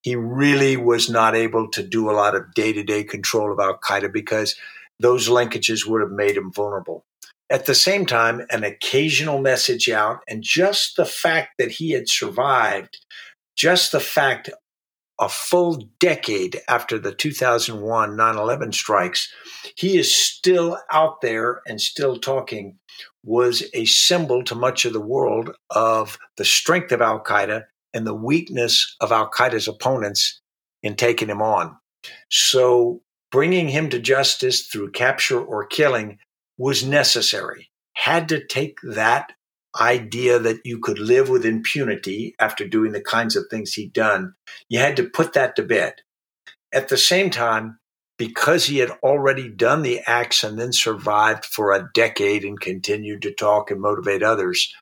He 0.00 0.16
really 0.16 0.78
was 0.78 1.10
not 1.10 1.36
able 1.36 1.70
to 1.72 1.82
do 1.82 2.08
a 2.08 2.16
lot 2.16 2.34
of 2.34 2.54
day 2.54 2.72
to 2.72 2.82
day 2.82 3.04
control 3.04 3.52
of 3.52 3.60
Al 3.60 3.78
Qaeda 3.78 4.10
because 4.10 4.56
those 4.98 5.28
linkages 5.28 5.86
would 5.86 6.00
have 6.00 6.10
made 6.10 6.38
him 6.38 6.50
vulnerable. 6.50 7.04
At 7.50 7.66
the 7.66 7.74
same 7.74 8.06
time, 8.06 8.46
an 8.48 8.64
occasional 8.64 9.42
message 9.42 9.90
out, 9.90 10.20
and 10.26 10.42
just 10.42 10.96
the 10.96 11.04
fact 11.04 11.58
that 11.58 11.72
he 11.72 11.90
had 11.90 12.08
survived, 12.08 13.04
just 13.54 13.92
the 13.92 14.00
fact 14.00 14.48
a 15.20 15.28
full 15.28 15.84
decade 16.00 16.60
after 16.66 16.98
the 16.98 17.14
2001 17.14 18.16
9 18.16 18.36
11 18.36 18.72
strikes, 18.72 19.32
he 19.76 19.98
is 19.98 20.16
still 20.16 20.78
out 20.90 21.20
there 21.20 21.60
and 21.66 21.80
still 21.80 22.18
talking, 22.18 22.78
was 23.22 23.62
a 23.74 23.84
symbol 23.84 24.42
to 24.44 24.54
much 24.54 24.84
of 24.84 24.94
the 24.94 25.00
world 25.00 25.54
of 25.68 26.18
the 26.38 26.44
strength 26.44 26.90
of 26.90 27.02
Al 27.02 27.22
Qaeda 27.22 27.64
and 27.92 28.06
the 28.06 28.14
weakness 28.14 28.96
of 29.00 29.12
Al 29.12 29.30
Qaeda's 29.30 29.68
opponents 29.68 30.40
in 30.82 30.96
taking 30.96 31.28
him 31.28 31.42
on. 31.42 31.76
So, 32.30 33.02
bringing 33.30 33.68
him 33.68 33.90
to 33.90 33.98
justice 33.98 34.66
through 34.66 34.92
capture 34.92 35.40
or 35.40 35.66
killing 35.66 36.18
was 36.56 36.84
necessary. 36.84 37.70
Had 37.92 38.28
to 38.30 38.44
take 38.44 38.78
that 38.82 39.32
idea 39.78 40.38
that 40.38 40.60
you 40.64 40.78
could 40.80 40.98
live 40.98 41.28
with 41.28 41.44
impunity 41.44 42.34
after 42.38 42.66
doing 42.66 42.92
the 42.92 43.02
kinds 43.02 43.36
of 43.36 43.44
things 43.50 43.72
he'd 43.72 43.92
done, 43.92 44.34
you 44.68 44.78
had 44.78 44.96
to 44.96 45.08
put 45.08 45.34
that 45.34 45.56
to 45.56 45.62
bed. 45.62 45.94
At 46.72 46.88
the 46.88 46.96
same 46.96 47.30
time, 47.30 47.78
because 48.18 48.66
he 48.66 48.78
had 48.78 48.90
already 49.02 49.48
done 49.48 49.82
the 49.82 50.00
acts 50.06 50.44
and 50.44 50.58
then 50.58 50.72
survived 50.72 51.44
for 51.44 51.72
a 51.72 51.88
decade 51.94 52.44
and 52.44 52.60
continued 52.60 53.22
to 53.22 53.32
talk 53.32 53.70
and 53.70 53.80
motivate 53.80 54.22
others, 54.22 54.72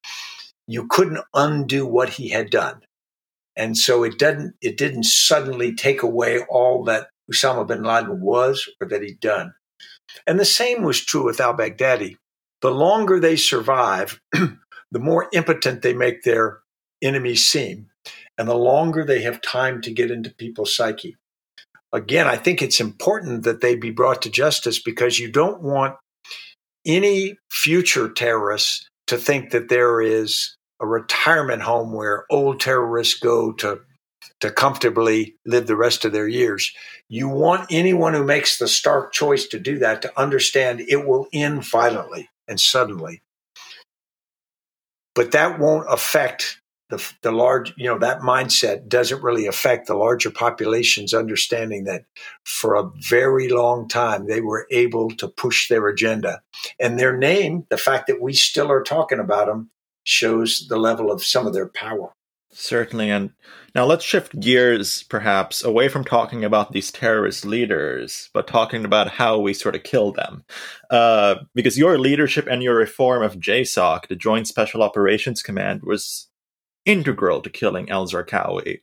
you 0.67 0.87
couldn't 0.89 1.25
undo 1.33 1.87
what 1.87 2.11
he 2.11 2.31
had 2.31 2.51
done. 2.51 2.81
And 3.57 3.77
so 3.77 4.05
it 4.05 4.19
didn't 4.19 4.55
it 4.61 4.77
didn't 4.77 5.05
suddenly 5.05 5.75
take 5.75 6.03
away 6.03 6.41
all 6.49 6.85
that 6.85 7.09
Osama 7.33 7.67
bin 7.67 7.83
Laden 7.83 8.21
was 8.21 8.69
or 8.81 8.89
that 8.89 9.03
he'd 9.03 9.21
done. 9.21 9.55
And 10.27 10.39
the 10.39 10.45
same 10.45 10.83
was 10.83 11.05
true 11.05 11.25
with 11.25 11.41
al 11.41 11.55
Baghdadi. 11.57 12.17
The 12.61 12.71
longer 12.71 13.21
they 13.21 13.37
survive, 13.37 14.21
the 14.91 14.99
more 14.99 15.29
impotent 15.33 15.83
they 15.83 15.93
make 15.93 16.23
their 16.23 16.61
enemies 17.03 17.47
seem, 17.47 17.91
and 18.37 18.49
the 18.49 18.55
longer 18.55 19.05
they 19.05 19.23
have 19.23 19.41
time 19.41 19.81
to 19.83 19.91
get 19.91 20.11
into 20.11 20.31
people's 20.31 20.75
psyche. 20.75 21.17
Again, 21.93 22.27
I 22.27 22.37
think 22.37 22.61
it's 22.61 22.81
important 22.81 23.45
that 23.45 23.61
they 23.61 23.75
be 23.77 23.91
brought 23.91 24.23
to 24.23 24.31
justice 24.31 24.81
because 24.83 25.19
you 25.19 25.31
don't 25.31 25.63
want 25.63 25.97
any 26.85 27.37
future 27.51 28.11
terrorists 28.11 28.87
to 29.07 29.17
think 29.17 29.51
that 29.51 29.69
there 29.69 30.01
is 30.01 30.57
a 30.81 30.87
retirement 30.87 31.63
home 31.63 31.93
where 31.93 32.25
old 32.31 32.61
terrorists 32.61 33.19
go 33.19 33.53
to 33.53 33.81
to 34.41 34.51
comfortably 34.53 35.35
live 35.45 35.67
the 35.67 35.77
rest 35.77 36.05
of 36.05 36.13
their 36.13 36.29
years. 36.29 36.73
You 37.09 37.29
want 37.29 37.67
anyone 37.73 38.15
who 38.15 38.23
makes 38.23 38.59
the 38.59 38.69
stark 38.69 39.13
choice 39.13 39.47
to 39.49 39.59
do 39.59 39.79
that 39.79 40.03
to 40.03 40.21
understand 40.21 40.81
it 40.81 41.09
will 41.09 41.27
end 41.33 41.65
violently 41.65 42.29
and 42.47 42.61
suddenly 42.61 43.21
but 45.19 45.33
that 45.33 45.59
won't 45.59 45.85
affect 45.91 46.61
the, 46.91 47.13
the 47.23 47.33
large, 47.33 47.75
you 47.77 47.87
know, 47.87 47.99
that 47.99 48.21
mindset 48.21 48.89
doesn't 48.89 49.21
really 49.21 49.49
affect 49.49 49.89
the 49.89 49.97
larger 49.97 50.31
population's 50.31 51.13
understanding 51.13 51.83
that 51.87 52.05
for 52.45 52.77
a 52.77 52.89
very 53.01 53.49
long 53.49 53.89
time 53.89 54.29
they 54.29 54.41
were 54.41 54.69
able 54.71 55.11
to 55.11 55.27
push 55.27 55.69
their 55.69 55.89
agenda. 55.89 56.41
And 56.79 57.01
their 57.01 57.17
name, 57.17 57.67
the 57.69 57.77
fact 57.77 58.07
that 58.07 58.23
we 58.23 58.33
still 58.33 58.71
are 58.71 58.85
talking 58.85 59.19
about 59.19 59.49
them, 59.49 59.71
shows 60.05 60.69
the 60.69 60.79
level 60.79 61.11
of 61.11 61.25
some 61.25 61.49
of 61.49 61.53
their 61.53 61.69
power. 61.69 62.13
Certainly. 62.51 63.11
And 63.11 63.31
now 63.75 63.85
let's 63.85 64.05
shift 64.05 64.41
gears, 64.41 65.03
perhaps, 65.05 65.63
away 65.63 65.89
from 65.89 66.05
talking 66.05 66.45
about 66.45 66.73
these 66.73 66.91
terrorist 66.91 67.45
leaders, 67.45 68.31
but 68.33 68.47
talking 68.47 68.85
about 68.85 69.11
how 69.11 69.39
we 69.39 69.53
sort 69.53 69.77
of 69.77 69.83
kill 69.83 70.13
them. 70.13 70.45
Uh, 70.91 71.37
because 71.55 71.79
your 71.79 71.99
leadership 71.99 72.47
and 72.51 72.63
your 72.63 72.75
reform 72.75 73.23
of 73.23 73.37
JSOC, 73.37 74.09
the 74.09 74.17
Joint 74.17 74.49
Special 74.49 74.83
Operations 74.83 75.43
Command, 75.43 75.83
was 75.83 76.29
integral 76.87 77.43
to 77.43 77.51
killing 77.51 77.91
El 77.91 78.07
Zarqawi. 78.07 78.81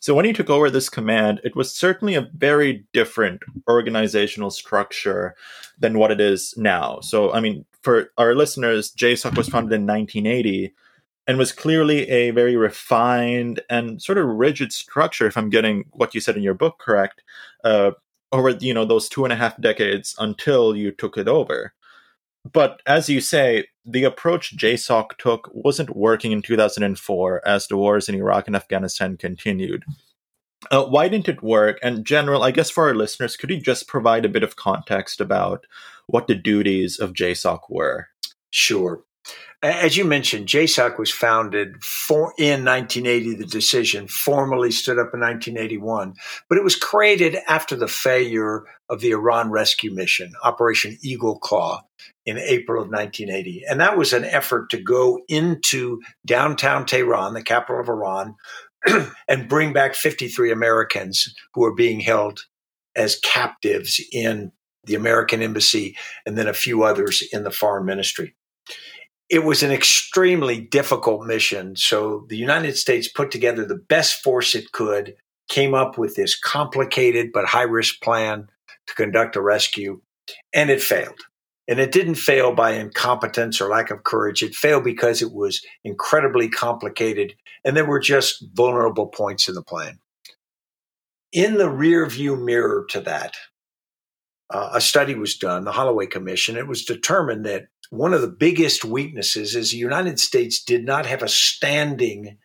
So 0.00 0.12
when 0.14 0.26
you 0.26 0.34
took 0.34 0.50
over 0.50 0.68
this 0.68 0.90
command, 0.90 1.40
it 1.44 1.56
was 1.56 1.74
certainly 1.74 2.14
a 2.14 2.28
very 2.34 2.84
different 2.92 3.40
organizational 3.70 4.50
structure 4.50 5.34
than 5.78 5.98
what 5.98 6.10
it 6.10 6.20
is 6.20 6.52
now. 6.58 6.98
So, 7.00 7.32
I 7.32 7.40
mean, 7.40 7.64
for 7.80 8.10
our 8.18 8.34
listeners, 8.34 8.92
JSOC 8.92 9.34
was 9.34 9.48
founded 9.48 9.72
in 9.72 9.86
1980 9.86 10.74
and 11.26 11.38
was 11.38 11.52
clearly 11.52 12.08
a 12.10 12.30
very 12.30 12.56
refined 12.56 13.60
and 13.70 14.02
sort 14.02 14.18
of 14.18 14.26
rigid 14.26 14.72
structure 14.72 15.26
if 15.26 15.36
i'm 15.36 15.50
getting 15.50 15.84
what 15.90 16.14
you 16.14 16.20
said 16.20 16.36
in 16.36 16.42
your 16.42 16.54
book 16.54 16.78
correct 16.78 17.22
uh, 17.64 17.92
over 18.34 18.50
you 18.50 18.74
know 18.74 18.84
those 18.84 19.08
two 19.08 19.24
and 19.24 19.32
a 19.32 19.36
half 19.36 19.58
decades 19.60 20.14
until 20.18 20.76
you 20.76 20.90
took 20.90 21.16
it 21.16 21.28
over. 21.28 21.72
But 22.52 22.82
as 22.84 23.08
you 23.08 23.20
say 23.20 23.68
the 23.86 24.04
approach 24.04 24.56
jsoc 24.56 25.16
took 25.18 25.48
wasn't 25.52 25.96
working 25.96 26.32
in 26.32 26.42
2004 26.42 27.46
as 27.46 27.68
the 27.68 27.76
wars 27.76 28.08
in 28.08 28.14
iraq 28.14 28.46
and 28.46 28.56
afghanistan 28.56 29.16
continued. 29.16 29.84
Uh, 30.70 30.84
why 30.84 31.08
didn't 31.08 31.28
it 31.28 31.42
work? 31.42 31.78
And 31.82 32.04
general 32.04 32.42
i 32.42 32.50
guess 32.50 32.70
for 32.70 32.88
our 32.88 32.94
listeners 32.94 33.36
could 33.36 33.50
you 33.50 33.60
just 33.60 33.86
provide 33.86 34.24
a 34.24 34.34
bit 34.36 34.42
of 34.42 34.56
context 34.56 35.20
about 35.20 35.66
what 36.06 36.26
the 36.26 36.34
duties 36.34 36.98
of 36.98 37.12
jsoc 37.12 37.60
were? 37.70 38.08
Sure 38.50 39.04
as 39.64 39.96
you 39.96 40.04
mentioned, 40.04 40.46
JSOC 40.46 40.98
was 40.98 41.10
founded 41.10 41.82
for, 41.82 42.34
in 42.36 42.64
1980. 42.64 43.36
The 43.36 43.46
decision 43.46 44.06
formally 44.08 44.70
stood 44.70 44.98
up 44.98 45.14
in 45.14 45.20
1981, 45.20 46.14
but 46.50 46.58
it 46.58 46.64
was 46.64 46.76
created 46.76 47.38
after 47.48 47.74
the 47.74 47.88
failure 47.88 48.64
of 48.90 49.00
the 49.00 49.12
Iran 49.12 49.50
rescue 49.50 49.90
mission, 49.90 50.32
Operation 50.42 50.98
Eagle 51.02 51.38
Claw, 51.38 51.82
in 52.26 52.36
April 52.36 52.82
of 52.82 52.90
1980. 52.90 53.64
And 53.66 53.80
that 53.80 53.96
was 53.96 54.12
an 54.12 54.24
effort 54.24 54.68
to 54.70 54.82
go 54.82 55.20
into 55.28 56.02
downtown 56.26 56.84
Tehran, 56.84 57.32
the 57.32 57.42
capital 57.42 57.80
of 57.80 57.88
Iran, 57.88 58.34
and 59.28 59.48
bring 59.48 59.72
back 59.72 59.94
53 59.94 60.52
Americans 60.52 61.34
who 61.54 61.62
were 61.62 61.74
being 61.74 62.00
held 62.00 62.44
as 62.94 63.18
captives 63.20 63.98
in 64.12 64.52
the 64.84 64.94
American 64.94 65.40
embassy 65.40 65.96
and 66.26 66.36
then 66.36 66.48
a 66.48 66.52
few 66.52 66.82
others 66.82 67.22
in 67.32 67.44
the 67.44 67.50
foreign 67.50 67.86
ministry 67.86 68.34
it 69.28 69.44
was 69.44 69.62
an 69.62 69.70
extremely 69.70 70.60
difficult 70.60 71.26
mission. 71.26 71.76
So 71.76 72.26
the 72.28 72.36
United 72.36 72.76
States 72.76 73.08
put 73.08 73.30
together 73.30 73.64
the 73.64 73.74
best 73.88 74.22
force 74.22 74.54
it 74.54 74.72
could, 74.72 75.14
came 75.48 75.74
up 75.74 75.98
with 75.98 76.16
this 76.16 76.38
complicated 76.38 77.30
but 77.32 77.46
high 77.46 77.62
risk 77.62 78.00
plan 78.02 78.48
to 78.86 78.94
conduct 78.94 79.36
a 79.36 79.40
rescue, 79.40 80.00
and 80.52 80.70
it 80.70 80.82
failed. 80.82 81.20
And 81.66 81.80
it 81.80 81.92
didn't 81.92 82.16
fail 82.16 82.54
by 82.54 82.72
incompetence 82.72 83.60
or 83.60 83.70
lack 83.70 83.90
of 83.90 84.04
courage. 84.04 84.42
It 84.42 84.54
failed 84.54 84.84
because 84.84 85.22
it 85.22 85.32
was 85.32 85.64
incredibly 85.82 86.48
complicated 86.48 87.34
and 87.64 87.76
there 87.76 87.86
were 87.86 88.00
just 88.00 88.44
vulnerable 88.52 89.06
points 89.06 89.48
in 89.48 89.54
the 89.54 89.62
plan. 89.62 89.98
In 91.32 91.56
the 91.56 91.70
rear 91.70 92.06
view 92.06 92.36
mirror 92.36 92.86
to 92.90 93.00
that, 93.00 93.34
uh, 94.50 94.70
a 94.74 94.80
study 94.80 95.14
was 95.14 95.36
done, 95.36 95.64
the 95.64 95.72
Holloway 95.72 96.06
Commission. 96.06 96.56
It 96.56 96.68
was 96.68 96.84
determined 96.84 97.44
that 97.46 97.66
one 97.90 98.14
of 98.14 98.20
the 98.20 98.28
biggest 98.28 98.84
weaknesses 98.84 99.54
is 99.54 99.70
the 99.70 99.76
United 99.76 100.18
States 100.18 100.62
did 100.62 100.84
not 100.84 101.06
have 101.06 101.22
a 101.22 101.28
standing 101.28 102.38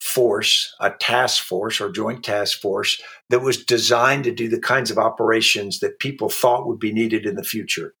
force, 0.00 0.74
a 0.80 0.90
task 0.90 1.42
force 1.42 1.80
or 1.80 1.90
joint 1.90 2.22
task 2.22 2.60
force 2.60 3.00
that 3.30 3.40
was 3.40 3.64
designed 3.64 4.24
to 4.24 4.32
do 4.32 4.48
the 4.48 4.60
kinds 4.60 4.90
of 4.90 4.98
operations 4.98 5.80
that 5.80 5.98
people 5.98 6.28
thought 6.28 6.66
would 6.66 6.78
be 6.78 6.92
needed 6.92 7.26
in 7.26 7.36
the 7.36 7.42
future 7.42 7.94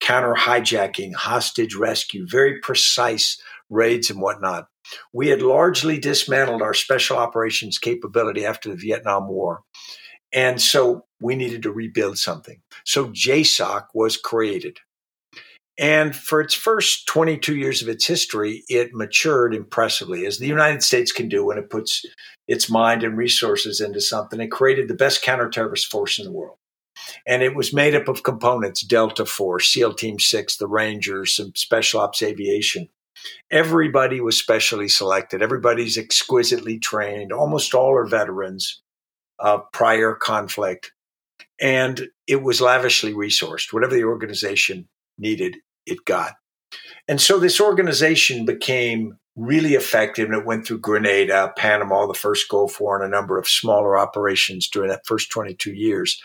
counter 0.00 0.34
hijacking, 0.34 1.14
hostage 1.14 1.74
rescue, 1.74 2.26
very 2.26 2.58
precise 2.60 3.40
raids 3.68 4.10
and 4.10 4.20
whatnot. 4.20 4.66
We 5.12 5.28
had 5.28 5.42
largely 5.42 5.98
dismantled 5.98 6.62
our 6.62 6.74
special 6.74 7.18
operations 7.18 7.78
capability 7.78 8.44
after 8.44 8.70
the 8.70 8.76
Vietnam 8.76 9.28
War. 9.28 9.60
And 10.32 10.60
so 10.60 11.04
we 11.20 11.34
needed 11.34 11.62
to 11.64 11.72
rebuild 11.72 12.18
something. 12.18 12.60
So 12.84 13.08
JSOC 13.08 13.86
was 13.94 14.16
created. 14.16 14.78
And 15.78 16.14
for 16.14 16.40
its 16.40 16.54
first 16.54 17.06
22 17.06 17.56
years 17.56 17.80
of 17.80 17.88
its 17.88 18.06
history, 18.06 18.64
it 18.68 18.92
matured 18.92 19.54
impressively, 19.54 20.26
as 20.26 20.38
the 20.38 20.46
United 20.46 20.82
States 20.82 21.10
can 21.10 21.28
do 21.28 21.44
when 21.44 21.56
it 21.56 21.70
puts 21.70 22.04
its 22.46 22.68
mind 22.68 23.02
and 23.02 23.16
resources 23.16 23.80
into 23.80 24.00
something. 24.00 24.40
It 24.40 24.50
created 24.50 24.88
the 24.88 24.94
best 24.94 25.24
counterterrorist 25.24 25.86
force 25.86 26.18
in 26.18 26.26
the 26.26 26.32
world. 26.32 26.58
And 27.26 27.42
it 27.42 27.56
was 27.56 27.72
made 27.72 27.94
up 27.94 28.08
of 28.08 28.22
components 28.22 28.82
Delta 28.82 29.24
Force, 29.24 29.72
SEAL 29.72 29.94
Team 29.94 30.18
6, 30.18 30.56
the 30.56 30.66
Rangers, 30.66 31.36
some 31.36 31.52
Special 31.54 32.00
Ops 32.00 32.22
Aviation. 32.22 32.90
Everybody 33.50 34.20
was 34.20 34.38
specially 34.38 34.88
selected. 34.88 35.42
Everybody's 35.42 35.96
exquisitely 35.96 36.78
trained. 36.78 37.32
Almost 37.32 37.72
all 37.72 37.94
are 37.96 38.06
veterans 38.06 38.82
of 39.40 39.70
prior 39.72 40.14
conflict. 40.14 40.92
And 41.60 42.08
it 42.26 42.42
was 42.42 42.60
lavishly 42.60 43.12
resourced. 43.12 43.72
Whatever 43.72 43.94
the 43.94 44.04
organization 44.04 44.88
needed, 45.18 45.56
it 45.86 46.04
got. 46.04 46.34
And 47.08 47.20
so 47.20 47.38
this 47.38 47.60
organization 47.60 48.44
became 48.44 49.18
really 49.36 49.74
effective 49.74 50.28
and 50.28 50.38
it 50.38 50.46
went 50.46 50.66
through 50.66 50.80
Grenada, 50.80 51.52
Panama, 51.56 52.06
the 52.06 52.14
first 52.14 52.48
Gulf 52.48 52.80
War, 52.80 52.96
and 52.96 53.04
a 53.04 53.16
number 53.16 53.38
of 53.38 53.48
smaller 53.48 53.98
operations 53.98 54.68
during 54.68 54.90
that 54.90 55.06
first 55.06 55.30
22 55.30 55.72
years. 55.72 56.20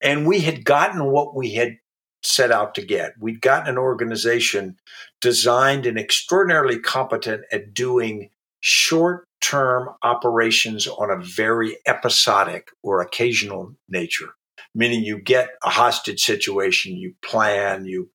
And 0.00 0.26
we 0.26 0.40
had 0.40 0.64
gotten 0.64 1.04
what 1.04 1.34
we 1.34 1.54
had 1.54 1.76
set 2.22 2.50
out 2.50 2.74
to 2.74 2.82
get. 2.82 3.12
We'd 3.20 3.40
gotten 3.40 3.68
an 3.68 3.78
organization 3.78 4.78
designed 5.20 5.84
and 5.86 5.98
extraordinarily 5.98 6.78
competent 6.78 7.42
at 7.52 7.74
doing 7.74 8.30
short 8.60 9.28
term 9.44 9.90
operations 10.02 10.86
on 10.86 11.10
a 11.10 11.22
very 11.22 11.76
episodic 11.86 12.68
or 12.82 13.00
occasional 13.00 13.74
nature, 13.88 14.30
meaning 14.74 15.04
you 15.04 15.20
get 15.20 15.50
a 15.62 15.70
hostage 15.70 16.24
situation, 16.24 16.96
you 16.96 17.14
plan, 17.22 17.84
you 17.84 18.10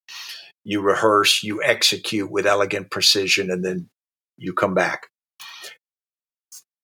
you 0.64 0.82
rehearse, 0.82 1.44
you 1.44 1.64
execute 1.64 2.30
with 2.30 2.46
elegant 2.46 2.92
precision, 2.92 3.50
and 3.50 3.64
then 3.64 3.90
you 4.38 4.54
come 4.54 4.74
back. 4.74 5.08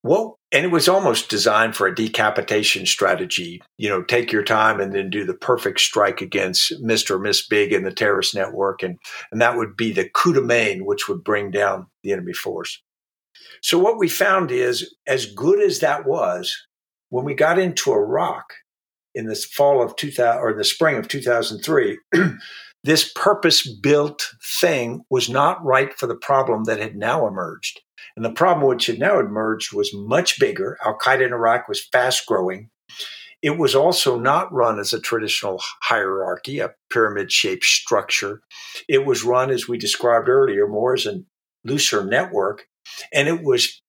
Well, 0.01 0.39
and 0.51 0.63
it 0.63 0.71
was 0.71 0.87
almost 0.87 1.29
designed 1.29 1.75
for 1.75 1.87
a 1.87 1.95
decapitation 1.95 2.85
strategy. 2.85 3.61
You 3.77 3.89
know, 3.89 4.03
take 4.03 4.31
your 4.31 4.43
time 4.43 4.79
and 4.79 4.93
then 4.93 5.09
do 5.09 5.25
the 5.25 5.33
perfect 5.33 5.79
strike 5.79 6.21
against 6.21 6.71
Mr. 6.83 7.11
or 7.11 7.19
Miss 7.19 7.47
Big 7.47 7.73
in 7.73 7.83
the 7.83 7.91
terrorist 7.91 8.35
network. 8.35 8.83
And, 8.83 8.99
and 9.31 9.41
that 9.41 9.57
would 9.57 9.75
be 9.75 9.91
the 9.91 10.07
coup 10.07 10.33
de 10.33 10.41
main, 10.41 10.85
which 10.85 11.09
would 11.09 11.23
bring 11.23 11.49
down 11.49 11.87
the 12.03 12.11
enemy 12.13 12.33
force. 12.33 12.83
So 13.65 13.79
what 13.79 13.97
we 13.97 14.09
found 14.09 14.51
is 14.51 14.93
as 15.07 15.25
good 15.25 15.59
as 15.59 15.79
that 15.79 16.05
was, 16.05 16.55
when 17.09 17.25
we 17.25 17.33
got 17.33 17.57
into 17.57 17.91
Iraq 17.91 18.53
in 19.15 19.25
the 19.25 19.33
fall 19.33 19.81
of 19.81 19.95
2000 19.95 20.39
or 20.39 20.53
the 20.53 20.63
spring 20.63 20.97
of 20.97 21.07
2003, 21.07 21.97
this 22.83 23.11
purpose 23.13 23.67
built 23.67 24.29
thing 24.61 25.01
was 25.09 25.31
not 25.31 25.65
right 25.65 25.97
for 25.97 26.05
the 26.05 26.13
problem 26.13 26.65
that 26.65 26.77
had 26.77 26.95
now 26.95 27.25
emerged. 27.25 27.81
And 28.15 28.23
the 28.23 28.29
problem 28.29 28.67
which 28.67 28.85
had 28.85 28.99
now 28.99 29.19
emerged 29.19 29.73
was 29.73 29.91
much 29.95 30.39
bigger. 30.39 30.77
Al 30.85 30.99
Qaeda 30.99 31.25
in 31.25 31.33
Iraq 31.33 31.67
was 31.67 31.87
fast 31.91 32.27
growing. 32.27 32.69
It 33.41 33.57
was 33.57 33.73
also 33.73 34.19
not 34.19 34.53
run 34.53 34.77
as 34.77 34.93
a 34.93 35.01
traditional 35.01 35.59
hierarchy, 35.81 36.59
a 36.59 36.75
pyramid 36.91 37.31
shaped 37.31 37.65
structure. 37.65 38.41
It 38.87 39.07
was 39.07 39.23
run, 39.23 39.49
as 39.49 39.67
we 39.67 39.79
described 39.79 40.29
earlier, 40.29 40.67
more 40.67 40.93
as 40.93 41.07
a 41.07 41.23
looser 41.63 42.05
network. 42.05 42.67
And 43.13 43.27
it 43.27 43.43
was 43.43 43.81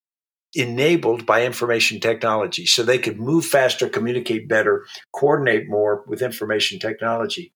enabled 0.54 1.26
by 1.26 1.44
information 1.44 2.00
technology. 2.00 2.66
So 2.66 2.82
they 2.82 2.98
could 2.98 3.20
move 3.20 3.44
faster, 3.44 3.88
communicate 3.88 4.48
better, 4.48 4.86
coordinate 5.12 5.68
more 5.68 6.04
with 6.06 6.22
information 6.22 6.78
technology. 6.78 7.52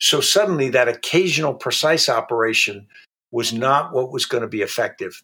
So 0.00 0.20
suddenly, 0.20 0.70
that 0.70 0.88
occasional 0.88 1.54
precise 1.54 2.08
operation 2.08 2.86
was 3.30 3.52
not 3.52 3.92
what 3.92 4.12
was 4.12 4.24
going 4.24 4.42
to 4.42 4.48
be 4.48 4.62
effective 4.62 5.22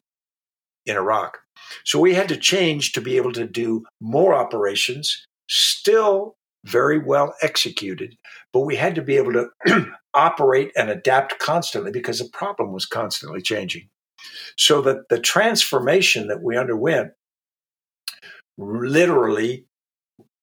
in 0.85 0.97
Iraq. 0.97 1.39
So 1.85 1.99
we 1.99 2.15
had 2.15 2.29
to 2.29 2.37
change 2.37 2.93
to 2.93 3.01
be 3.01 3.17
able 3.17 3.33
to 3.33 3.47
do 3.47 3.85
more 4.01 4.35
operations, 4.35 5.25
still 5.49 6.37
very 6.65 6.99
well 6.99 7.35
executed, 7.43 8.17
but 8.53 8.61
we 8.61 8.77
had 8.77 8.95
to 8.97 9.03
be 9.03 9.17
able 9.17 9.33
to 9.33 9.87
operate 10.15 10.73
and 10.77 10.91
adapt 10.91 11.39
constantly 11.39 11.91
because 11.91 12.19
the 12.19 12.29
problem 12.33 12.73
was 12.73 12.87
constantly 12.87 13.41
changing. 13.41 13.89
So 14.57 14.83
that 14.83 15.09
the 15.11 15.21
transformation 15.21 16.29
that 16.29 16.43
we 16.43 16.57
underwent 16.57 17.13
literally 18.57 19.67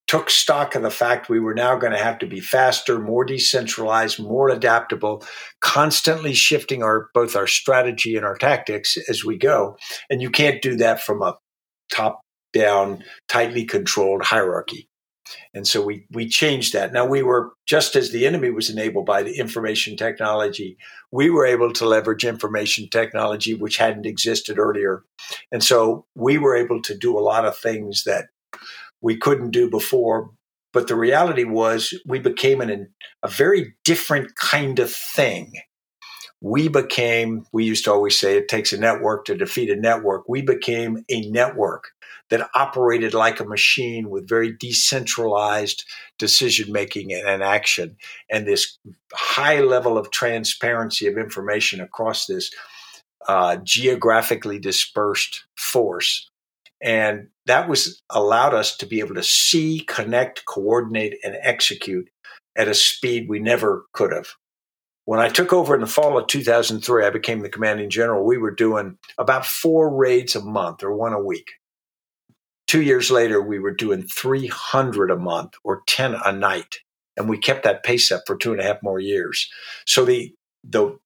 took 0.07 0.29
stock 0.29 0.75
of 0.75 0.81
the 0.81 0.91
fact 0.91 1.29
we 1.29 1.39
were 1.39 1.53
now 1.53 1.77
going 1.77 1.93
to 1.93 1.97
have 1.97 2.19
to 2.19 2.27
be 2.27 2.41
faster, 2.41 2.99
more 2.99 3.23
decentralized, 3.23 4.19
more 4.19 4.49
adaptable, 4.49 5.23
constantly 5.61 6.33
shifting 6.33 6.83
our 6.83 7.07
both 7.13 7.33
our 7.35 7.47
strategy 7.47 8.17
and 8.17 8.25
our 8.25 8.35
tactics 8.35 8.97
as 9.07 9.23
we 9.23 9.37
go. 9.37 9.77
And 10.09 10.21
you 10.21 10.29
can't 10.29 10.61
do 10.61 10.75
that 10.75 11.01
from 11.01 11.21
a 11.21 11.37
top 11.89 12.19
down, 12.51 13.05
tightly 13.29 13.63
controlled 13.63 14.23
hierarchy. 14.23 14.89
And 15.53 15.67
so 15.67 15.83
we 15.83 16.05
we 16.11 16.27
changed 16.27 16.73
that. 16.73 16.93
Now 16.93 17.05
we 17.05 17.23
were 17.23 17.53
just 17.65 17.95
as 17.95 18.11
the 18.11 18.25
enemy 18.25 18.49
was 18.49 18.69
enabled 18.69 19.05
by 19.05 19.23
the 19.23 19.37
information 19.37 19.95
technology, 19.95 20.77
we 21.11 21.29
were 21.29 21.45
able 21.45 21.71
to 21.73 21.85
leverage 21.85 22.25
information 22.25 22.89
technology 22.89 23.53
which 23.53 23.77
hadn't 23.77 24.05
existed 24.05 24.57
earlier. 24.57 25.03
And 25.51 25.63
so 25.63 26.05
we 26.15 26.37
were 26.37 26.55
able 26.55 26.81
to 26.81 26.97
do 26.97 27.17
a 27.17 27.21
lot 27.21 27.45
of 27.45 27.57
things 27.57 28.03
that 28.05 28.27
we 29.01 29.17
couldn't 29.17 29.51
do 29.51 29.69
before. 29.69 30.31
But 30.73 30.87
the 30.87 30.95
reality 30.95 31.43
was, 31.43 31.93
we 32.05 32.19
became 32.19 32.61
an, 32.61 32.93
a 33.23 33.27
very 33.27 33.75
different 33.83 34.35
kind 34.35 34.79
of 34.79 34.91
thing. 34.91 35.51
We 36.39 36.69
became, 36.69 37.45
we 37.51 37.65
used 37.65 37.83
to 37.85 37.91
always 37.91 38.17
say, 38.17 38.37
it 38.37 38.47
takes 38.47 38.71
a 38.71 38.77
network 38.77 39.25
to 39.25 39.35
defeat 39.35 39.69
a 39.69 39.75
network. 39.75 40.29
We 40.29 40.41
became 40.41 41.03
a 41.09 41.29
network 41.29 41.89
that 42.31 42.49
operated 42.55 43.13
like 43.13 43.39
a 43.39 43.45
machine 43.45 44.09
with 44.09 44.27
very 44.27 44.51
decentralized 44.59 45.85
decision 46.17 46.71
making 46.71 47.13
and 47.13 47.43
action, 47.43 47.95
and 48.31 48.47
this 48.47 48.79
high 49.13 49.59
level 49.59 49.97
of 49.97 50.09
transparency 50.09 51.05
of 51.05 51.17
information 51.17 51.79
across 51.79 52.25
this 52.25 52.49
uh, 53.27 53.57
geographically 53.63 54.57
dispersed 54.57 55.45
force 55.55 56.27
and 56.81 57.27
that 57.45 57.69
was 57.69 58.01
allowed 58.09 58.53
us 58.53 58.75
to 58.77 58.85
be 58.85 58.99
able 58.99 59.15
to 59.15 59.23
see, 59.23 59.81
connect, 59.87 60.45
coordinate, 60.45 61.15
and 61.23 61.37
execute 61.41 62.09
at 62.57 62.67
a 62.67 62.73
speed 62.73 63.29
we 63.29 63.39
never 63.39 63.85
could 63.93 64.11
have. 64.11 64.27
When 65.05 65.19
I 65.19 65.29
took 65.29 65.51
over 65.53 65.75
in 65.75 65.81
the 65.81 65.87
fall 65.87 66.17
of 66.17 66.27
2003, 66.27 67.05
I 67.05 67.09
became 67.09 67.41
the 67.41 67.49
commanding 67.49 67.89
general. 67.89 68.25
We 68.25 68.37
were 68.37 68.51
doing 68.51 68.97
about 69.17 69.45
four 69.45 69.93
raids 69.93 70.35
a 70.35 70.41
month 70.41 70.83
or 70.83 70.95
one 70.95 71.13
a 71.13 71.23
week. 71.23 71.51
Two 72.71 72.81
years 72.81 73.11
later, 73.11 73.41
we 73.41 73.59
were 73.59 73.73
doing 73.73 74.03
300 74.03 75.11
a 75.11 75.17
month 75.17 75.55
or 75.61 75.83
10 75.87 76.15
a 76.23 76.31
night. 76.31 76.77
And 77.17 77.27
we 77.27 77.37
kept 77.37 77.65
that 77.65 77.83
pace 77.83 78.13
up 78.13 78.21
for 78.25 78.37
two 78.37 78.53
and 78.53 78.61
a 78.61 78.63
half 78.63 78.81
more 78.81 78.97
years. 78.97 79.49
So 79.85 80.05
the, 80.05 80.33
the, 80.63 80.97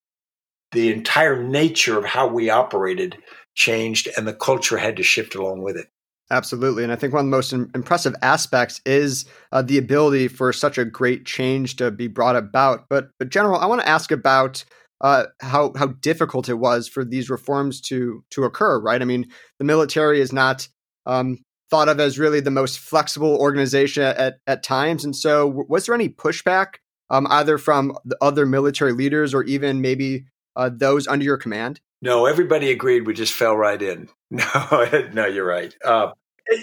the 0.70 0.92
entire 0.92 1.42
nature 1.42 1.98
of 1.98 2.04
how 2.04 2.28
we 2.28 2.50
operated 2.50 3.16
changed 3.56 4.08
and 4.16 4.28
the 4.28 4.32
culture 4.32 4.78
had 4.78 4.96
to 4.98 5.02
shift 5.02 5.34
along 5.34 5.62
with 5.62 5.76
it. 5.76 5.88
Absolutely. 6.30 6.84
And 6.84 6.92
I 6.92 6.94
think 6.94 7.12
one 7.12 7.24
of 7.24 7.26
the 7.26 7.36
most 7.36 7.52
impressive 7.52 8.14
aspects 8.22 8.80
is 8.86 9.24
uh, 9.50 9.62
the 9.62 9.78
ability 9.78 10.28
for 10.28 10.52
such 10.52 10.78
a 10.78 10.84
great 10.84 11.26
change 11.26 11.74
to 11.76 11.90
be 11.90 12.06
brought 12.06 12.36
about. 12.36 12.84
But, 12.88 13.08
but 13.18 13.28
General, 13.28 13.58
I 13.58 13.66
want 13.66 13.80
to 13.80 13.88
ask 13.88 14.12
about 14.12 14.64
uh, 15.00 15.24
how, 15.40 15.72
how 15.76 15.88
difficult 15.88 16.48
it 16.48 16.60
was 16.60 16.86
for 16.86 17.04
these 17.04 17.28
reforms 17.28 17.80
to, 17.80 18.22
to 18.30 18.44
occur, 18.44 18.78
right? 18.78 19.02
I 19.02 19.04
mean, 19.04 19.26
the 19.58 19.64
military 19.64 20.20
is 20.20 20.32
not 20.32 20.68
um, 21.06 21.38
thought 21.70 21.88
of 21.88 22.00
as 22.00 22.18
really 22.18 22.40
the 22.40 22.50
most 22.50 22.78
flexible 22.78 23.36
organization 23.36 24.02
at, 24.02 24.38
at 24.46 24.62
times. 24.62 25.04
And 25.04 25.14
so, 25.14 25.64
was 25.68 25.86
there 25.86 25.94
any 25.94 26.08
pushback 26.08 26.76
um, 27.10 27.26
either 27.30 27.58
from 27.58 27.96
the 28.04 28.16
other 28.20 28.46
military 28.46 28.92
leaders 28.92 29.34
or 29.34 29.42
even 29.44 29.80
maybe 29.80 30.26
uh, 30.54 30.70
those 30.72 31.06
under 31.06 31.24
your 31.24 31.36
command? 31.36 31.80
No, 32.02 32.26
everybody 32.26 32.70
agreed. 32.70 33.06
We 33.06 33.14
just 33.14 33.32
fell 33.32 33.56
right 33.56 33.80
in. 33.80 34.08
No, 34.28 34.88
no, 35.12 35.26
you're 35.26 35.46
right. 35.46 35.72
Uh, 35.84 36.10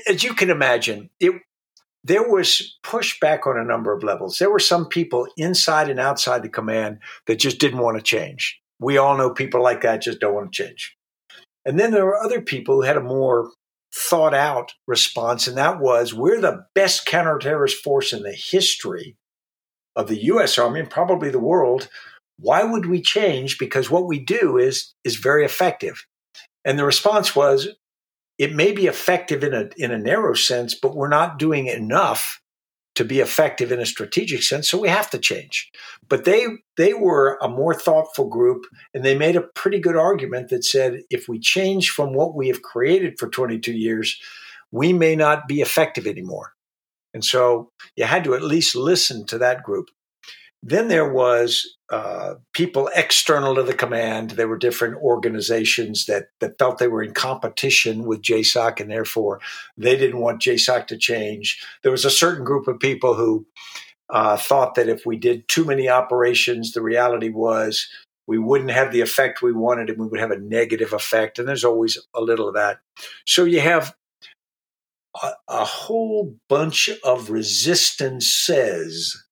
as 0.10 0.22
you 0.22 0.34
can 0.34 0.50
imagine, 0.50 1.10
it 1.22 1.34
there 2.04 2.28
was 2.30 2.78
pushback 2.84 3.48
on 3.48 3.58
a 3.58 3.64
number 3.64 3.94
of 3.94 4.04
levels. 4.04 4.38
There 4.38 4.52
were 4.52 4.60
some 4.60 4.86
people 4.86 5.28
inside 5.38 5.90
and 5.90 6.00
outside 6.00 6.44
the 6.44 6.50
command 6.50 7.00
that 7.28 7.40
just 7.40 7.60
didn't 7.60 7.80
want 7.80 7.98
to 7.98 8.04
change. 8.04 8.60
We 8.80 8.98
all 8.98 9.18
know 9.18 9.30
people 9.30 9.64
like 9.64 9.82
that 9.82 10.02
just 10.02 10.20
don't 10.20 10.34
want 10.34 10.52
to 10.52 10.64
change. 10.64 10.98
And 11.66 11.80
then 11.80 11.92
there 11.92 12.06
were 12.06 12.22
other 12.22 12.42
people 12.42 12.76
who 12.76 12.82
had 12.82 12.98
a 12.98 13.02
more 13.02 13.50
thought 13.94 14.34
out 14.34 14.74
response, 14.88 15.48
and 15.48 15.58
that 15.58 15.80
was 15.80 16.14
we're 16.14 16.42
the 16.42 16.66
best 16.74 17.06
counterterrorist 17.06 17.76
force 17.76 18.12
in 18.14 18.24
the 18.24 18.34
history 18.34 19.16
of 19.96 20.08
the 20.08 20.24
U.S. 20.26 20.58
Army 20.58 20.80
and 20.80 20.90
probably 20.90 21.30
the 21.30 21.40
world. 21.40 21.90
Why 22.40 22.64
would 22.64 22.88
we 22.88 23.02
change? 23.02 23.60
Because 23.60 23.92
what 23.92 24.08
we 24.08 24.20
do 24.20 24.58
is 24.58 24.94
is 25.04 25.18
very 25.18 25.46
effective. 25.46 26.06
And 26.66 26.80
the 26.80 26.86
response 26.86 27.36
was, 27.36 27.68
it 28.40 28.56
may 28.56 28.72
be 28.72 28.88
effective 28.88 29.44
in 29.44 29.54
a 29.54 29.70
in 29.78 29.92
a 29.92 30.00
narrow 30.00 30.34
sense, 30.34 30.74
but 30.74 30.96
we're 30.96 31.08
not 31.08 31.38
doing 31.38 31.68
enough 31.68 32.42
to 32.96 33.04
be 33.04 33.20
effective 33.20 33.72
in 33.72 33.80
a 33.80 33.86
strategic 33.86 34.44
sense, 34.44 34.70
so 34.70 34.80
we 34.80 34.90
have 34.90 35.10
to 35.12 35.18
change. 35.18 35.72
But 36.08 36.26
they 36.26 36.46
they 36.78 36.94
were 36.94 37.38
a 37.42 37.48
more 37.48 37.74
thoughtful 37.74 38.28
group, 38.28 38.66
and 38.94 39.04
they 39.04 39.18
made 39.18 39.36
a 39.36 39.42
pretty 39.42 39.80
good 39.80 39.96
argument 39.96 40.50
that 40.50 40.64
said 40.64 41.02
if 41.10 41.28
we 41.28 41.40
change 41.40 41.90
from 41.90 42.14
what 42.14 42.36
we 42.36 42.48
have 42.50 42.62
created 42.62 43.16
for 43.18 43.30
22 43.30 43.74
years, 43.74 44.20
we 44.72 44.94
may 44.94 45.16
not 45.16 45.48
be 45.48 45.62
effective 45.62 46.08
anymore. 46.08 46.54
And 47.14 47.24
so 47.24 47.72
you 47.96 48.06
had 48.06 48.24
to 48.24 48.34
at 48.36 48.44
least 48.44 48.76
listen 48.76 49.26
to 49.28 49.38
that 49.40 49.64
group. 49.64 49.90
Then 50.66 50.88
there 50.88 51.12
was 51.12 51.76
uh, 51.92 52.36
people 52.54 52.90
external 52.96 53.54
to 53.56 53.64
the 53.64 53.74
command. 53.74 54.32
There 54.32 54.48
were 54.48 54.58
different 54.58 54.96
organizations 54.96 56.06
that 56.06 56.28
that 56.40 56.58
felt 56.58 56.78
they 56.78 56.88
were 56.88 57.04
in 57.04 57.14
competition 57.14 58.06
with 58.06 58.22
JSOC, 58.22 58.80
and 58.80 58.90
therefore 58.90 59.42
they 59.76 59.98
didn't 59.98 60.22
want 60.22 60.42
JSOC 60.42 60.88
to 60.88 60.98
change. 60.98 61.62
There 61.84 61.92
was 61.92 62.06
a 62.06 62.10
certain 62.10 62.46
group 62.46 62.70
of 62.70 62.80
people 62.80 63.14
who 63.16 63.46
uh, 64.10 64.38
thought 64.38 64.76
that 64.76 64.88
if 64.88 65.06
we 65.06 65.18
did 65.18 65.50
too 65.50 65.66
many 65.66 65.90
operations, 65.90 66.72
the 66.72 66.82
reality 66.82 67.30
was 67.30 67.90
we 68.26 68.38
wouldn't 68.38 68.72
have 68.72 68.94
the 68.94 69.02
effect 69.02 69.42
we 69.42 69.52
wanted, 69.52 69.90
and 69.90 70.00
we 70.00 70.08
would 70.08 70.22
have 70.22 70.32
a 70.32 70.40
negative 70.40 70.94
effect. 70.94 71.40
And 71.40 71.48
there's 71.48 71.66
always 71.66 71.98
a 72.16 72.22
little 72.22 72.48
of 72.48 72.54
that. 72.54 72.80
So 73.26 73.44
you 73.44 73.60
have 73.60 73.94
a, 75.22 75.32
a 75.50 75.66
whole 75.66 76.38
bunch 76.48 76.90
of 77.04 77.30
resistances 77.30 79.23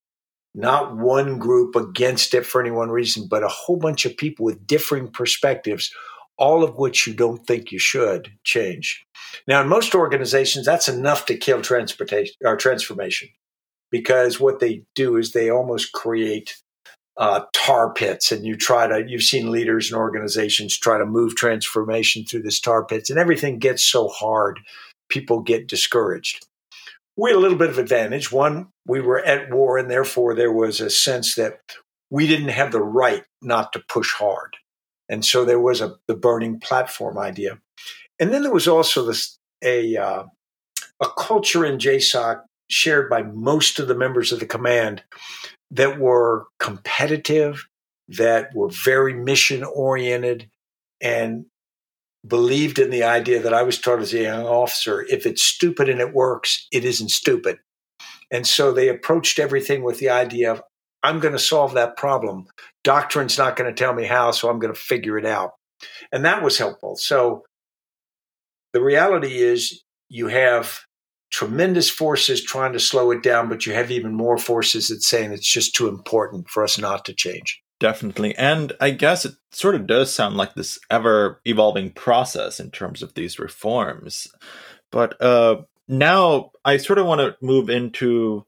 not 0.53 0.97
one 0.97 1.39
group 1.39 1.75
against 1.75 2.33
it 2.33 2.45
for 2.45 2.61
any 2.61 2.71
one 2.71 2.89
reason, 2.89 3.27
but 3.29 3.43
a 3.43 3.47
whole 3.47 3.77
bunch 3.77 4.05
of 4.05 4.17
people 4.17 4.45
with 4.45 4.67
differing 4.67 5.09
perspectives, 5.09 5.93
all 6.37 6.63
of 6.63 6.75
which 6.75 7.07
you 7.07 7.13
don't 7.13 7.45
think 7.47 7.71
you 7.71 7.79
should 7.79 8.31
change. 8.43 9.05
Now, 9.47 9.61
in 9.61 9.69
most 9.69 9.95
organizations, 9.95 10.65
that's 10.65 10.89
enough 10.89 11.25
to 11.27 11.37
kill 11.37 11.61
transportation 11.61 12.35
or 12.43 12.57
transformation, 12.57 13.29
because 13.91 14.39
what 14.39 14.59
they 14.59 14.83
do 14.93 15.15
is 15.17 15.31
they 15.31 15.49
almost 15.49 15.93
create 15.93 16.57
uh, 17.17 17.41
tar 17.53 17.93
pits, 17.93 18.31
and 18.31 18.45
you 18.45 18.55
try 18.55 18.87
to. 18.87 19.05
You've 19.07 19.21
seen 19.23 19.51
leaders 19.51 19.91
and 19.91 19.99
organizations 19.99 20.77
try 20.77 20.97
to 20.97 21.05
move 21.05 21.35
transformation 21.35 22.25
through 22.25 22.41
this 22.41 22.59
tar 22.59 22.85
pits, 22.85 23.09
and 23.09 23.19
everything 23.19 23.59
gets 23.59 23.83
so 23.83 24.07
hard, 24.07 24.59
people 25.09 25.41
get 25.41 25.67
discouraged 25.67 26.45
we 27.17 27.29
had 27.29 27.37
a 27.37 27.39
little 27.39 27.57
bit 27.57 27.69
of 27.69 27.77
advantage. 27.77 28.31
One, 28.31 28.69
we 28.85 29.01
were 29.01 29.19
at 29.19 29.51
war, 29.51 29.77
and 29.77 29.89
therefore 29.89 30.33
there 30.33 30.51
was 30.51 30.79
a 30.79 30.89
sense 30.89 31.35
that 31.35 31.59
we 32.09 32.27
didn't 32.27 32.49
have 32.49 32.71
the 32.71 32.81
right 32.81 33.23
not 33.41 33.73
to 33.73 33.83
push 33.87 34.13
hard. 34.13 34.57
And 35.09 35.25
so 35.25 35.43
there 35.43 35.59
was 35.59 35.81
a 35.81 35.95
the 36.07 36.15
burning 36.15 36.59
platform 36.59 37.17
idea. 37.17 37.59
And 38.19 38.33
then 38.33 38.43
there 38.43 38.53
was 38.53 38.67
also 38.67 39.05
this 39.05 39.37
a 39.63 39.97
uh, 39.97 40.23
a 41.01 41.07
culture 41.17 41.65
in 41.65 41.77
JSOC 41.77 42.41
shared 42.69 43.09
by 43.09 43.23
most 43.23 43.79
of 43.79 43.87
the 43.87 43.95
members 43.95 44.31
of 44.31 44.39
the 44.39 44.45
command 44.45 45.03
that 45.71 45.99
were 45.99 46.45
competitive, 46.59 47.67
that 48.07 48.55
were 48.55 48.69
very 48.69 49.13
mission 49.13 49.63
oriented, 49.63 50.49
and 51.01 51.45
believed 52.25 52.79
in 52.79 52.89
the 52.89 53.03
idea 53.03 53.41
that 53.41 53.53
I 53.53 53.63
was 53.63 53.79
taught 53.79 53.99
as 53.99 54.13
a 54.13 54.21
young 54.21 54.45
officer 54.45 55.01
if 55.09 55.25
it's 55.25 55.43
stupid 55.43 55.89
and 55.89 55.99
it 55.99 56.13
works, 56.13 56.67
it 56.71 56.85
isn't 56.85 57.09
stupid. 57.09 57.57
And 58.29 58.45
so 58.45 58.71
they 58.71 58.89
approached 58.89 59.39
everything 59.39 59.83
with 59.83 59.99
the 59.99 60.09
idea 60.09 60.51
of, 60.51 60.61
I'm 61.03 61.19
going 61.19 61.33
to 61.33 61.39
solve 61.39 61.73
that 61.73 61.97
problem. 61.97 62.45
Doctrine's 62.83 63.37
not 63.37 63.55
going 63.55 63.73
to 63.73 63.77
tell 63.77 63.93
me 63.93 64.05
how, 64.05 64.31
so 64.31 64.49
I'm 64.49 64.59
going 64.59 64.73
to 64.73 64.79
figure 64.79 65.17
it 65.17 65.25
out. 65.25 65.51
And 66.11 66.25
that 66.25 66.43
was 66.43 66.57
helpful. 66.57 66.95
So 66.95 67.43
the 68.73 68.81
reality 68.81 69.39
is 69.39 69.83
you 70.09 70.27
have 70.27 70.81
tremendous 71.31 71.89
forces 71.89 72.43
trying 72.43 72.73
to 72.73 72.79
slow 72.79 73.11
it 73.11 73.23
down, 73.23 73.49
but 73.49 73.65
you 73.65 73.73
have 73.73 73.89
even 73.89 74.13
more 74.13 74.37
forces 74.37 74.89
that 74.89 75.01
saying 75.01 75.31
it's 75.31 75.51
just 75.51 75.73
too 75.73 75.87
important 75.87 76.49
for 76.49 76.63
us 76.63 76.77
not 76.77 77.05
to 77.05 77.13
change. 77.13 77.60
Definitely. 77.81 78.35
And 78.35 78.73
I 78.79 78.91
guess 78.91 79.25
it 79.25 79.33
sort 79.51 79.73
of 79.73 79.87
does 79.87 80.13
sound 80.13 80.37
like 80.37 80.53
this 80.53 80.79
ever 80.91 81.41
evolving 81.45 81.89
process 81.89 82.59
in 82.59 82.69
terms 82.69 83.01
of 83.01 83.15
these 83.15 83.39
reforms. 83.39 84.27
But 84.91 85.19
uh, 85.19 85.63
now 85.87 86.51
I 86.63 86.77
sort 86.77 86.99
of 86.99 87.07
want 87.07 87.21
to 87.21 87.35
move 87.43 87.71
into 87.71 88.45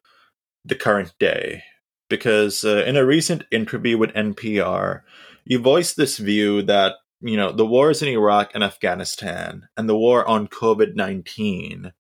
the 0.64 0.76
current 0.76 1.16
day 1.20 1.64
because 2.12 2.64
uh, 2.64 2.84
in 2.86 2.96
a 2.96 3.04
recent 3.04 3.44
interview 3.50 3.98
with 3.98 4.14
NPR, 4.14 5.02
you 5.46 5.58
voiced 5.58 5.98
this 5.98 6.20
view 6.20 6.62
that, 6.62 6.94
you 7.20 7.36
know, 7.36 7.52
the 7.52 7.66
wars 7.66 8.04
in 8.04 8.10
Iraq 8.10 8.52
and 8.54 8.64
Afghanistan 8.64 9.68
and 9.76 9.90
the 9.90 9.98
war 9.98 10.24
on 10.28 10.48
COVID 10.48 10.96
19, 10.96 11.92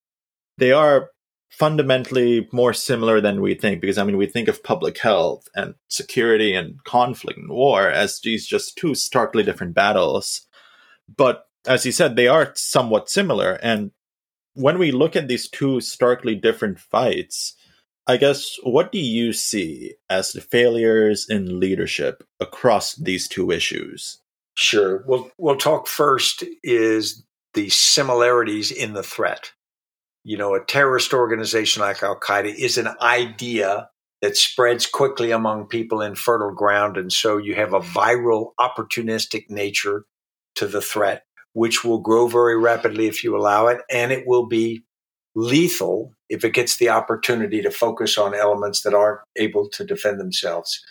they 0.59 0.71
are 0.71 1.09
fundamentally 1.53 2.47
more 2.51 2.73
similar 2.73 3.21
than 3.21 3.39
we 3.39 3.53
think 3.53 3.79
because 3.79 3.99
i 3.99 4.03
mean 4.03 4.17
we 4.17 4.25
think 4.25 4.47
of 4.47 4.63
public 4.63 4.97
health 4.97 5.47
and 5.55 5.75
security 5.87 6.55
and 6.55 6.83
conflict 6.83 7.37
and 7.37 7.51
war 7.51 7.87
as 7.87 8.19
these 8.21 8.47
just 8.47 8.75
two 8.75 8.95
starkly 8.95 9.43
different 9.43 9.75
battles. 9.75 10.47
But 11.15 11.45
as 11.67 11.85
you 11.85 11.91
said 11.91 12.15
they 12.15 12.27
are 12.27 12.53
somewhat 12.55 13.09
similar. 13.09 13.53
And 13.61 13.91
when 14.55 14.79
we 14.79 14.91
look 14.91 15.15
at 15.15 15.27
these 15.27 15.47
two 15.47 15.79
starkly 15.79 16.35
different 16.35 16.79
fights 16.79 17.55
i 18.07 18.17
guess 18.17 18.57
what 18.63 18.91
do 18.91 18.99
you 18.99 19.31
see 19.31 19.93
as 20.09 20.31
the 20.31 20.41
failures 20.41 21.27
in 21.29 21.59
leadership 21.59 22.23
across 22.39 22.95
these 22.95 23.27
two 23.27 23.51
issues? 23.51 24.19
Sure. 24.55 25.03
We'll 25.05 25.29
we'll 25.37 25.57
talk 25.57 25.87
first 25.87 26.43
is 26.63 27.23
the 27.53 27.69
similarities 27.69 28.71
in 28.71 28.93
the 28.93 29.03
threat 29.03 29.51
you 30.23 30.37
know, 30.37 30.55
a 30.55 30.63
terrorist 30.63 31.13
organization 31.13 31.81
like 31.81 32.01
Al 32.01 32.19
Qaeda 32.19 32.53
is 32.53 32.77
an 32.77 32.89
idea 33.01 33.89
that 34.21 34.37
spreads 34.37 34.85
quickly 34.85 35.31
among 35.31 35.67
people 35.67 36.01
in 36.01 36.15
fertile 36.15 36.53
ground. 36.53 36.95
And 36.95 37.11
so 37.11 37.37
you 37.37 37.55
have 37.55 37.73
a 37.73 37.81
viral, 37.81 38.51
opportunistic 38.59 39.49
nature 39.49 40.05
to 40.55 40.65
the 40.65 40.81
threat, 40.81 41.25
which 41.51 41.83
will 41.83 41.99
grow 41.99 42.27
very 42.27 42.57
rapidly 42.57 43.07
if 43.07 43.23
you 43.23 43.35
allow 43.35 43.67
it. 43.67 43.79
And 43.91 44.13
it 44.13 44.25
will 44.25 44.45
be 44.45 44.83
lethal 45.35 46.13
if 46.29 46.45
it 46.45 46.53
gets 46.53 46.77
the 46.77 46.89
opportunity 46.89 47.61
to 47.61 47.71
focus 47.71 48.17
on 48.17 48.33
elements 48.33 48.83
that 48.83 48.93
aren't 48.93 49.21
able 49.35 49.67
to 49.69 49.83
defend 49.83 50.19
themselves 50.19 50.81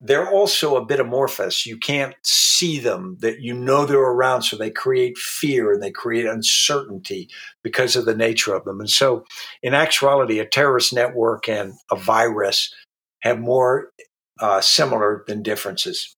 they're 0.00 0.28
also 0.28 0.76
a 0.76 0.84
bit 0.84 1.00
amorphous. 1.00 1.64
You 1.64 1.78
can't 1.78 2.14
see 2.22 2.78
them, 2.78 3.16
that 3.20 3.40
you 3.40 3.54
know 3.54 3.86
they're 3.86 3.98
around. 3.98 4.42
So 4.42 4.56
they 4.56 4.70
create 4.70 5.16
fear 5.16 5.72
and 5.72 5.82
they 5.82 5.90
create 5.90 6.26
uncertainty 6.26 7.28
because 7.62 7.96
of 7.96 8.04
the 8.04 8.14
nature 8.14 8.54
of 8.54 8.64
them. 8.64 8.80
And 8.80 8.90
so, 8.90 9.24
in 9.62 9.74
actuality, 9.74 10.38
a 10.38 10.46
terrorist 10.46 10.92
network 10.92 11.48
and 11.48 11.74
a 11.90 11.96
virus 11.96 12.74
have 13.22 13.38
more 13.38 13.90
uh, 14.40 14.60
similar 14.60 15.24
than 15.26 15.42
differences. 15.42 16.14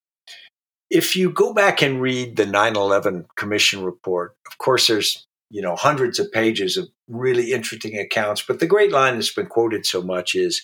If 0.90 1.14
you 1.14 1.30
go 1.30 1.52
back 1.52 1.82
and 1.82 2.00
read 2.00 2.36
the 2.36 2.46
9 2.46 2.74
11 2.74 3.26
Commission 3.36 3.84
report, 3.84 4.34
of 4.46 4.58
course, 4.58 4.88
there's 4.88 5.24
you 5.50 5.62
know 5.62 5.76
hundreds 5.76 6.18
of 6.18 6.32
pages 6.32 6.76
of 6.76 6.88
really 7.08 7.52
interesting 7.52 7.96
accounts, 7.98 8.42
but 8.42 8.58
the 8.58 8.66
great 8.66 8.90
line 8.90 9.14
that's 9.14 9.32
been 9.32 9.46
quoted 9.46 9.86
so 9.86 10.02
much 10.02 10.34
is 10.34 10.62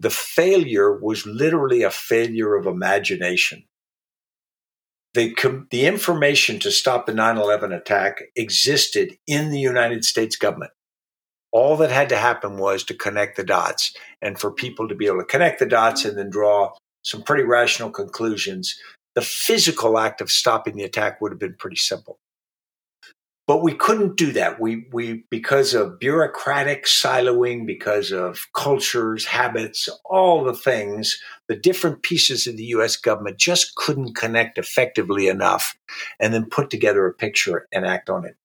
the 0.00 0.10
failure 0.10 0.98
was 0.98 1.26
literally 1.26 1.82
a 1.82 1.90
failure 1.90 2.56
of 2.56 2.66
imagination. 2.66 3.64
The, 5.12 5.34
the 5.70 5.86
information 5.86 6.58
to 6.60 6.70
stop 6.70 7.04
the 7.04 7.12
9 7.12 7.36
11 7.36 7.72
attack 7.72 8.22
existed 8.34 9.16
in 9.26 9.50
the 9.50 9.60
United 9.60 10.04
States 10.04 10.36
government. 10.36 10.72
All 11.52 11.76
that 11.78 11.90
had 11.90 12.08
to 12.10 12.16
happen 12.16 12.56
was 12.56 12.82
to 12.84 12.94
connect 12.94 13.36
the 13.36 13.44
dots 13.44 13.94
and 14.22 14.38
for 14.38 14.50
people 14.50 14.88
to 14.88 14.94
be 14.94 15.06
able 15.06 15.18
to 15.18 15.24
connect 15.24 15.58
the 15.58 15.66
dots 15.66 16.04
and 16.04 16.16
then 16.16 16.30
draw 16.30 16.72
some 17.02 17.22
pretty 17.22 17.42
rational 17.42 17.90
conclusions. 17.90 18.78
The 19.16 19.22
physical 19.22 19.98
act 19.98 20.20
of 20.20 20.30
stopping 20.30 20.76
the 20.76 20.84
attack 20.84 21.20
would 21.20 21.32
have 21.32 21.40
been 21.40 21.56
pretty 21.58 21.76
simple. 21.76 22.18
But 23.50 23.64
we 23.64 23.74
couldn't 23.74 24.16
do 24.16 24.30
that. 24.34 24.60
We, 24.60 24.86
we, 24.92 25.24
because 25.28 25.74
of 25.74 25.98
bureaucratic 25.98 26.84
siloing, 26.84 27.66
because 27.66 28.12
of 28.12 28.46
cultures, 28.54 29.24
habits, 29.24 29.88
all 30.04 30.44
the 30.44 30.54
things, 30.54 31.20
the 31.48 31.56
different 31.56 32.04
pieces 32.04 32.46
of 32.46 32.56
the 32.56 32.66
US 32.66 32.96
government 32.96 33.38
just 33.38 33.74
couldn't 33.74 34.14
connect 34.14 34.56
effectively 34.56 35.26
enough 35.26 35.76
and 36.20 36.32
then 36.32 36.48
put 36.48 36.70
together 36.70 37.08
a 37.08 37.12
picture 37.12 37.66
and 37.72 37.84
act 37.84 38.08
on 38.08 38.24
it. 38.24 38.36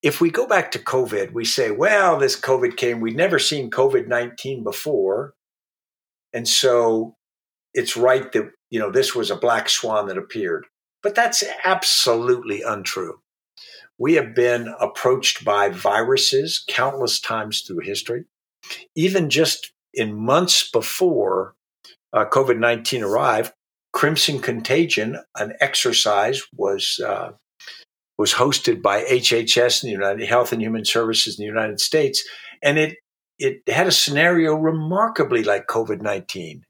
If 0.00 0.20
we 0.20 0.30
go 0.30 0.46
back 0.46 0.70
to 0.70 0.78
COVID, 0.78 1.32
we 1.32 1.44
say, 1.44 1.72
well, 1.72 2.20
this 2.20 2.40
COVID 2.40 2.76
came, 2.76 3.00
we'd 3.00 3.16
never 3.16 3.40
seen 3.40 3.68
COVID 3.68 4.06
19 4.06 4.62
before. 4.62 5.34
And 6.32 6.46
so 6.46 7.16
it's 7.74 7.96
right 7.96 8.30
that, 8.30 8.52
you 8.70 8.78
know, 8.78 8.92
this 8.92 9.16
was 9.16 9.32
a 9.32 9.36
black 9.36 9.68
swan 9.68 10.06
that 10.06 10.16
appeared. 10.16 10.66
But 11.02 11.16
that's 11.16 11.42
absolutely 11.64 12.62
untrue. 12.62 13.18
We 13.98 14.14
have 14.14 14.34
been 14.34 14.72
approached 14.80 15.44
by 15.44 15.70
viruses 15.70 16.62
countless 16.68 17.20
times 17.20 17.62
through 17.62 17.80
history. 17.80 18.24
Even 18.94 19.28
just 19.28 19.72
in 19.92 20.14
months 20.14 20.70
before 20.70 21.54
uh, 22.12 22.26
COVID 22.26 22.58
19 22.58 23.02
arrived, 23.02 23.52
Crimson 23.92 24.40
Contagion, 24.40 25.18
an 25.36 25.54
exercise, 25.60 26.42
was 26.54 27.00
uh, 27.04 27.32
was 28.18 28.34
hosted 28.34 28.82
by 28.82 29.02
HHS 29.04 29.82
and 29.82 29.88
the 29.88 29.92
United 29.92 30.28
Health 30.28 30.52
and 30.52 30.60
Human 30.60 30.84
Services 30.84 31.38
in 31.38 31.42
the 31.42 31.48
United 31.48 31.80
States, 31.80 32.24
and 32.62 32.78
it 32.78 32.96
it 33.38 33.62
had 33.68 33.86
a 33.86 33.92
scenario 33.92 34.54
remarkably 34.54 35.42
like 35.42 35.66
COVID 35.66 36.02
nineteen. 36.02 36.64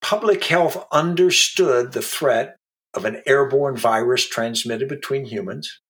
Public 0.00 0.44
health 0.44 0.86
understood 0.92 1.92
the 1.92 2.02
threat 2.02 2.56
of 2.94 3.04
an 3.04 3.22
airborne 3.26 3.76
virus 3.76 4.28
transmitted 4.28 4.88
between 4.88 5.24
humans. 5.24 5.80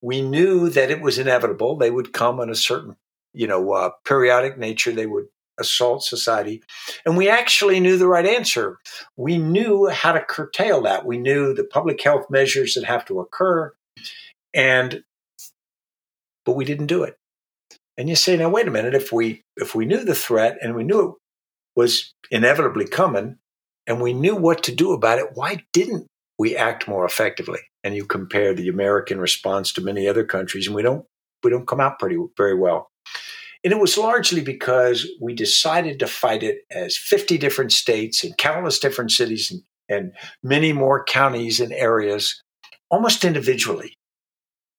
We 0.00 0.20
knew 0.20 0.68
that 0.70 0.90
it 0.90 1.00
was 1.00 1.18
inevitable. 1.18 1.76
They 1.76 1.90
would 1.90 2.12
come 2.12 2.40
in 2.40 2.50
a 2.50 2.54
certain, 2.54 2.96
you 3.32 3.46
know, 3.46 3.72
uh, 3.72 3.90
periodic 4.04 4.58
nature. 4.58 4.92
They 4.92 5.06
would 5.06 5.26
assault 5.58 6.04
society. 6.04 6.62
And 7.04 7.16
we 7.16 7.28
actually 7.28 7.80
knew 7.80 7.96
the 7.96 8.06
right 8.06 8.26
answer. 8.26 8.78
We 9.16 9.38
knew 9.38 9.88
how 9.88 10.12
to 10.12 10.20
curtail 10.24 10.82
that. 10.82 11.04
We 11.04 11.18
knew 11.18 11.54
the 11.54 11.64
public 11.64 12.02
health 12.02 12.26
measures 12.30 12.74
that 12.74 12.84
have 12.84 13.04
to 13.06 13.20
occur. 13.20 13.72
And 14.54 15.02
but 16.44 16.56
we 16.56 16.64
didn't 16.64 16.86
do 16.86 17.04
it. 17.04 17.16
And 17.96 18.08
you 18.08 18.16
say, 18.16 18.36
now 18.36 18.48
wait 18.48 18.66
a 18.68 18.70
minute, 18.70 18.94
if 18.94 19.12
we 19.12 19.42
if 19.56 19.74
we 19.74 19.84
knew 19.84 20.04
the 20.04 20.14
threat 20.14 20.58
and 20.62 20.74
we 20.74 20.84
knew 20.84 21.08
it 21.08 21.14
was 21.76 22.12
inevitably 22.30 22.86
coming 22.86 23.38
and 23.86 24.00
we 24.00 24.12
knew 24.12 24.34
what 24.34 24.62
to 24.64 24.74
do 24.74 24.92
about 24.92 25.18
it, 25.18 25.30
why 25.34 25.64
didn't 25.72 26.06
we 26.42 26.56
act 26.56 26.88
more 26.88 27.04
effectively? 27.04 27.60
And 27.84 27.94
you 27.94 28.04
compare 28.04 28.52
the 28.52 28.68
American 28.68 29.20
response 29.20 29.72
to 29.72 29.80
many 29.80 30.08
other 30.08 30.24
countries, 30.24 30.66
and 30.66 30.74
we 30.74 30.82
don't 30.82 31.06
we 31.44 31.50
don't 31.50 31.68
come 31.68 31.80
out 31.80 32.00
pretty 32.00 32.18
very 32.36 32.58
well. 32.58 32.90
And 33.62 33.72
it 33.72 33.78
was 33.78 33.96
largely 33.96 34.40
because 34.40 35.08
we 35.20 35.34
decided 35.34 36.00
to 36.00 36.08
fight 36.08 36.42
it 36.42 36.62
as 36.68 36.96
50 36.96 37.38
different 37.38 37.70
states 37.70 38.24
and 38.24 38.36
countless 38.36 38.80
different 38.80 39.12
cities 39.12 39.52
and, 39.52 39.62
and 39.88 40.12
many 40.42 40.72
more 40.72 41.04
counties 41.04 41.60
and 41.60 41.72
areas 41.72 42.42
almost 42.90 43.24
individually. 43.24 43.94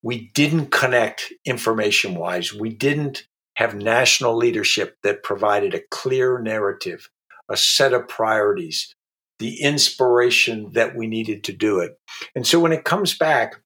We 0.02 0.30
didn't 0.34 0.66
connect 0.66 1.32
information 1.46 2.14
wise. 2.14 2.52
We 2.52 2.74
didn't 2.74 3.26
have 3.56 3.74
national 3.74 4.36
leadership 4.36 4.98
that 5.02 5.22
provided 5.22 5.72
a 5.72 5.82
clear 5.90 6.38
narrative, 6.40 7.08
a 7.50 7.56
set 7.56 7.94
of 7.94 8.06
priorities, 8.06 8.94
the 9.38 9.60
inspiration 9.60 10.70
that 10.72 10.96
we 10.96 11.06
needed 11.06 11.44
to 11.44 11.52
do 11.52 11.80
it. 11.80 11.98
And 12.34 12.46
so 12.46 12.60
when 12.60 12.72
it 12.72 12.84
comes 12.84 13.16
back, 13.16 13.56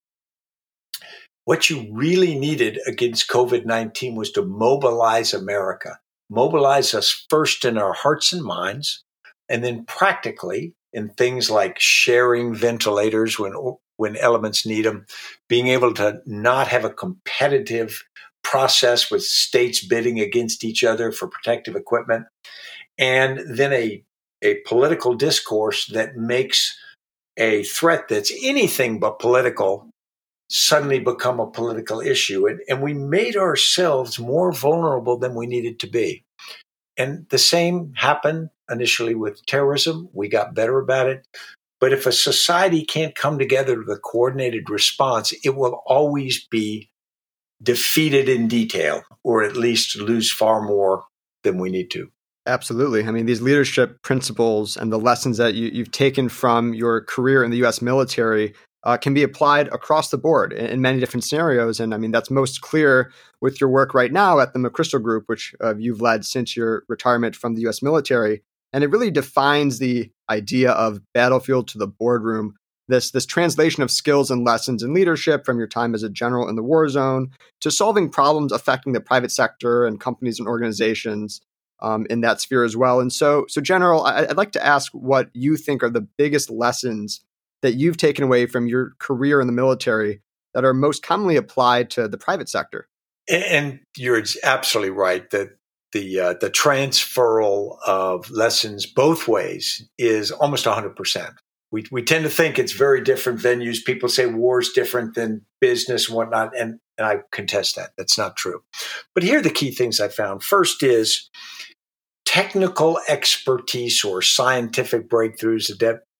what 1.44 1.70
you 1.70 1.88
really 1.90 2.38
needed 2.38 2.78
against 2.86 3.30
COVID 3.30 3.64
19 3.64 4.14
was 4.14 4.30
to 4.32 4.42
mobilize 4.42 5.32
America, 5.32 5.98
mobilize 6.28 6.94
us 6.94 7.26
first 7.30 7.64
in 7.64 7.78
our 7.78 7.94
hearts 7.94 8.32
and 8.32 8.42
minds, 8.42 9.02
and 9.48 9.64
then 9.64 9.84
practically 9.86 10.74
in 10.92 11.08
things 11.10 11.50
like 11.50 11.78
sharing 11.78 12.54
ventilators 12.54 13.38
when, 13.38 13.54
when 13.96 14.16
elements 14.16 14.66
need 14.66 14.84
them, 14.84 15.06
being 15.48 15.68
able 15.68 15.94
to 15.94 16.20
not 16.26 16.68
have 16.68 16.84
a 16.84 16.90
competitive 16.90 18.04
process 18.42 19.10
with 19.10 19.22
states 19.22 19.84
bidding 19.84 20.20
against 20.20 20.64
each 20.64 20.84
other 20.84 21.12
for 21.12 21.28
protective 21.28 21.76
equipment, 21.76 22.26
and 22.98 23.40
then 23.48 23.72
a, 23.72 24.02
a 24.42 24.60
political 24.66 25.14
discourse 25.14 25.86
that 25.86 26.16
makes 26.16 26.76
a 27.36 27.62
threat 27.64 28.08
that's 28.08 28.32
anything 28.42 28.98
but 28.98 29.18
political 29.18 29.88
suddenly 30.50 30.98
become 30.98 31.40
a 31.40 31.50
political 31.50 32.00
issue. 32.00 32.46
And, 32.46 32.60
and 32.68 32.82
we 32.82 32.94
made 32.94 33.36
ourselves 33.36 34.18
more 34.18 34.52
vulnerable 34.52 35.18
than 35.18 35.34
we 35.34 35.46
needed 35.46 35.78
to 35.80 35.86
be. 35.86 36.24
And 36.96 37.26
the 37.28 37.38
same 37.38 37.92
happened 37.96 38.50
initially 38.70 39.14
with 39.14 39.44
terrorism. 39.46 40.08
We 40.12 40.28
got 40.28 40.54
better 40.54 40.78
about 40.78 41.08
it. 41.08 41.26
But 41.80 41.92
if 41.92 42.06
a 42.06 42.12
society 42.12 42.84
can't 42.84 43.14
come 43.14 43.38
together 43.38 43.78
with 43.78 43.88
a 43.88 44.00
coordinated 44.00 44.68
response, 44.68 45.32
it 45.44 45.54
will 45.54 45.82
always 45.86 46.44
be 46.46 46.90
defeated 47.62 48.28
in 48.28 48.48
detail, 48.48 49.02
or 49.22 49.44
at 49.44 49.56
least 49.56 49.96
lose 49.96 50.32
far 50.32 50.60
more 50.60 51.04
than 51.44 51.58
we 51.58 51.70
need 51.70 51.90
to. 51.92 52.10
Absolutely. 52.46 53.04
I 53.04 53.10
mean, 53.10 53.26
these 53.26 53.42
leadership 53.42 54.00
principles 54.02 54.76
and 54.76 54.90
the 54.90 54.98
lessons 54.98 55.36
that 55.36 55.54
you, 55.54 55.82
have 55.82 55.90
taken 55.90 56.28
from 56.28 56.72
your 56.72 57.02
career 57.02 57.44
in 57.44 57.50
the 57.50 57.64
US 57.64 57.82
military 57.82 58.54
uh, 58.84 58.96
can 58.96 59.12
be 59.12 59.22
applied 59.22 59.68
across 59.68 60.10
the 60.10 60.18
board 60.18 60.52
in, 60.52 60.66
in, 60.66 60.80
many 60.80 61.00
different 61.00 61.24
scenarios. 61.24 61.80
And 61.80 61.92
I 61.92 61.98
mean, 61.98 62.10
that's 62.10 62.30
most 62.30 62.60
clear 62.60 63.12
with 63.40 63.60
your 63.60 63.68
work 63.68 63.92
right 63.92 64.12
now 64.12 64.38
at 64.38 64.52
the 64.52 64.58
McChrystal 64.58 65.02
Group, 65.02 65.24
which 65.26 65.54
uh, 65.62 65.74
you've 65.76 66.00
led 66.00 66.24
since 66.24 66.56
your 66.56 66.84
retirement 66.88 67.36
from 67.36 67.54
the 67.54 67.66
US 67.68 67.82
military. 67.82 68.42
And 68.72 68.84
it 68.84 68.90
really 68.90 69.10
defines 69.10 69.78
the 69.78 70.10
idea 70.30 70.70
of 70.70 71.00
battlefield 71.12 71.68
to 71.68 71.78
the 71.78 71.86
boardroom. 71.86 72.54
This, 72.86 73.10
this 73.10 73.26
translation 73.26 73.82
of 73.82 73.90
skills 73.90 74.30
and 74.30 74.46
lessons 74.46 74.82
in 74.82 74.94
leadership 74.94 75.44
from 75.44 75.58
your 75.58 75.66
time 75.66 75.94
as 75.94 76.02
a 76.02 76.08
general 76.08 76.48
in 76.48 76.56
the 76.56 76.62
war 76.62 76.88
zone 76.88 77.30
to 77.60 77.70
solving 77.70 78.08
problems 78.08 78.52
affecting 78.52 78.94
the 78.94 79.00
private 79.00 79.30
sector 79.30 79.84
and 79.84 80.00
companies 80.00 80.38
and 80.38 80.48
organizations 80.48 81.42
um, 81.80 82.06
in 82.10 82.20
that 82.22 82.40
sphere 82.40 82.64
as 82.64 82.76
well. 82.76 83.00
And 83.00 83.12
so, 83.12 83.46
so 83.48 83.60
General, 83.60 84.04
I, 84.04 84.22
I'd 84.22 84.36
like 84.36 84.52
to 84.52 84.64
ask 84.64 84.92
what 84.92 85.30
you 85.32 85.56
think 85.56 85.82
are 85.82 85.90
the 85.90 86.06
biggest 86.16 86.50
lessons 86.50 87.22
that 87.62 87.74
you've 87.74 87.96
taken 87.96 88.24
away 88.24 88.46
from 88.46 88.66
your 88.66 88.92
career 88.98 89.40
in 89.40 89.46
the 89.46 89.52
military 89.52 90.22
that 90.54 90.64
are 90.64 90.74
most 90.74 91.02
commonly 91.02 91.36
applied 91.36 91.90
to 91.90 92.08
the 92.08 92.18
private 92.18 92.48
sector? 92.48 92.88
And 93.28 93.80
you're 93.96 94.22
absolutely 94.42 94.90
right 94.90 95.28
that 95.30 95.50
the 95.92 96.20
uh, 96.20 96.34
the 96.40 96.50
transferal 96.50 97.78
of 97.86 98.30
lessons 98.30 98.86
both 98.86 99.28
ways 99.28 99.86
is 99.98 100.30
almost 100.30 100.66
100%. 100.66 101.34
We, 101.70 101.84
we 101.90 102.02
tend 102.02 102.24
to 102.24 102.30
think 102.30 102.58
it's 102.58 102.72
very 102.72 103.02
different 103.02 103.40
venues. 103.40 103.84
People 103.84 104.08
say 104.08 104.26
war 104.26 104.60
is 104.60 104.70
different 104.70 105.14
than 105.14 105.44
business 105.60 106.08
and 106.08 106.16
whatnot, 106.16 106.56
and, 106.58 106.80
and 106.96 107.06
I 107.06 107.20
contest 107.30 107.76
that. 107.76 107.90
That's 107.98 108.16
not 108.16 108.36
true. 108.36 108.62
But 109.14 109.22
here 109.22 109.38
are 109.38 109.42
the 109.42 109.50
key 109.50 109.70
things 109.70 110.00
I 110.00 110.08
found. 110.08 110.42
First 110.42 110.82
is 110.82 111.28
technical 112.24 112.98
expertise 113.08 114.04
or 114.04 114.22
scientific 114.22 115.08
breakthroughs, 115.08 115.70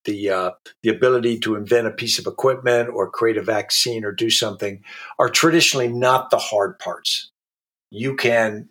the 0.05 0.31
uh, 0.31 0.51
the 0.83 0.89
ability 0.89 1.39
to 1.41 1.55
invent 1.55 1.87
a 1.87 1.91
piece 1.91 2.19
of 2.19 2.27
equipment 2.27 2.89
or 2.93 3.11
create 3.11 3.37
a 3.37 3.43
vaccine 3.43 4.05
or 4.05 4.13
do 4.13 4.31
something 4.31 4.83
are 5.19 5.29
traditionally 5.29 5.89
not 5.89 6.31
the 6.31 6.39
hard 6.39 6.79
parts. 6.79 7.31
You 7.91 8.17
can 8.17 8.71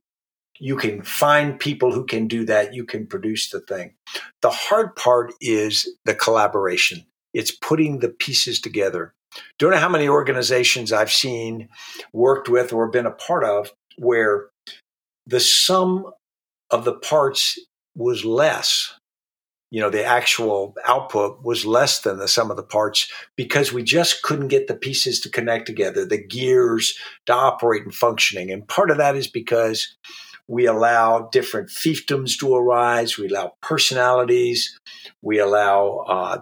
you 0.59 0.75
can 0.75 1.01
find 1.01 1.59
people 1.59 1.91
who 1.91 2.05
can 2.05 2.27
do 2.27 2.45
that. 2.45 2.73
You 2.73 2.85
can 2.85 3.07
produce 3.07 3.49
the 3.49 3.59
thing. 3.59 3.93
The 4.41 4.49
hard 4.49 4.95
part 4.95 5.33
is 5.41 5.87
the 6.05 6.15
collaboration. 6.15 7.05
It's 7.33 7.51
putting 7.51 7.99
the 7.99 8.09
pieces 8.09 8.59
together. 8.59 9.13
Don't 9.59 9.71
know 9.71 9.77
how 9.77 9.89
many 9.89 10.07
organizations 10.07 10.91
I've 10.91 11.11
seen, 11.11 11.69
worked 12.13 12.49
with, 12.49 12.73
or 12.73 12.89
been 12.89 13.05
a 13.05 13.11
part 13.11 13.43
of 13.43 13.71
where 13.97 14.47
the 15.25 15.39
sum 15.39 16.11
of 16.71 16.85
the 16.85 16.93
parts 16.93 17.59
was 17.95 18.25
less 18.25 18.93
you 19.69 19.81
know, 19.81 19.89
the 19.89 20.05
actual 20.05 20.75
output 20.85 21.43
was 21.43 21.65
less 21.65 22.01
than 22.01 22.19
the 22.19 22.27
sum 22.27 22.49
of 22.49 22.57
the 22.57 22.63
parts 22.63 23.11
because 23.35 23.73
we 23.73 23.83
just 23.83 24.21
couldn't 24.23 24.47
get 24.47 24.67
the 24.67 24.75
pieces 24.75 25.19
to 25.21 25.29
connect 25.29 25.65
together, 25.65 26.05
the 26.05 26.23
gears 26.23 26.97
to 27.25 27.33
operate 27.33 27.83
and 27.83 27.93
functioning. 27.93 28.49
And 28.49 28.67
part 28.67 28.91
of 28.91 28.97
that 28.97 29.17
is 29.17 29.27
because 29.27 29.95
we 30.47 30.65
allow 30.65 31.29
different 31.31 31.69
fiefdoms 31.69 32.37
to 32.39 32.55
arise, 32.55 33.17
we 33.17 33.27
allow 33.27 33.53
personalities, 33.61 34.77
we 35.21 35.39
allow 35.39 36.05
uh, 36.07 36.41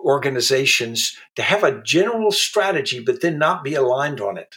organizations 0.00 1.16
to 1.36 1.42
have 1.42 1.64
a 1.64 1.82
general 1.82 2.30
strategy, 2.30 3.00
but 3.00 3.20
then 3.20 3.38
not 3.38 3.64
be 3.64 3.74
aligned 3.74 4.20
on 4.20 4.38
it 4.38 4.56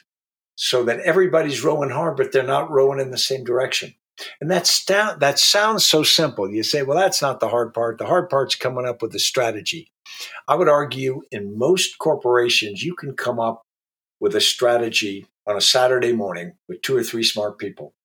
so 0.55 0.83
that 0.83 0.99
everybody's 0.99 1.63
rowing 1.63 1.89
hard, 1.89 2.15
but 2.15 2.31
they're 2.31 2.43
not 2.43 2.69
rowing 2.69 2.99
in 2.99 3.11
the 3.11 3.17
same 3.17 3.43
direction. 3.43 3.93
And 4.39 4.51
that's 4.51 4.85
that 4.85 5.39
sounds 5.39 5.85
so 5.85 6.03
simple. 6.03 6.49
You 6.49 6.63
say, 6.63 6.83
well, 6.83 6.97
that's 6.97 7.21
not 7.21 7.39
the 7.39 7.49
hard 7.49 7.73
part. 7.73 7.97
The 7.97 8.05
hard 8.05 8.29
part's 8.29 8.55
coming 8.55 8.85
up 8.85 9.01
with 9.01 9.15
a 9.15 9.19
strategy. 9.19 9.91
I 10.47 10.55
would 10.55 10.69
argue 10.69 11.21
in 11.31 11.57
most 11.57 11.97
corporations, 11.97 12.83
you 12.83 12.93
can 12.93 13.15
come 13.15 13.39
up 13.39 13.63
with 14.19 14.35
a 14.35 14.41
strategy 14.41 15.25
on 15.47 15.57
a 15.57 15.61
Saturday 15.61 16.13
morning 16.13 16.53
with 16.67 16.81
two 16.83 16.95
or 16.95 17.03
three 17.03 17.23
smart 17.23 17.57
people. 17.57 17.95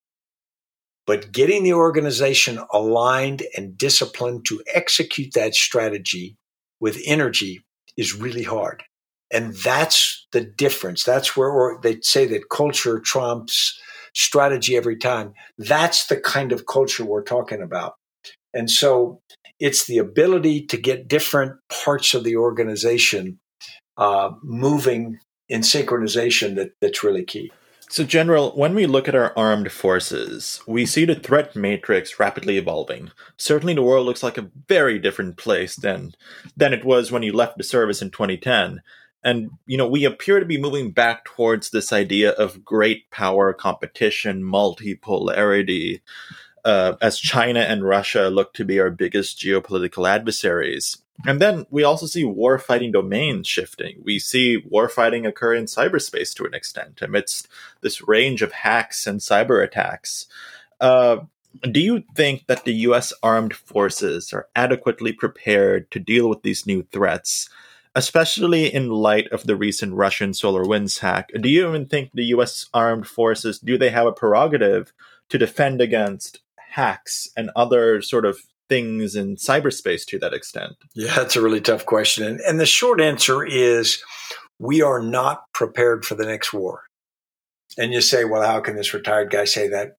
But 1.06 1.32
getting 1.32 1.62
the 1.62 1.74
organization 1.74 2.58
aligned 2.72 3.44
and 3.56 3.78
disciplined 3.78 4.44
to 4.46 4.62
execute 4.74 5.32
that 5.34 5.54
strategy 5.54 6.36
with 6.80 7.00
energy 7.06 7.62
is 7.96 8.14
really 8.14 8.42
hard. 8.42 8.82
And 9.32 9.54
that's 9.54 10.26
the 10.32 10.40
difference. 10.40 11.04
That's 11.04 11.36
where 11.36 11.78
they 11.82 12.00
say 12.00 12.26
that 12.26 12.48
culture 12.50 13.00
trumps 13.00 13.78
strategy 14.14 14.76
every 14.76 14.96
time. 14.96 15.34
That's 15.58 16.06
the 16.06 16.16
kind 16.16 16.52
of 16.52 16.66
culture 16.66 17.04
we're 17.04 17.22
talking 17.22 17.62
about. 17.62 17.94
And 18.54 18.70
so 18.70 19.20
it's 19.58 19.86
the 19.86 19.98
ability 19.98 20.66
to 20.66 20.76
get 20.76 21.08
different 21.08 21.52
parts 21.84 22.14
of 22.14 22.24
the 22.24 22.36
organization 22.36 23.38
uh, 23.96 24.30
moving 24.42 25.18
in 25.48 25.60
synchronization 25.60 26.56
that, 26.56 26.70
that's 26.80 27.04
really 27.04 27.24
key. 27.24 27.52
So, 27.88 28.02
General, 28.02 28.50
when 28.50 28.74
we 28.74 28.86
look 28.86 29.06
at 29.06 29.14
our 29.14 29.32
armed 29.36 29.70
forces, 29.70 30.60
we 30.66 30.86
see 30.86 31.04
the 31.04 31.14
threat 31.14 31.54
matrix 31.54 32.18
rapidly 32.18 32.58
evolving. 32.58 33.12
Certainly, 33.36 33.74
the 33.74 33.82
world 33.82 34.06
looks 34.06 34.24
like 34.24 34.36
a 34.36 34.50
very 34.68 34.98
different 34.98 35.36
place 35.36 35.76
than 35.76 36.14
than 36.56 36.72
it 36.72 36.84
was 36.84 37.12
when 37.12 37.22
you 37.22 37.32
left 37.32 37.56
the 37.56 37.64
service 37.64 38.02
in 38.02 38.10
2010. 38.10 38.82
And, 39.22 39.50
you 39.66 39.76
know, 39.76 39.88
we 39.88 40.04
appear 40.04 40.40
to 40.40 40.46
be 40.46 40.60
moving 40.60 40.92
back 40.92 41.24
towards 41.24 41.70
this 41.70 41.92
idea 41.92 42.30
of 42.30 42.64
great 42.64 43.10
power 43.10 43.52
competition, 43.52 44.42
multipolarity, 44.42 46.00
uh, 46.64 46.94
as 47.00 47.18
China 47.18 47.60
and 47.60 47.84
Russia 47.84 48.28
look 48.28 48.52
to 48.54 48.64
be 48.64 48.78
our 48.78 48.90
biggest 48.90 49.38
geopolitical 49.38 50.08
adversaries. 50.08 50.98
And 51.24 51.40
then 51.40 51.66
we 51.70 51.82
also 51.82 52.06
see 52.06 52.24
warfighting 52.24 52.92
domains 52.92 53.46
shifting. 53.46 54.02
We 54.04 54.18
see 54.18 54.60
warfighting 54.60 55.26
occur 55.26 55.54
in 55.54 55.64
cyberspace 55.64 56.34
to 56.34 56.44
an 56.44 56.54
extent 56.54 57.00
amidst 57.00 57.48
this 57.80 58.06
range 58.06 58.42
of 58.42 58.52
hacks 58.52 59.06
and 59.06 59.20
cyber 59.20 59.64
attacks. 59.64 60.26
Uh, 60.80 61.20
Do 61.62 61.80
you 61.80 62.04
think 62.14 62.46
that 62.48 62.64
the 62.64 62.74
US 62.90 63.14
armed 63.22 63.54
forces 63.54 64.32
are 64.34 64.46
adequately 64.54 65.12
prepared 65.12 65.90
to 65.90 65.98
deal 65.98 66.28
with 66.28 66.42
these 66.42 66.66
new 66.66 66.82
threats, 66.92 67.48
especially 67.94 68.72
in 68.72 68.90
light 68.90 69.26
of 69.32 69.44
the 69.44 69.56
recent 69.56 69.94
Russian 69.94 70.32
SolarWinds 70.32 70.98
hack? 70.98 71.30
Do 71.40 71.48
you 71.48 71.66
even 71.66 71.86
think 71.86 72.10
the 72.12 72.26
US 72.36 72.66
armed 72.74 73.06
forces 73.06 73.58
do 73.58 73.78
they 73.78 73.88
have 73.88 74.06
a 74.06 74.12
prerogative 74.12 74.92
to 75.30 75.38
defend 75.38 75.80
against 75.80 76.40
hacks 76.56 77.30
and 77.38 77.50
other 77.56 78.02
sort 78.02 78.26
of 78.26 78.40
things 78.68 79.14
in 79.14 79.36
cyberspace 79.36 80.04
to 80.06 80.18
that 80.18 80.34
extent? 80.34 80.72
Yeah, 80.94 81.14
that's 81.14 81.36
a 81.36 81.42
really 81.42 81.60
tough 81.60 81.86
question. 81.86 82.24
And 82.24 82.40
and 82.40 82.60
the 82.60 82.66
short 82.66 83.00
answer 83.00 83.44
is 83.44 84.02
we 84.58 84.82
are 84.82 85.02
not 85.02 85.44
prepared 85.52 86.04
for 86.04 86.14
the 86.14 86.26
next 86.26 86.52
war. 86.52 86.84
And 87.78 87.92
you 87.92 88.00
say, 88.00 88.24
well, 88.24 88.42
how 88.42 88.60
can 88.60 88.76
this 88.76 88.94
retired 88.94 89.30
guy 89.30 89.44
say 89.44 89.68
that? 89.68 89.96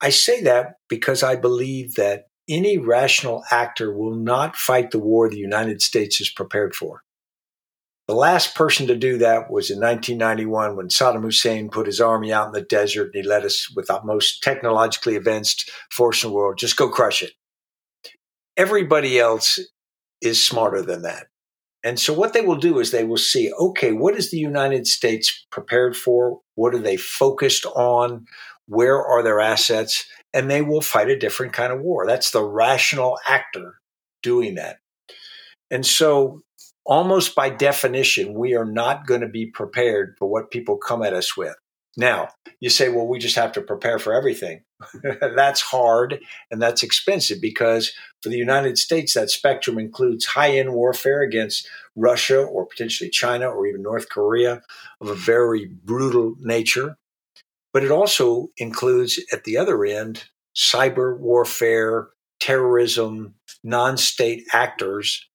I 0.00 0.10
say 0.10 0.42
that 0.42 0.74
because 0.88 1.22
I 1.22 1.36
believe 1.36 1.94
that 1.94 2.26
any 2.48 2.78
rational 2.78 3.42
actor 3.50 3.92
will 3.96 4.14
not 4.14 4.56
fight 4.56 4.90
the 4.90 4.98
war 4.98 5.28
the 5.28 5.36
United 5.36 5.82
States 5.82 6.20
is 6.20 6.30
prepared 6.30 6.74
for. 6.74 7.02
The 8.06 8.14
last 8.14 8.54
person 8.54 8.86
to 8.86 8.94
do 8.94 9.18
that 9.18 9.50
was 9.50 9.68
in 9.68 9.80
1991 9.80 10.76
when 10.76 10.88
Saddam 10.88 11.22
Hussein 11.22 11.70
put 11.70 11.86
his 11.86 12.00
army 12.00 12.32
out 12.32 12.46
in 12.46 12.52
the 12.52 12.62
desert 12.62 13.06
and 13.12 13.24
he 13.24 13.28
led 13.28 13.44
us 13.44 13.68
with 13.74 13.88
the 13.88 14.00
most 14.04 14.44
technologically 14.44 15.16
advanced 15.16 15.70
force 15.90 16.22
in 16.22 16.30
the 16.30 16.36
world. 16.36 16.58
Just 16.58 16.76
go 16.76 16.88
crush 16.88 17.22
it. 17.22 17.32
Everybody 18.56 19.18
else 19.18 19.58
is 20.20 20.44
smarter 20.44 20.82
than 20.82 21.02
that. 21.02 21.26
And 21.84 22.00
so 22.00 22.12
what 22.12 22.32
they 22.32 22.40
will 22.40 22.56
do 22.56 22.80
is 22.80 22.90
they 22.90 23.04
will 23.04 23.16
see, 23.16 23.52
okay, 23.52 23.92
what 23.92 24.16
is 24.16 24.30
the 24.30 24.38
United 24.38 24.86
States 24.86 25.46
prepared 25.50 25.96
for? 25.96 26.40
What 26.54 26.74
are 26.74 26.80
they 26.80 26.96
focused 26.96 27.64
on? 27.66 28.26
Where 28.66 29.00
are 29.04 29.22
their 29.22 29.40
assets? 29.40 30.04
And 30.34 30.50
they 30.50 30.62
will 30.62 30.80
fight 30.80 31.10
a 31.10 31.18
different 31.18 31.52
kind 31.52 31.72
of 31.72 31.80
war. 31.80 32.06
That's 32.06 32.32
the 32.32 32.42
rational 32.42 33.18
actor 33.28 33.76
doing 34.22 34.56
that. 34.56 34.78
And 35.70 35.86
so 35.86 36.42
almost 36.84 37.34
by 37.34 37.50
definition, 37.50 38.34
we 38.34 38.54
are 38.54 38.64
not 38.64 39.06
going 39.06 39.20
to 39.20 39.28
be 39.28 39.46
prepared 39.46 40.16
for 40.18 40.26
what 40.28 40.50
people 40.50 40.78
come 40.78 41.02
at 41.02 41.12
us 41.12 41.36
with. 41.36 41.54
Now, 41.96 42.28
you 42.60 42.68
say, 42.68 42.88
well, 42.90 43.06
we 43.06 43.18
just 43.18 43.36
have 43.36 43.52
to 43.52 43.62
prepare 43.62 43.98
for 43.98 44.12
everything. 44.12 44.62
that's 45.02 45.62
hard 45.62 46.20
and 46.50 46.60
that's 46.60 46.82
expensive 46.82 47.40
because 47.40 47.92
for 48.22 48.28
the 48.28 48.36
United 48.36 48.76
States, 48.76 49.14
that 49.14 49.30
spectrum 49.30 49.78
includes 49.78 50.26
high 50.26 50.50
end 50.50 50.74
warfare 50.74 51.22
against 51.22 51.68
Russia 51.94 52.42
or 52.42 52.66
potentially 52.66 53.08
China 53.08 53.48
or 53.48 53.66
even 53.66 53.82
North 53.82 54.08
Korea 54.10 54.62
of 55.00 55.08
a 55.08 55.14
very 55.14 55.66
brutal 55.66 56.34
nature. 56.40 56.98
But 57.72 57.84
it 57.84 57.90
also 57.90 58.48
includes 58.58 59.18
at 59.32 59.44
the 59.44 59.56
other 59.56 59.84
end 59.84 60.24
cyber 60.54 61.18
warfare, 61.18 62.08
terrorism, 62.40 63.34
non 63.62 63.96
state 63.96 64.44
actors. 64.52 65.26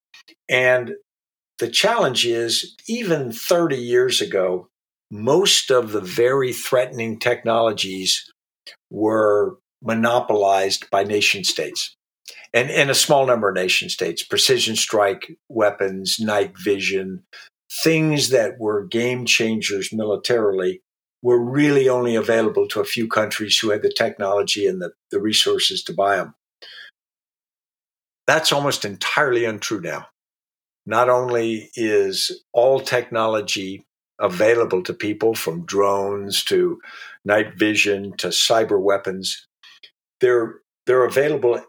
And 0.50 0.94
the 1.60 1.70
challenge 1.70 2.26
is 2.26 2.76
even 2.88 3.32
30 3.32 3.78
years 3.78 4.22
ago, 4.22 4.71
most 5.12 5.70
of 5.70 5.92
the 5.92 6.02
very 6.02 6.54
threatening 6.54 7.20
technologies 7.20 8.32
were 8.90 9.58
monopolized 9.84 10.90
by 10.90 11.04
nation 11.04 11.44
states 11.44 11.96
and, 12.54 12.70
and 12.70 12.90
a 12.90 12.96
small 12.96 13.26
number 13.26 13.50
of 13.50 13.56
nation 13.56 13.90
states 13.90 14.24
precision 14.24 14.76
strike 14.76 15.38
weapons 15.50 16.18
night 16.20 16.54
vision 16.58 17.24
things 17.84 18.30
that 18.30 18.60
were 18.60 18.86
game 18.86 19.26
changers 19.26 19.92
militarily 19.92 20.82
were 21.24 21.40
really 21.40 21.90
only 21.90 22.16
available 22.16 22.68
to 22.68 22.80
a 22.80 22.86
few 22.86 23.08
countries 23.08 23.58
who 23.58 23.70
had 23.70 23.82
the 23.82 23.94
technology 23.96 24.66
and 24.68 24.82
the, 24.82 24.92
the 25.12 25.20
resources 25.20 25.84
to 25.84 25.94
buy 25.94 26.16
them 26.16 26.36
that's 28.28 28.52
almost 28.52 28.86
entirely 28.86 29.46
untrue 29.46 29.82
now. 29.82 30.08
Not 30.86 31.10
only 31.10 31.70
is 31.76 32.44
all 32.54 32.80
technology 32.80 33.86
available 34.22 34.84
to 34.84 34.94
people 34.94 35.36
from 35.36 35.66
drones 35.66 36.44
to 36.46 36.80
night 37.26 37.58
vision 37.58 38.16
to 38.18 38.28
cyber 38.28 38.82
weapons. 38.82 39.48
They're 40.22 40.62
they're 40.86 41.06
available 41.06 41.62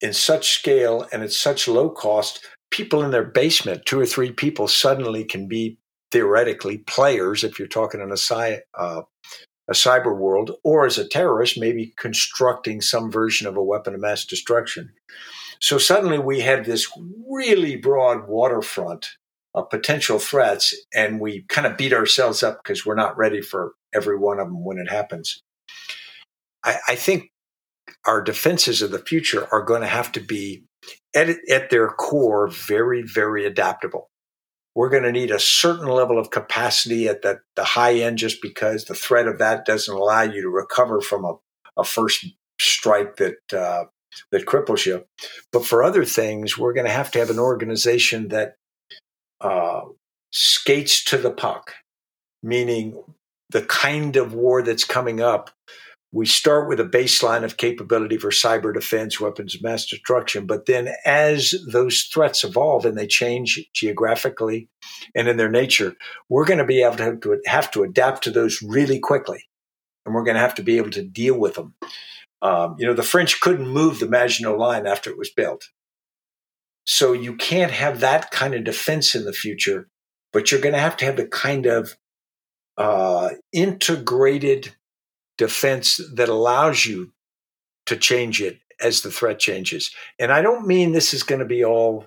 in 0.00 0.12
such 0.12 0.52
scale 0.52 1.06
and 1.12 1.22
at 1.22 1.32
such 1.32 1.68
low 1.68 1.90
cost. 1.90 2.46
People 2.70 3.02
in 3.02 3.10
their 3.10 3.24
basement, 3.24 3.84
two 3.84 4.00
or 4.00 4.06
three 4.06 4.32
people, 4.32 4.68
suddenly 4.68 5.24
can 5.24 5.48
be 5.48 5.78
theoretically 6.12 6.78
players 6.78 7.44
if 7.44 7.58
you're 7.58 7.68
talking 7.68 8.00
in 8.00 8.10
a, 8.10 8.16
sci, 8.16 8.60
uh, 8.78 9.02
a 9.68 9.72
cyber 9.72 10.16
world, 10.16 10.52
or 10.64 10.86
as 10.86 10.98
a 10.98 11.06
terrorist, 11.06 11.58
maybe 11.58 11.92
constructing 11.96 12.80
some 12.80 13.10
version 13.10 13.46
of 13.46 13.56
a 13.56 13.62
weapon 13.62 13.94
of 13.94 14.00
mass 14.00 14.24
destruction. 14.24 14.92
So 15.60 15.78
suddenly 15.78 16.18
we 16.18 16.40
had 16.40 16.64
this 16.64 16.88
really 17.28 17.76
broad 17.76 18.28
waterfront 18.28 19.06
uh, 19.54 19.62
potential 19.62 20.18
threats, 20.18 20.74
and 20.94 21.20
we 21.20 21.44
kind 21.48 21.66
of 21.66 21.76
beat 21.76 21.92
ourselves 21.92 22.42
up 22.42 22.60
because 22.62 22.86
we're 22.86 22.94
not 22.94 23.16
ready 23.16 23.40
for 23.40 23.72
every 23.94 24.16
one 24.16 24.38
of 24.38 24.46
them 24.46 24.64
when 24.64 24.78
it 24.78 24.90
happens. 24.90 25.42
I, 26.64 26.76
I 26.88 26.94
think 26.94 27.30
our 28.06 28.22
defenses 28.22 28.82
of 28.82 28.90
the 28.90 28.98
future 28.98 29.48
are 29.52 29.64
going 29.64 29.80
to 29.80 29.86
have 29.86 30.12
to 30.12 30.20
be 30.20 30.64
at, 31.14 31.28
at 31.50 31.70
their 31.70 31.88
core 31.88 32.48
very, 32.48 33.02
very 33.02 33.44
adaptable. 33.44 34.08
We're 34.74 34.88
going 34.88 35.02
to 35.02 35.12
need 35.12 35.32
a 35.32 35.40
certain 35.40 35.88
level 35.88 36.18
of 36.18 36.30
capacity 36.30 37.08
at 37.08 37.22
the, 37.22 37.40
the 37.56 37.64
high 37.64 37.94
end 37.94 38.18
just 38.18 38.40
because 38.40 38.84
the 38.84 38.94
threat 38.94 39.26
of 39.26 39.38
that 39.38 39.66
doesn't 39.66 39.92
allow 39.92 40.22
you 40.22 40.42
to 40.42 40.48
recover 40.48 41.00
from 41.00 41.24
a, 41.24 41.34
a 41.76 41.84
first 41.84 42.24
strike 42.60 43.16
that 43.16 43.52
uh, 43.52 43.84
that 44.30 44.46
cripples 44.46 44.86
you. 44.86 45.04
But 45.52 45.64
for 45.64 45.82
other 45.82 46.04
things, 46.04 46.56
we're 46.56 46.72
going 46.72 46.86
to 46.86 46.92
have 46.92 47.10
to 47.12 47.18
have 47.18 47.30
an 47.30 47.38
organization 47.38 48.28
that 48.28 48.54
uh, 49.40 49.82
skates 50.30 51.04
to 51.04 51.16
the 51.16 51.30
puck, 51.30 51.74
meaning 52.42 53.02
the 53.50 53.62
kind 53.62 54.16
of 54.16 54.34
war 54.34 54.62
that's 54.62 54.84
coming 54.84 55.20
up. 55.20 55.50
We 56.12 56.26
start 56.26 56.68
with 56.68 56.80
a 56.80 56.84
baseline 56.84 57.44
of 57.44 57.56
capability 57.56 58.18
for 58.18 58.30
cyber 58.30 58.74
defense, 58.74 59.20
weapons 59.20 59.54
of 59.54 59.62
mass 59.62 59.86
destruction. 59.86 60.44
But 60.44 60.66
then, 60.66 60.88
as 61.04 61.54
those 61.70 62.08
threats 62.12 62.42
evolve 62.42 62.84
and 62.84 62.98
they 62.98 63.06
change 63.06 63.64
geographically 63.74 64.68
and 65.14 65.28
in 65.28 65.36
their 65.36 65.50
nature, 65.50 65.94
we're 66.28 66.46
going 66.46 66.58
to 66.58 66.64
be 66.64 66.82
able 66.82 66.96
to 66.96 67.04
have 67.04 67.20
to, 67.20 67.40
have 67.46 67.70
to 67.72 67.84
adapt 67.84 68.24
to 68.24 68.32
those 68.32 68.60
really 68.60 68.98
quickly. 68.98 69.44
And 70.04 70.14
we're 70.14 70.24
going 70.24 70.34
to 70.34 70.40
have 70.40 70.56
to 70.56 70.62
be 70.62 70.78
able 70.78 70.90
to 70.90 71.02
deal 71.02 71.38
with 71.38 71.54
them. 71.54 71.74
Um, 72.42 72.74
you 72.78 72.86
know, 72.86 72.94
the 72.94 73.02
French 73.02 73.40
couldn't 73.40 73.68
move 73.68 74.00
the 74.00 74.08
Maginot 74.08 74.58
Line 74.58 74.86
after 74.86 75.10
it 75.10 75.18
was 75.18 75.30
built. 75.30 75.68
So 76.86 77.12
you 77.12 77.36
can't 77.36 77.72
have 77.72 78.00
that 78.00 78.30
kind 78.30 78.54
of 78.54 78.64
defense 78.64 79.14
in 79.14 79.24
the 79.24 79.32
future, 79.32 79.88
but 80.32 80.50
you're 80.50 80.60
going 80.60 80.74
to 80.74 80.80
have 80.80 80.96
to 80.98 81.04
have 81.04 81.16
the 81.16 81.26
kind 81.26 81.66
of 81.66 81.96
uh, 82.76 83.30
integrated 83.52 84.74
defense 85.36 86.00
that 86.14 86.28
allows 86.28 86.86
you 86.86 87.12
to 87.86 87.96
change 87.96 88.40
it 88.40 88.58
as 88.80 89.02
the 89.02 89.10
threat 89.10 89.38
changes. 89.38 89.90
And 90.18 90.32
I 90.32 90.42
don't 90.42 90.66
mean 90.66 90.92
this 90.92 91.12
is 91.12 91.22
going 91.22 91.40
to 91.40 91.44
be 91.44 91.64
all 91.64 92.06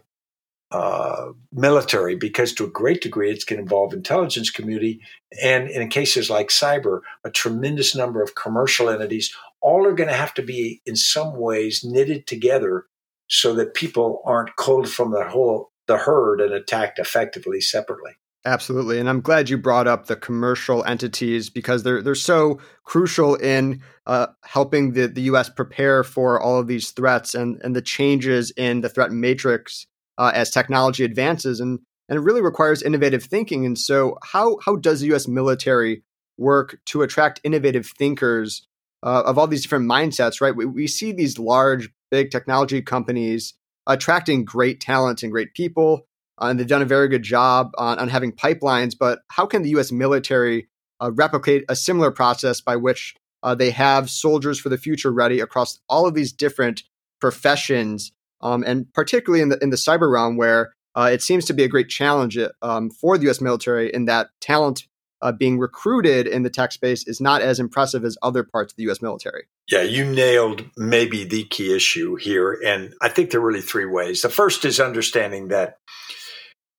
uh, 0.74 1.32
military 1.52 2.16
because 2.16 2.52
to 2.54 2.64
a 2.64 2.70
great 2.70 3.00
degree 3.00 3.30
it's 3.30 3.44
going 3.44 3.58
to 3.58 3.62
involve 3.62 3.94
intelligence 3.94 4.50
community 4.50 5.00
and 5.44 5.70
in 5.70 5.88
cases 5.88 6.32
like 6.32 6.48
cyber 6.48 7.02
a 7.24 7.30
tremendous 7.30 7.96
number 7.96 8.24
of 8.24 8.34
commercial 8.34 8.90
entities 8.90 9.36
all 9.62 9.86
are 9.86 9.94
going 9.94 10.10
to 10.10 10.16
have 10.16 10.34
to 10.34 10.42
be 10.42 10.82
in 10.88 10.96
some 10.96 11.38
ways 11.38 11.84
knitted 11.84 12.26
together 12.26 12.88
so 13.28 13.54
that 13.56 13.74
people 13.74 14.22
aren't 14.26 14.56
culled 14.56 14.90
from 14.90 15.12
the 15.12 15.24
whole 15.24 15.72
the 15.88 15.98
herd 15.98 16.40
and 16.40 16.54
attacked 16.54 17.00
effectively 17.00 17.60
separately. 17.60 18.12
Absolutely. 18.46 19.00
And 19.00 19.10
I'm 19.10 19.22
glad 19.22 19.50
you 19.50 19.58
brought 19.58 19.88
up 19.88 20.06
the 20.06 20.18
commercial 20.18 20.84
entities 20.84 21.50
because 21.50 21.84
they're 21.84 22.02
they're 22.02 22.16
so 22.16 22.60
crucial 22.84 23.36
in 23.36 23.82
uh, 24.06 24.28
helping 24.44 24.94
the, 24.94 25.08
the 25.08 25.22
US 25.24 25.50
prepare 25.50 26.04
for 26.04 26.42
all 26.42 26.60
of 26.60 26.68
these 26.68 26.92
threats 26.92 27.36
and, 27.36 27.60
and 27.64 27.76
the 27.76 27.82
changes 27.82 28.52
in 28.52 28.82
the 28.82 28.90
threat 28.90 29.12
matrix 29.12 29.88
uh, 30.18 30.32
as 30.34 30.52
technology 30.52 31.06
advances. 31.06 31.62
And, 31.62 31.80
and 32.10 32.18
it 32.18 32.22
really 32.22 32.42
requires 32.42 32.84
innovative 32.84 33.24
thinking. 33.24 33.66
And 33.66 33.78
so 33.78 34.18
how 34.24 34.58
how 34.66 34.76
does 34.76 35.00
the 35.00 35.14
US 35.14 35.26
military 35.28 36.04
work 36.38 36.80
to 36.88 37.02
attract 37.02 37.40
innovative 37.44 37.86
thinkers 37.86 38.68
uh, 39.04 39.24
of 39.26 39.38
all 39.38 39.48
these 39.48 39.64
different 39.64 39.90
mindsets, 39.90 40.42
right? 40.42 40.56
We, 40.56 40.66
we 40.66 40.88
see 40.88 41.12
these 41.12 41.38
large, 41.38 41.90
big 42.14 42.30
technology 42.30 42.80
companies 42.80 43.56
attracting 43.88 44.46
great 44.46 44.80
talent 44.80 45.24
and 45.24 45.32
great 45.32 45.56
people, 45.56 46.06
uh, 46.40 46.46
and 46.46 46.60
they've 46.60 46.68
done 46.68 46.84
a 46.84 46.86
very 46.86 47.08
good 47.08 47.24
job 47.24 47.72
on, 47.76 47.98
on 47.98 48.08
having 48.08 48.32
pipelines. 48.32 48.94
But 48.96 49.22
how 49.30 49.48
can 49.48 49.64
the 49.64 49.70
U.S. 49.70 49.92
military 49.92 50.68
uh, 51.02 51.12
replicate 51.12 51.66
a 51.68 51.76
similar 51.76 52.12
process 52.12 52.62
by 52.62 52.76
which 52.76 53.16
uh, 53.42 53.56
they 53.56 53.72
have 53.72 54.12
soldiers 54.12 54.60
for 54.60 54.70
the 54.70 54.78
future 54.78 55.12
ready 55.12 55.40
across 55.40 55.80
all 55.90 56.06
of 56.06 56.14
these 56.14 56.32
different 56.32 56.84
professions, 57.20 58.12
um, 58.42 58.64
and 58.68 58.94
particularly 58.94 59.42
in 59.42 59.50
the 59.50 59.58
in 59.64 59.72
the 59.72 59.76
cyber 59.76 60.12
realm, 60.14 60.38
where 60.38 60.76
uh, 60.94 61.10
it 61.12 61.24
seems 61.24 61.46
to 61.46 61.54
be 61.54 61.64
a 61.64 61.68
great 61.68 61.90
challenge 61.90 62.38
um, 62.62 62.92
for 62.92 63.18
the 63.18 63.24
U.S. 63.24 63.42
military 63.42 63.92
in 63.92 64.06
that 64.06 64.30
talent 64.40 64.86
uh, 65.24 65.32
being 65.32 65.58
recruited 65.58 66.28
in 66.28 66.44
the 66.44 66.50
tech 66.50 66.74
space 66.74 67.08
is 67.08 67.22
not 67.22 67.42
as 67.42 67.60
impressive 67.60 68.04
as 68.04 68.18
other 68.22 68.44
parts 68.44 68.74
of 68.74 68.78
the 68.78 68.84
U.S. 68.84 69.02
military. 69.02 69.46
Yeah, 69.72 69.82
you 69.82 70.04
nailed 70.04 70.66
maybe 70.78 71.24
the 71.24 71.46
key 71.46 71.74
issue 71.74 72.16
here. 72.16 72.60
And 72.64 72.94
I 73.02 73.08
think 73.08 73.32
there 73.32 73.40
are 73.40 73.46
really 73.46 73.62
three 73.62 73.86
ways. 73.86 74.22
The 74.22 74.30
first 74.30 74.66
is 74.66 74.82
understanding 74.82 75.48
that 75.48 75.78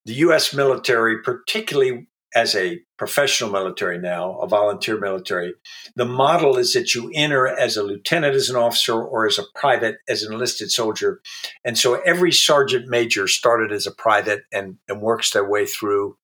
the 0.04 0.12
U.S. 0.14 0.52
military, 0.52 1.22
particularly 1.22 2.06
as 2.36 2.54
a 2.54 2.80
professional 2.98 3.50
military 3.50 3.98
now, 3.98 4.38
a 4.40 4.46
volunteer 4.46 5.00
military, 5.00 5.54
the 5.96 6.04
model 6.04 6.58
is 6.58 6.74
that 6.74 6.94
you 6.94 7.10
enter 7.14 7.46
as 7.46 7.78
a 7.78 7.82
lieutenant, 7.82 8.34
as 8.34 8.50
an 8.50 8.56
officer, 8.56 9.00
or 9.00 9.26
as 9.26 9.38
a 9.38 9.44
private, 9.54 9.96
as 10.06 10.22
an 10.22 10.34
enlisted 10.34 10.70
soldier. 10.70 11.22
And 11.64 11.78
so 11.78 12.00
every 12.02 12.32
sergeant 12.32 12.88
major 12.88 13.26
started 13.26 13.72
as 13.72 13.86
a 13.86 13.92
private 13.92 14.42
and, 14.52 14.76
and 14.86 15.00
works 15.00 15.30
their 15.30 15.48
way 15.48 15.64
through 15.64 16.18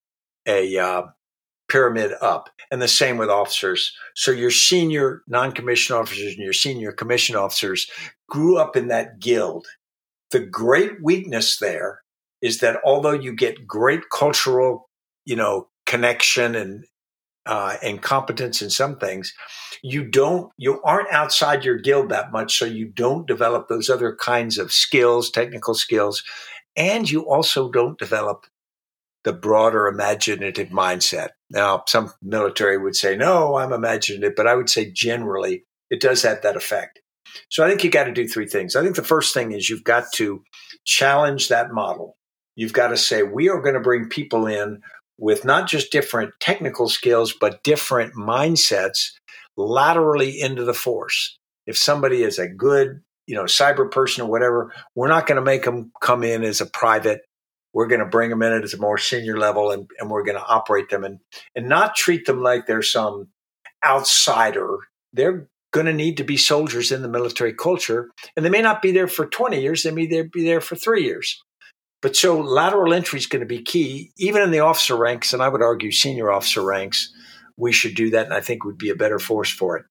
a 0.47 0.77
uh, 0.77 1.03
pyramid 1.71 2.13
up. 2.21 2.51
And 2.71 2.81
the 2.83 2.89
same 2.89 3.17
with 3.17 3.31
officers. 3.31 3.93
So 4.15 4.31
your 4.31 4.51
senior 4.51 5.23
non 5.27 5.53
commissioned 5.53 5.99
officers 5.99 6.35
and 6.35 6.45
your 6.45 6.53
senior 6.53 6.93
commissioned 6.93 7.39
officers 7.39 7.91
grew 8.29 8.59
up 8.59 8.77
in 8.77 8.89
that 8.89 9.19
guild. 9.19 9.67
The 10.31 10.41
great 10.41 11.03
weakness 11.03 11.59
there 11.59 12.03
is 12.43 12.61
that 12.61 12.81
although 12.85 13.13
you 13.13 13.35
get 13.35 13.67
great 13.67 14.11
cultural, 14.11 14.89
you 15.25 15.37
know, 15.37 15.69
connection 15.87 16.55
and 16.55 16.85
uh, 17.47 17.77
and 17.83 18.03
competence 18.03 18.61
in 18.61 18.71
some 18.71 18.99
things, 18.99 19.33
you 19.83 20.05
don't 20.05 20.53
you 20.57 20.81
aren't 20.83 21.11
outside 21.13 21.65
your 21.65 21.79
guild 21.79 22.11
that 22.11 22.31
much, 22.31 22.59
so 22.59 22.65
you 22.65 22.87
don't 22.87 23.27
develop 23.27 23.69
those 23.69 23.89
other 23.89 24.15
kinds 24.15 24.59
of 24.59 24.73
skills, 24.73 25.31
technical 25.31 25.75
skills, 25.75 26.23
and 26.77 27.11
you 27.11 27.29
also 27.29 27.71
don't 27.71 27.99
develop 27.99 28.47
the 29.25 29.33
broader 29.33 29.87
imaginative 29.87 30.69
mindset. 30.69 31.31
Now, 31.51 31.85
some 31.87 32.13
military 32.23 32.79
would 32.79 32.97
say, 32.97 33.17
no, 33.17 33.57
I'm 33.57 33.73
imaginative, 33.73 34.35
but 34.37 34.47
I 34.47 34.55
would 34.55 34.71
say 34.71 34.91
generally 34.91 35.65
it 35.91 36.01
does 36.01 36.23
have 36.23 36.43
that 36.43 36.57
effect. 36.57 37.01
So 37.49 37.65
I 37.65 37.69
think 37.69 37.85
you 37.85 37.91
got 37.91 38.05
to 38.05 38.13
do 38.13 38.27
three 38.27 38.47
things. 38.47 38.77
I 38.77 38.83
think 38.83 38.97
the 38.97 39.03
first 39.03 39.35
thing 39.35 39.53
is 39.53 39.69
you've 39.69 39.85
got 39.85 40.13
to 40.15 40.43
challenge 40.85 41.49
that 41.49 41.73
model. 41.73 42.17
You've 42.57 42.73
got 42.73 42.89
to 42.89 42.97
say, 42.97 43.23
we 43.23 43.49
are 43.49 43.61
going 43.61 43.75
to 43.75 43.81
bring 43.81 44.09
people 44.09 44.47
in 44.47 44.81
with 45.19 45.45
not 45.45 45.69
just 45.69 45.93
different 45.93 46.33
technical 46.41 46.89
skills, 46.89 47.35
but 47.39 47.63
different 47.63 48.15
mindsets 48.15 49.11
laterally 49.57 50.41
into 50.41 50.65
the 50.65 50.75
force. 50.75 51.39
If 51.67 51.77
somebody 51.77 52.23
is 52.23 52.39
a 52.39 52.49
good, 52.49 53.03
you 53.27 53.35
know, 53.37 53.45
cyber 53.45 53.91
person 53.91 54.25
or 54.25 54.31
whatever, 54.31 54.73
we're 54.95 55.09
not 55.09 55.27
going 55.27 55.37
to 55.37 55.43
make 55.43 55.65
them 55.65 55.93
come 56.01 56.25
in 56.25 56.43
as 56.43 56.61
a 56.61 56.67
private. 56.67 57.21
We're 57.73 57.87
going 57.87 58.01
to 58.01 58.07
bring 58.07 58.31
them 58.31 58.43
in 58.43 58.53
at 58.53 58.73
a 58.73 58.77
more 58.79 58.99
senior 58.99 59.39
level 59.39 59.71
and, 59.71 59.89
and 59.99 60.11
we're 60.11 60.25
going 60.25 60.39
to 60.39 60.47
operate 60.47 60.91
them 60.91 61.05
and, 61.05 61.21
and 61.55 61.69
not 61.69 61.95
treat 61.95 62.27
them 62.27 62.43
like 62.43 62.67
they're 62.67 62.83
some 62.83 63.29
outsider. 63.85 64.79
They're 65.13 65.49
going 65.73 65.87
to 65.87 65.93
need 65.93 66.17
to 66.17 66.25
be 66.25 66.37
soldiers 66.37 66.91
in 66.91 67.03
the 67.03 67.09
military 67.09 67.55
culture. 67.55 68.11
And 68.37 68.45
they 68.45 68.51
may 68.51 68.63
not 68.63 68.83
be 68.83 68.93
there 68.93 69.09
for 69.09 69.27
20 69.27 69.61
years, 69.61 69.83
they 69.83 69.93
may 69.93 70.07
be 70.07 70.45
there 70.45 70.61
for 70.61 70.77
three 70.77 71.05
years. 71.05 71.43
But 72.03 72.17
so 72.17 72.41
lateral 72.41 72.95
entry 72.95 73.19
is 73.19 73.27
going 73.27 73.41
to 73.41 73.47
be 73.47 73.63
key, 73.63 74.11
even 74.17 74.43
in 74.43 74.51
the 74.51 74.61
officer 74.61 74.97
ranks, 74.97 75.33
and 75.33 75.43
I 75.43 75.49
would 75.49 75.63
argue 75.63 75.93
senior 75.93 76.33
officer 76.33 76.63
ranks. 76.63 77.13
We 77.59 77.73
should 77.73 77.95
do 77.95 78.11
that, 78.11 78.25
and 78.25 78.35
I 78.35 78.41
think 78.41 78.65
would 78.65 78.79
be 78.79 78.89
a 78.89 78.97
better 78.97 79.19
force 79.19 79.51
for 79.51 79.77
it. 79.77 79.85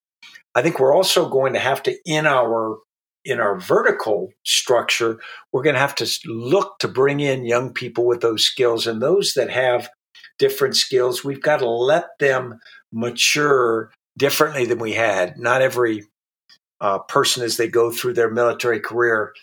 I 0.56 0.64
think 0.64 0.80
we're 0.80 0.96
also 0.96 1.30
going 1.30 1.54
to 1.54 1.60
have 1.60 1.84
to 1.84 1.96
in 2.06 2.26
our 2.26 2.80
in 3.26 3.40
our 3.40 3.60
vertical 3.60 4.32
structure, 4.44 5.20
we're 5.52 5.64
going 5.64 5.76
to 5.76 5.80
have 5.80 5.96
to 5.96 6.10
look 6.26 6.80
to 6.80 6.88
bring 6.88 7.20
in 7.20 7.46
young 7.46 7.74
people 7.74 8.06
with 8.06 8.22
those 8.22 8.44
skills 8.44 8.88
and 8.88 9.02
those 9.02 9.34
that 9.34 9.50
have 9.50 9.90
different 10.38 10.76
skills. 10.76 11.24
We've 11.24 11.42
got 11.42 11.60
to 11.60 11.70
let 11.70 12.08
them 12.20 12.60
mature 12.92 13.92
differently 14.18 14.66
than 14.66 14.80
we 14.80 14.94
had. 14.94 15.38
Not 15.38 15.62
every 15.62 16.06
uh, 16.82 17.00
person, 17.00 17.44
as 17.44 17.58
they 17.58 17.68
go 17.68 17.92
through 17.92 18.14
their 18.14 18.32
military 18.32 18.80
career, 18.80 19.34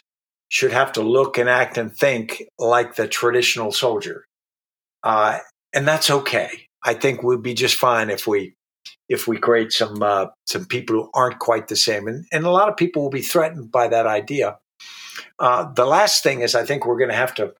should 0.49 0.73
have 0.73 0.93
to 0.93 1.03
look 1.03 1.39
and 1.39 1.49
act 1.49 1.77
and 1.77 1.95
think 1.95 2.43
like 2.59 2.97
the 2.97 3.07
traditional 3.07 3.73
soldier. 3.73 4.27
Uh, 5.03 5.39
and 5.75 5.87
that's 5.87 6.11
okay. 6.11 6.69
I 6.83 6.95
think 6.95 7.23
we'd 7.23 7.43
be 7.43 7.55
just 7.55 7.77
fine 7.77 8.11
if 8.11 8.27
we 8.27 8.56
if 9.09 9.27
we 9.27 9.39
create 9.39 9.73
some 9.73 10.03
uh, 10.03 10.27
some 10.47 10.65
people 10.67 10.97
who 10.97 11.11
aren't 11.15 11.39
quite 11.39 11.69
the 11.69 11.77
same, 11.77 12.07
and 12.09 12.25
and 12.33 12.45
a 12.45 12.51
lot 12.51 12.69
of 12.69 12.77
people 12.77 13.03
will 13.03 13.11
be 13.11 13.23
threatened 13.23 13.71
by 13.71 13.89
that 13.89 14.07
idea. 14.07 14.59
Uh, 15.39 15.73
the 15.73 15.87
last 15.87 16.23
thing 16.23 16.41
is, 16.41 16.55
I 16.55 16.65
think 16.65 16.85
we're 16.85 16.99
going 16.99 17.11
to 17.11 17.17
have 17.17 17.35
to 17.37 17.55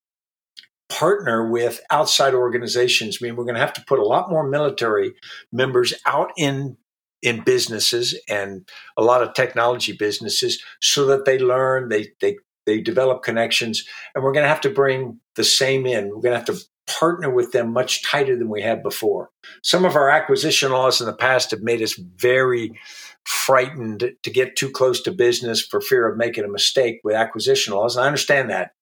partner 0.89 1.51
with 1.51 1.81
outside 1.91 2.35
organizations. 2.35 3.19
I 3.21 3.25
mean, 3.25 3.37
we're 3.37 3.45
going 3.45 3.55
to 3.55 3.61
have 3.61 3.73
to 3.75 3.85
put 3.87 3.99
a 3.99 4.05
lot 4.05 4.31
more 4.31 4.49
military 4.49 5.15
members 5.53 5.95
out 6.07 6.33
in 6.37 6.77
in 7.23 7.43
businesses 7.45 8.19
and 8.29 8.69
a 8.97 9.03
lot 9.03 9.23
of 9.23 9.35
technology 9.35 9.93
businesses 9.93 10.63
so 10.81 11.07
that 11.07 11.25
they 11.25 11.39
learn, 11.39 11.89
they 11.89 12.13
they 12.21 12.37
they 12.67 12.81
develop 12.81 13.23
connections, 13.23 13.87
and 14.15 14.25
we're 14.25 14.33
going 14.33 14.45
to 14.45 14.49
have 14.49 14.61
to 14.63 14.71
bring 14.71 15.21
the 15.37 15.45
same 15.45 15.87
in. 15.87 16.09
We're 16.09 16.23
going 16.23 16.33
to 16.33 16.39
have 16.39 16.47
to 16.47 16.59
partner 16.99 17.31
with 17.31 17.53
them 17.53 17.73
much 17.73 18.03
tighter 18.03 18.37
than 18.37 18.49
we 18.49 18.63
had 18.63 18.83
before. 18.83 19.31
Some 19.63 19.85
of 19.85 19.97
our 19.97 20.11
acquisition 20.11 20.73
laws 20.73 21.01
in 21.01 21.07
the 21.07 21.13
past 21.13 21.51
have 21.51 21.63
made 21.63 21.83
us 21.83 21.95
very 21.95 22.79
frightened 23.25 24.13
to 24.23 24.31
get 24.31 24.57
too 24.57 24.71
close 24.71 25.01
to 25.03 25.13
business 25.13 25.61
for 25.61 25.81
fear 25.81 26.09
of 26.09 26.17
making 26.17 26.45
a 26.45 26.49
mistake 26.49 27.01
with 27.03 27.15
acquisition 27.15 27.75
laws. 27.75 27.97
And 27.97 28.05
I 28.05 28.07
understand 28.07 28.51
that. 28.51 28.73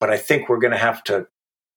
But 0.00 0.10
I 0.10 0.16
think 0.16 0.48
we're 0.48 0.60
going 0.60 0.72
to 0.72 0.78
have 0.78 1.04
to 1.04 1.26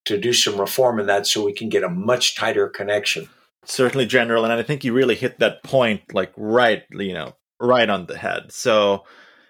to 0.06 0.18
do 0.18 0.32
some 0.32 0.60
reform 0.60 1.00
in 1.00 1.06
that 1.06 1.26
so 1.26 1.44
we 1.44 1.52
can 1.52 1.70
get 1.70 1.82
a 1.82 1.88
much 1.88 2.36
tighter 2.36 2.68
connection. 2.68 3.28
Certainly, 3.64 4.06
General, 4.06 4.44
and 4.44 4.52
I 4.52 4.62
think 4.62 4.84
you 4.84 4.92
really 4.92 5.14
hit 5.14 5.38
that 5.38 5.62
point 5.62 6.12
like 6.12 6.30
right, 6.36 6.82
you 6.90 7.14
know, 7.14 7.36
right 7.58 7.88
on 7.88 8.04
the 8.04 8.18
head. 8.18 8.52
So 8.52 9.04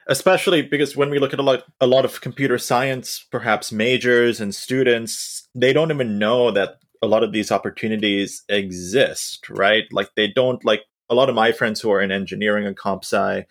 especially 0.08 0.62
because 0.62 0.96
when 0.96 1.10
we 1.10 1.18
look 1.18 1.32
at 1.32 1.38
a 1.38 1.42
lot 1.42 1.64
a 1.80 1.86
lot 1.86 2.04
of 2.04 2.20
computer 2.20 2.58
science 2.58 3.24
perhaps 3.30 3.72
majors 3.72 4.40
and 4.40 4.54
students 4.54 5.48
they 5.54 5.72
don't 5.72 5.90
even 5.90 6.18
know 6.18 6.50
that 6.50 6.76
a 7.02 7.06
lot 7.06 7.22
of 7.22 7.32
these 7.32 7.52
opportunities 7.52 8.42
exist 8.48 9.48
right? 9.50 9.84
Like 9.92 10.10
they 10.16 10.28
don't 10.28 10.64
like 10.64 10.82
a 11.10 11.14
lot 11.14 11.28
of 11.28 11.34
my 11.34 11.52
friends 11.52 11.80
who 11.80 11.90
are 11.90 12.00
in 12.00 12.10
engineering 12.10 12.66
and 12.66 12.76
comp 12.76 13.04
sci 13.04 13.46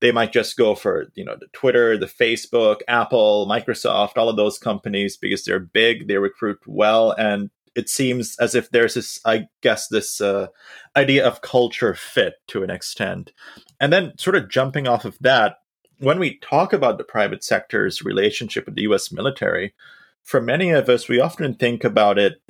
they 0.00 0.12
might 0.12 0.32
just 0.32 0.56
go 0.56 0.74
for 0.74 1.10
you 1.14 1.24
know 1.24 1.36
the 1.40 1.48
twitter 1.52 1.98
the 1.98 2.06
facebook 2.06 2.80
apple 2.86 3.48
microsoft 3.50 4.12
all 4.16 4.28
of 4.28 4.36
those 4.36 4.58
companies 4.58 5.16
because 5.16 5.44
they're 5.44 5.58
big 5.58 6.06
they 6.06 6.18
recruit 6.18 6.58
well 6.66 7.10
and 7.12 7.50
it 7.74 7.88
seems 7.88 8.36
as 8.38 8.54
if 8.54 8.70
there's 8.70 8.94
this 8.94 9.18
i 9.24 9.48
guess 9.62 9.88
this 9.88 10.20
uh, 10.20 10.46
idea 10.98 11.26
of 11.26 11.40
culture 11.40 11.94
fit 11.94 12.34
to 12.48 12.62
an 12.62 12.70
extent. 12.70 13.32
And 13.80 13.92
then 13.92 14.12
sort 14.18 14.36
of 14.36 14.50
jumping 14.50 14.88
off 14.88 15.04
of 15.04 15.16
that 15.20 15.56
when 15.98 16.18
we 16.18 16.38
talk 16.38 16.72
about 16.72 16.98
the 16.98 17.04
private 17.04 17.42
sector's 17.42 18.02
relationship 18.02 18.66
with 18.66 18.76
the 18.76 18.82
US 18.82 19.10
military, 19.12 19.74
for 20.22 20.40
many 20.40 20.70
of 20.70 20.88
us, 20.88 21.08
we 21.08 21.20
often 21.20 21.54
think 21.54 21.84
about 21.84 22.18
it 22.18 22.40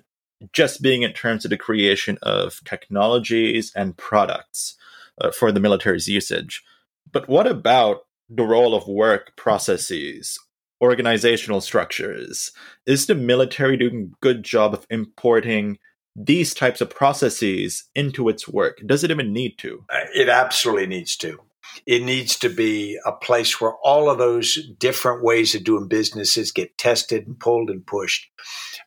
just 0.53 0.83
being 0.83 1.03
in 1.03 1.13
terms 1.13 1.45
of 1.45 1.51
the 1.51 1.57
creation 1.57 2.19
of 2.23 2.61
technologies 2.65 3.73
and 3.75 3.97
products 3.97 4.77
uh, 5.21 5.31
for 5.31 5.51
the 5.51 5.61
military's 5.61 6.09
usage. 6.09 6.63
But 7.11 7.29
what 7.29 7.47
about 7.47 8.07
the 8.29 8.45
role 8.45 8.75
of 8.75 8.87
work 8.87 9.35
processes, 9.37 10.39
organizational 10.81 11.61
structures? 11.61 12.53
Is 12.87 13.07
the 13.07 13.15
military 13.15 13.77
doing 13.77 14.13
a 14.13 14.17
good 14.21 14.43
job 14.43 14.75
of 14.75 14.87
importing 14.91 15.79
these 16.15 16.55
types 16.55 16.81
of 16.81 16.91
processes 16.91 17.85
into 17.95 18.29
its 18.29 18.47
work? 18.49 18.81
Does 18.85 19.03
it 19.05 19.11
even 19.11 19.33
need 19.33 19.57
to? 19.59 19.85
Uh, 19.91 20.01
it 20.15 20.29
absolutely 20.29 20.87
needs 20.87 21.17
to 21.19 21.41
it 21.87 22.03
needs 22.03 22.39
to 22.39 22.49
be 22.49 22.99
a 23.05 23.13
place 23.13 23.61
where 23.61 23.75
all 23.83 24.11
of 24.11 24.19
those 24.19 24.59
different 24.79 25.23
ways 25.23 25.55
of 25.55 25.65
doing 25.65 25.89
businesses 25.89 26.53
get 26.53 26.77
tested 26.79 27.27
and 27.27 27.39
pulled 27.39 27.71
and 27.71 27.87
pushed. 27.87 28.29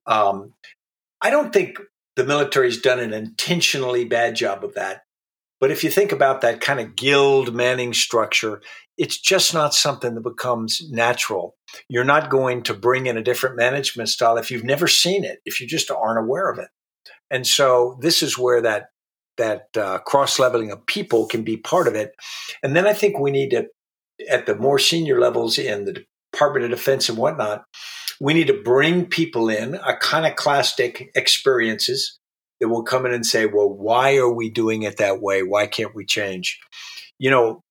Um, 0.06 0.54
I 1.22 1.30
don't 1.30 1.54
think 1.54 1.78
the 2.16 2.26
military's 2.26 2.82
done 2.82 3.00
an 3.00 3.14
intentionally 3.14 4.06
bad 4.06 4.36
job 4.36 4.64
of 4.64 4.76
that. 4.76 5.04
But 5.60 5.72
if 5.72 5.84
you 5.84 5.92
think 5.92 6.12
about 6.12 6.42
that 6.42 6.60
kind 6.60 6.80
of 6.80 6.96
guild 6.96 7.54
manning 7.54 7.94
structure, 7.94 8.62
it's 8.98 9.20
just 9.20 9.54
not 9.54 9.74
something 9.74 10.16
that 10.16 10.22
becomes 10.22 10.82
natural. 10.90 11.56
You're 11.88 12.04
not 12.04 12.30
going 12.30 12.64
to 12.64 12.74
bring 12.74 13.06
in 13.06 13.18
a 13.18 13.24
different 13.24 13.56
management 13.56 14.10
style 14.10 14.38
if 14.38 14.52
you've 14.52 14.64
never 14.64 14.88
seen 14.88 15.24
it, 15.24 15.40
if 15.46 15.62
you 15.62 15.68
just 15.68 15.92
aren't 15.92 16.24
aware 16.24 16.50
of 16.50 16.60
it. 16.60 16.70
And 17.30 17.48
so 17.48 17.98
this 18.02 18.22
is 18.22 18.38
where 18.38 18.62
that 18.62 18.91
that 19.42 19.68
uh, 19.76 19.98
cross 20.00 20.40
leveling 20.40 20.72
of 20.72 20.86
people 20.86 21.28
can 21.28 21.44
be 21.44 21.58
part 21.58 21.88
of 21.88 21.96
it. 21.96 22.14
And 22.64 22.76
then 22.76 22.88
I 22.88 22.94
think 22.94 23.20
we 23.20 23.32
need 23.32 23.50
to, 23.50 23.68
at 24.30 24.46
the 24.46 24.56
more 24.56 24.80
senior 24.80 25.20
levels 25.20 25.58
in 25.58 25.86
the 25.86 26.06
Department 26.32 26.66
of 26.66 26.72
Defense 26.72 27.10
and 27.10 27.18
whatnot, 27.18 27.64
we 28.20 28.34
need 28.34 28.48
to 28.48 28.62
bring 28.64 29.06
people 29.06 29.50
in 29.50 29.76
iconoclastic 29.80 31.10
experiences 31.16 32.20
that 32.60 32.70
will 32.70 32.84
come 32.84 33.08
in 33.08 33.14
and 33.14 33.26
say, 33.26 33.48
well, 33.48 33.70
why 33.70 34.16
are 34.18 34.32
we 34.32 34.50
doing 34.50 34.84
it 34.84 34.98
that 34.98 35.20
way? 35.20 35.42
Why 35.42 35.66
can't 35.66 35.96
we 35.96 36.06
change? 36.06 36.60
You 37.18 37.32
know, 37.32 37.62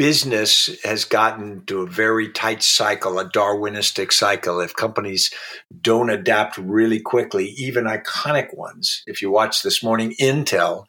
business 0.00 0.70
has 0.82 1.04
gotten 1.04 1.62
to 1.66 1.82
a 1.82 1.86
very 1.86 2.32
tight 2.32 2.62
cycle, 2.62 3.18
a 3.18 3.28
Darwinistic 3.28 4.10
cycle. 4.10 4.58
If 4.58 4.74
companies 4.74 5.30
don't 5.78 6.08
adapt 6.08 6.56
really 6.56 7.00
quickly, 7.00 7.48
even 7.58 7.84
iconic 7.84 8.56
ones, 8.56 9.02
if 9.06 9.20
you 9.20 9.30
watch 9.30 9.62
this 9.62 9.82
morning, 9.82 10.14
Intel 10.18 10.86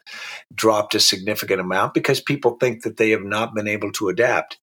dropped 0.55 0.95
a 0.95 0.99
significant 1.01 1.59
amount 1.59 1.93
because 1.93 2.21
people 2.21 2.55
think 2.57 2.83
that 2.83 2.95
they 2.95 3.09
have 3.09 3.25
not 3.25 3.53
been 3.53 3.67
able 3.67 3.91
to 3.91 4.07
adapt. 4.07 4.59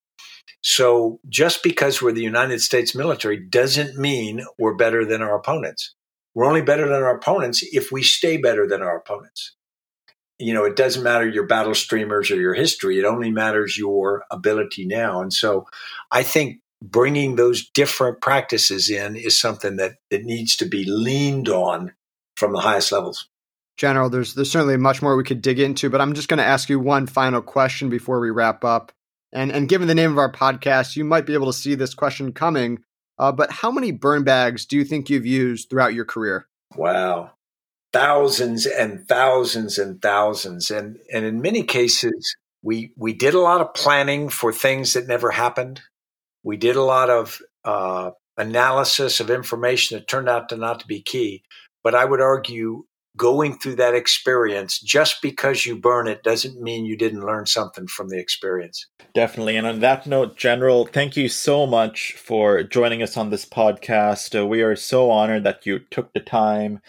So 0.62 1.20
just 1.28 1.62
because 1.62 2.00
we're 2.00 2.12
the 2.12 2.22
United 2.22 2.62
States 2.62 2.94
military 2.94 3.36
doesn't 3.36 3.98
mean 3.98 4.46
we're 4.58 4.76
better 4.76 5.04
than 5.04 5.20
our 5.20 5.36
opponents. 5.36 5.94
We're 6.34 6.46
only 6.46 6.62
better 6.62 6.88
than 6.88 7.02
our 7.02 7.14
opponents 7.14 7.62
if 7.62 7.92
we 7.92 8.02
stay 8.02 8.38
better 8.38 8.66
than 8.66 8.80
our 8.80 8.96
opponents 8.96 9.57
you 10.38 10.54
know, 10.54 10.64
it 10.64 10.76
doesn't 10.76 11.02
matter 11.02 11.28
your 11.28 11.46
battle 11.46 11.74
streamers 11.74 12.30
or 12.30 12.36
your 12.36 12.54
history. 12.54 12.98
It 12.98 13.04
only 13.04 13.30
matters 13.30 13.76
your 13.76 14.24
ability 14.30 14.86
now. 14.86 15.20
And 15.20 15.32
so 15.32 15.66
I 16.10 16.22
think 16.22 16.60
bringing 16.82 17.36
those 17.36 17.68
different 17.70 18.20
practices 18.20 18.88
in 18.88 19.16
is 19.16 19.38
something 19.38 19.76
that, 19.76 19.94
that 20.10 20.24
needs 20.24 20.56
to 20.56 20.66
be 20.66 20.84
leaned 20.84 21.48
on 21.48 21.92
from 22.36 22.52
the 22.52 22.60
highest 22.60 22.92
levels. 22.92 23.28
General, 23.76 24.10
there's 24.10 24.34
there's 24.34 24.50
certainly 24.50 24.76
much 24.76 25.02
more 25.02 25.16
we 25.16 25.22
could 25.22 25.40
dig 25.40 25.60
into, 25.60 25.88
but 25.88 26.00
I'm 26.00 26.14
just 26.14 26.28
going 26.28 26.38
to 26.38 26.44
ask 26.44 26.68
you 26.68 26.80
one 26.80 27.06
final 27.06 27.40
question 27.40 27.88
before 27.88 28.18
we 28.18 28.30
wrap 28.30 28.64
up. 28.64 28.90
And 29.32 29.52
and 29.52 29.68
given 29.68 29.86
the 29.86 29.94
name 29.94 30.10
of 30.10 30.18
our 30.18 30.32
podcast, 30.32 30.96
you 30.96 31.04
might 31.04 31.26
be 31.26 31.34
able 31.34 31.46
to 31.46 31.52
see 31.52 31.76
this 31.76 31.94
question 31.94 32.32
coming. 32.32 32.80
Uh, 33.18 33.30
but 33.30 33.50
how 33.50 33.70
many 33.70 33.92
burn 33.92 34.24
bags 34.24 34.66
do 34.66 34.76
you 34.76 34.84
think 34.84 35.08
you've 35.08 35.26
used 35.26 35.70
throughout 35.70 35.94
your 35.94 36.04
career? 36.04 36.48
Wow, 36.76 37.32
thousands 37.92 38.66
and 38.66 39.06
thousands 39.08 39.78
and 39.78 40.00
thousands. 40.00 40.70
And 40.70 40.98
and 41.12 41.24
in 41.24 41.40
many 41.40 41.62
cases 41.62 42.36
we 42.62 42.92
we 42.96 43.12
did 43.12 43.34
a 43.34 43.40
lot 43.40 43.60
of 43.60 43.74
planning 43.74 44.28
for 44.28 44.52
things 44.52 44.92
that 44.92 45.06
never 45.06 45.30
happened. 45.30 45.80
We 46.42 46.56
did 46.56 46.76
a 46.76 46.82
lot 46.82 47.10
of 47.10 47.40
uh, 47.64 48.10
analysis 48.36 49.20
of 49.20 49.30
information 49.30 49.98
that 49.98 50.08
turned 50.08 50.28
out 50.28 50.48
to 50.48 50.56
not 50.56 50.80
to 50.80 50.86
be 50.86 51.02
key. 51.02 51.42
But 51.84 51.94
i 51.94 52.04
would 52.04 52.20
argue 52.20 52.84
going 53.16 53.58
through 53.58 53.74
that 53.74 53.94
experience 53.94 54.80
just 54.80 55.20
because 55.20 55.66
you 55.66 55.76
burn 55.76 56.06
it 56.06 56.22
doesn't 56.22 56.62
mean 56.62 56.86
you 56.86 56.96
didn't 56.96 57.26
learn 57.26 57.44
something 57.44 57.86
from 57.86 58.08
the 58.08 58.18
experience. 58.18 58.86
Definitely. 59.14 59.56
And 59.56 59.66
on 59.66 59.80
that 59.80 60.06
note 60.06 60.36
general 60.36 60.86
thank 60.86 61.16
you 61.16 61.28
so 61.28 61.66
much 61.66 62.12
for 62.12 62.62
joining 62.62 63.02
us 63.02 63.16
on 63.16 63.30
this 63.30 63.44
podcast. 63.44 64.38
Uh, 64.38 64.46
we 64.46 64.62
are 64.62 64.76
so 64.76 65.10
honored 65.10 65.44
that 65.44 65.66
you 65.66 65.80
took 65.90 66.12
the 66.12 66.20
time 66.20 66.80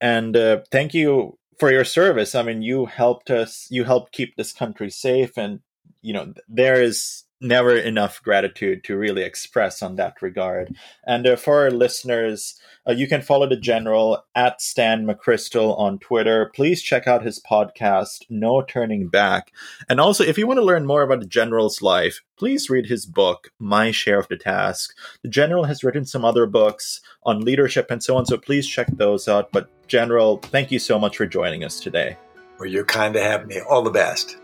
and 0.00 0.36
uh, 0.36 0.60
thank 0.70 0.94
you 0.94 1.38
for 1.58 1.70
your 1.70 1.84
service. 1.84 2.34
I 2.34 2.42
mean, 2.42 2.62
you 2.62 2.86
helped 2.86 3.30
us, 3.30 3.66
you 3.70 3.84
helped 3.84 4.12
keep 4.12 4.36
this 4.36 4.52
country 4.52 4.90
safe, 4.90 5.36
and 5.36 5.60
you 6.02 6.12
know 6.12 6.32
there 6.48 6.80
is 6.80 7.24
never 7.40 7.76
enough 7.76 8.22
gratitude 8.22 8.84
to 8.84 8.96
really 8.96 9.22
express 9.22 9.82
on 9.82 9.96
that 9.96 10.20
regard. 10.20 10.76
And 11.06 11.26
uh, 11.26 11.36
for 11.36 11.60
our 11.60 11.70
listeners, 11.70 12.60
uh, 12.86 12.92
you 12.92 13.06
can 13.06 13.22
follow 13.22 13.48
the 13.48 13.56
general 13.56 14.24
at 14.34 14.60
Stan 14.60 15.06
McChrystal 15.06 15.78
on 15.78 15.98
Twitter. 15.98 16.50
Please 16.54 16.82
check 16.82 17.06
out 17.06 17.24
his 17.24 17.40
podcast, 17.40 18.24
No 18.28 18.62
Turning 18.62 19.08
Back. 19.08 19.52
And 19.88 20.00
also, 20.00 20.24
if 20.24 20.38
you 20.38 20.46
want 20.46 20.58
to 20.58 20.64
learn 20.64 20.86
more 20.86 21.02
about 21.02 21.20
the 21.20 21.26
general's 21.26 21.82
life, 21.82 22.20
please 22.36 22.70
read 22.70 22.86
his 22.86 23.06
book, 23.06 23.50
My 23.58 23.90
Share 23.90 24.18
of 24.18 24.28
the 24.28 24.36
Task. 24.36 24.94
The 25.22 25.28
general 25.28 25.64
has 25.64 25.84
written 25.84 26.04
some 26.04 26.24
other 26.24 26.46
books 26.46 27.00
on 27.22 27.40
leadership 27.40 27.90
and 27.90 28.02
so 28.02 28.16
on, 28.16 28.26
so 28.26 28.36
please 28.36 28.66
check 28.66 28.86
those 28.88 29.28
out. 29.28 29.52
But, 29.52 29.68
General, 29.88 30.38
thank 30.38 30.70
you 30.70 30.78
so 30.78 30.98
much 30.98 31.16
for 31.16 31.26
joining 31.26 31.64
us 31.64 31.80
today. 31.80 32.16
Well, 32.58 32.68
you're 32.68 32.84
kind 32.84 33.14
to 33.14 33.22
have 33.22 33.46
me. 33.46 33.60
All 33.60 33.82
the 33.82 33.90
best. 33.90 34.36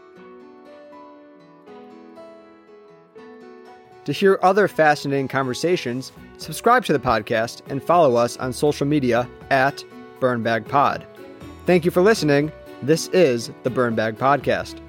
To 4.07 4.13
hear 4.13 4.39
other 4.41 4.69
fascinating 4.69 5.27
conversations, 5.27 6.13
subscribe 6.39 6.85
to 6.85 6.93
the 6.93 6.99
podcast 7.01 7.63
and 7.69 7.83
follow 7.83 8.15
us 8.15 8.37
on 8.37 8.53
social 8.53 8.87
media 8.87 9.29
at 9.51 9.85
BurnBagPod. 10.21 11.05
Thank 11.67 11.85
you 11.85 11.91
for 11.91 12.03
listening. 12.03 12.53
This 12.83 13.09
is 13.09 13.51
the 13.65 13.71
Burnbag 13.71 14.17
Podcast. 14.17 14.81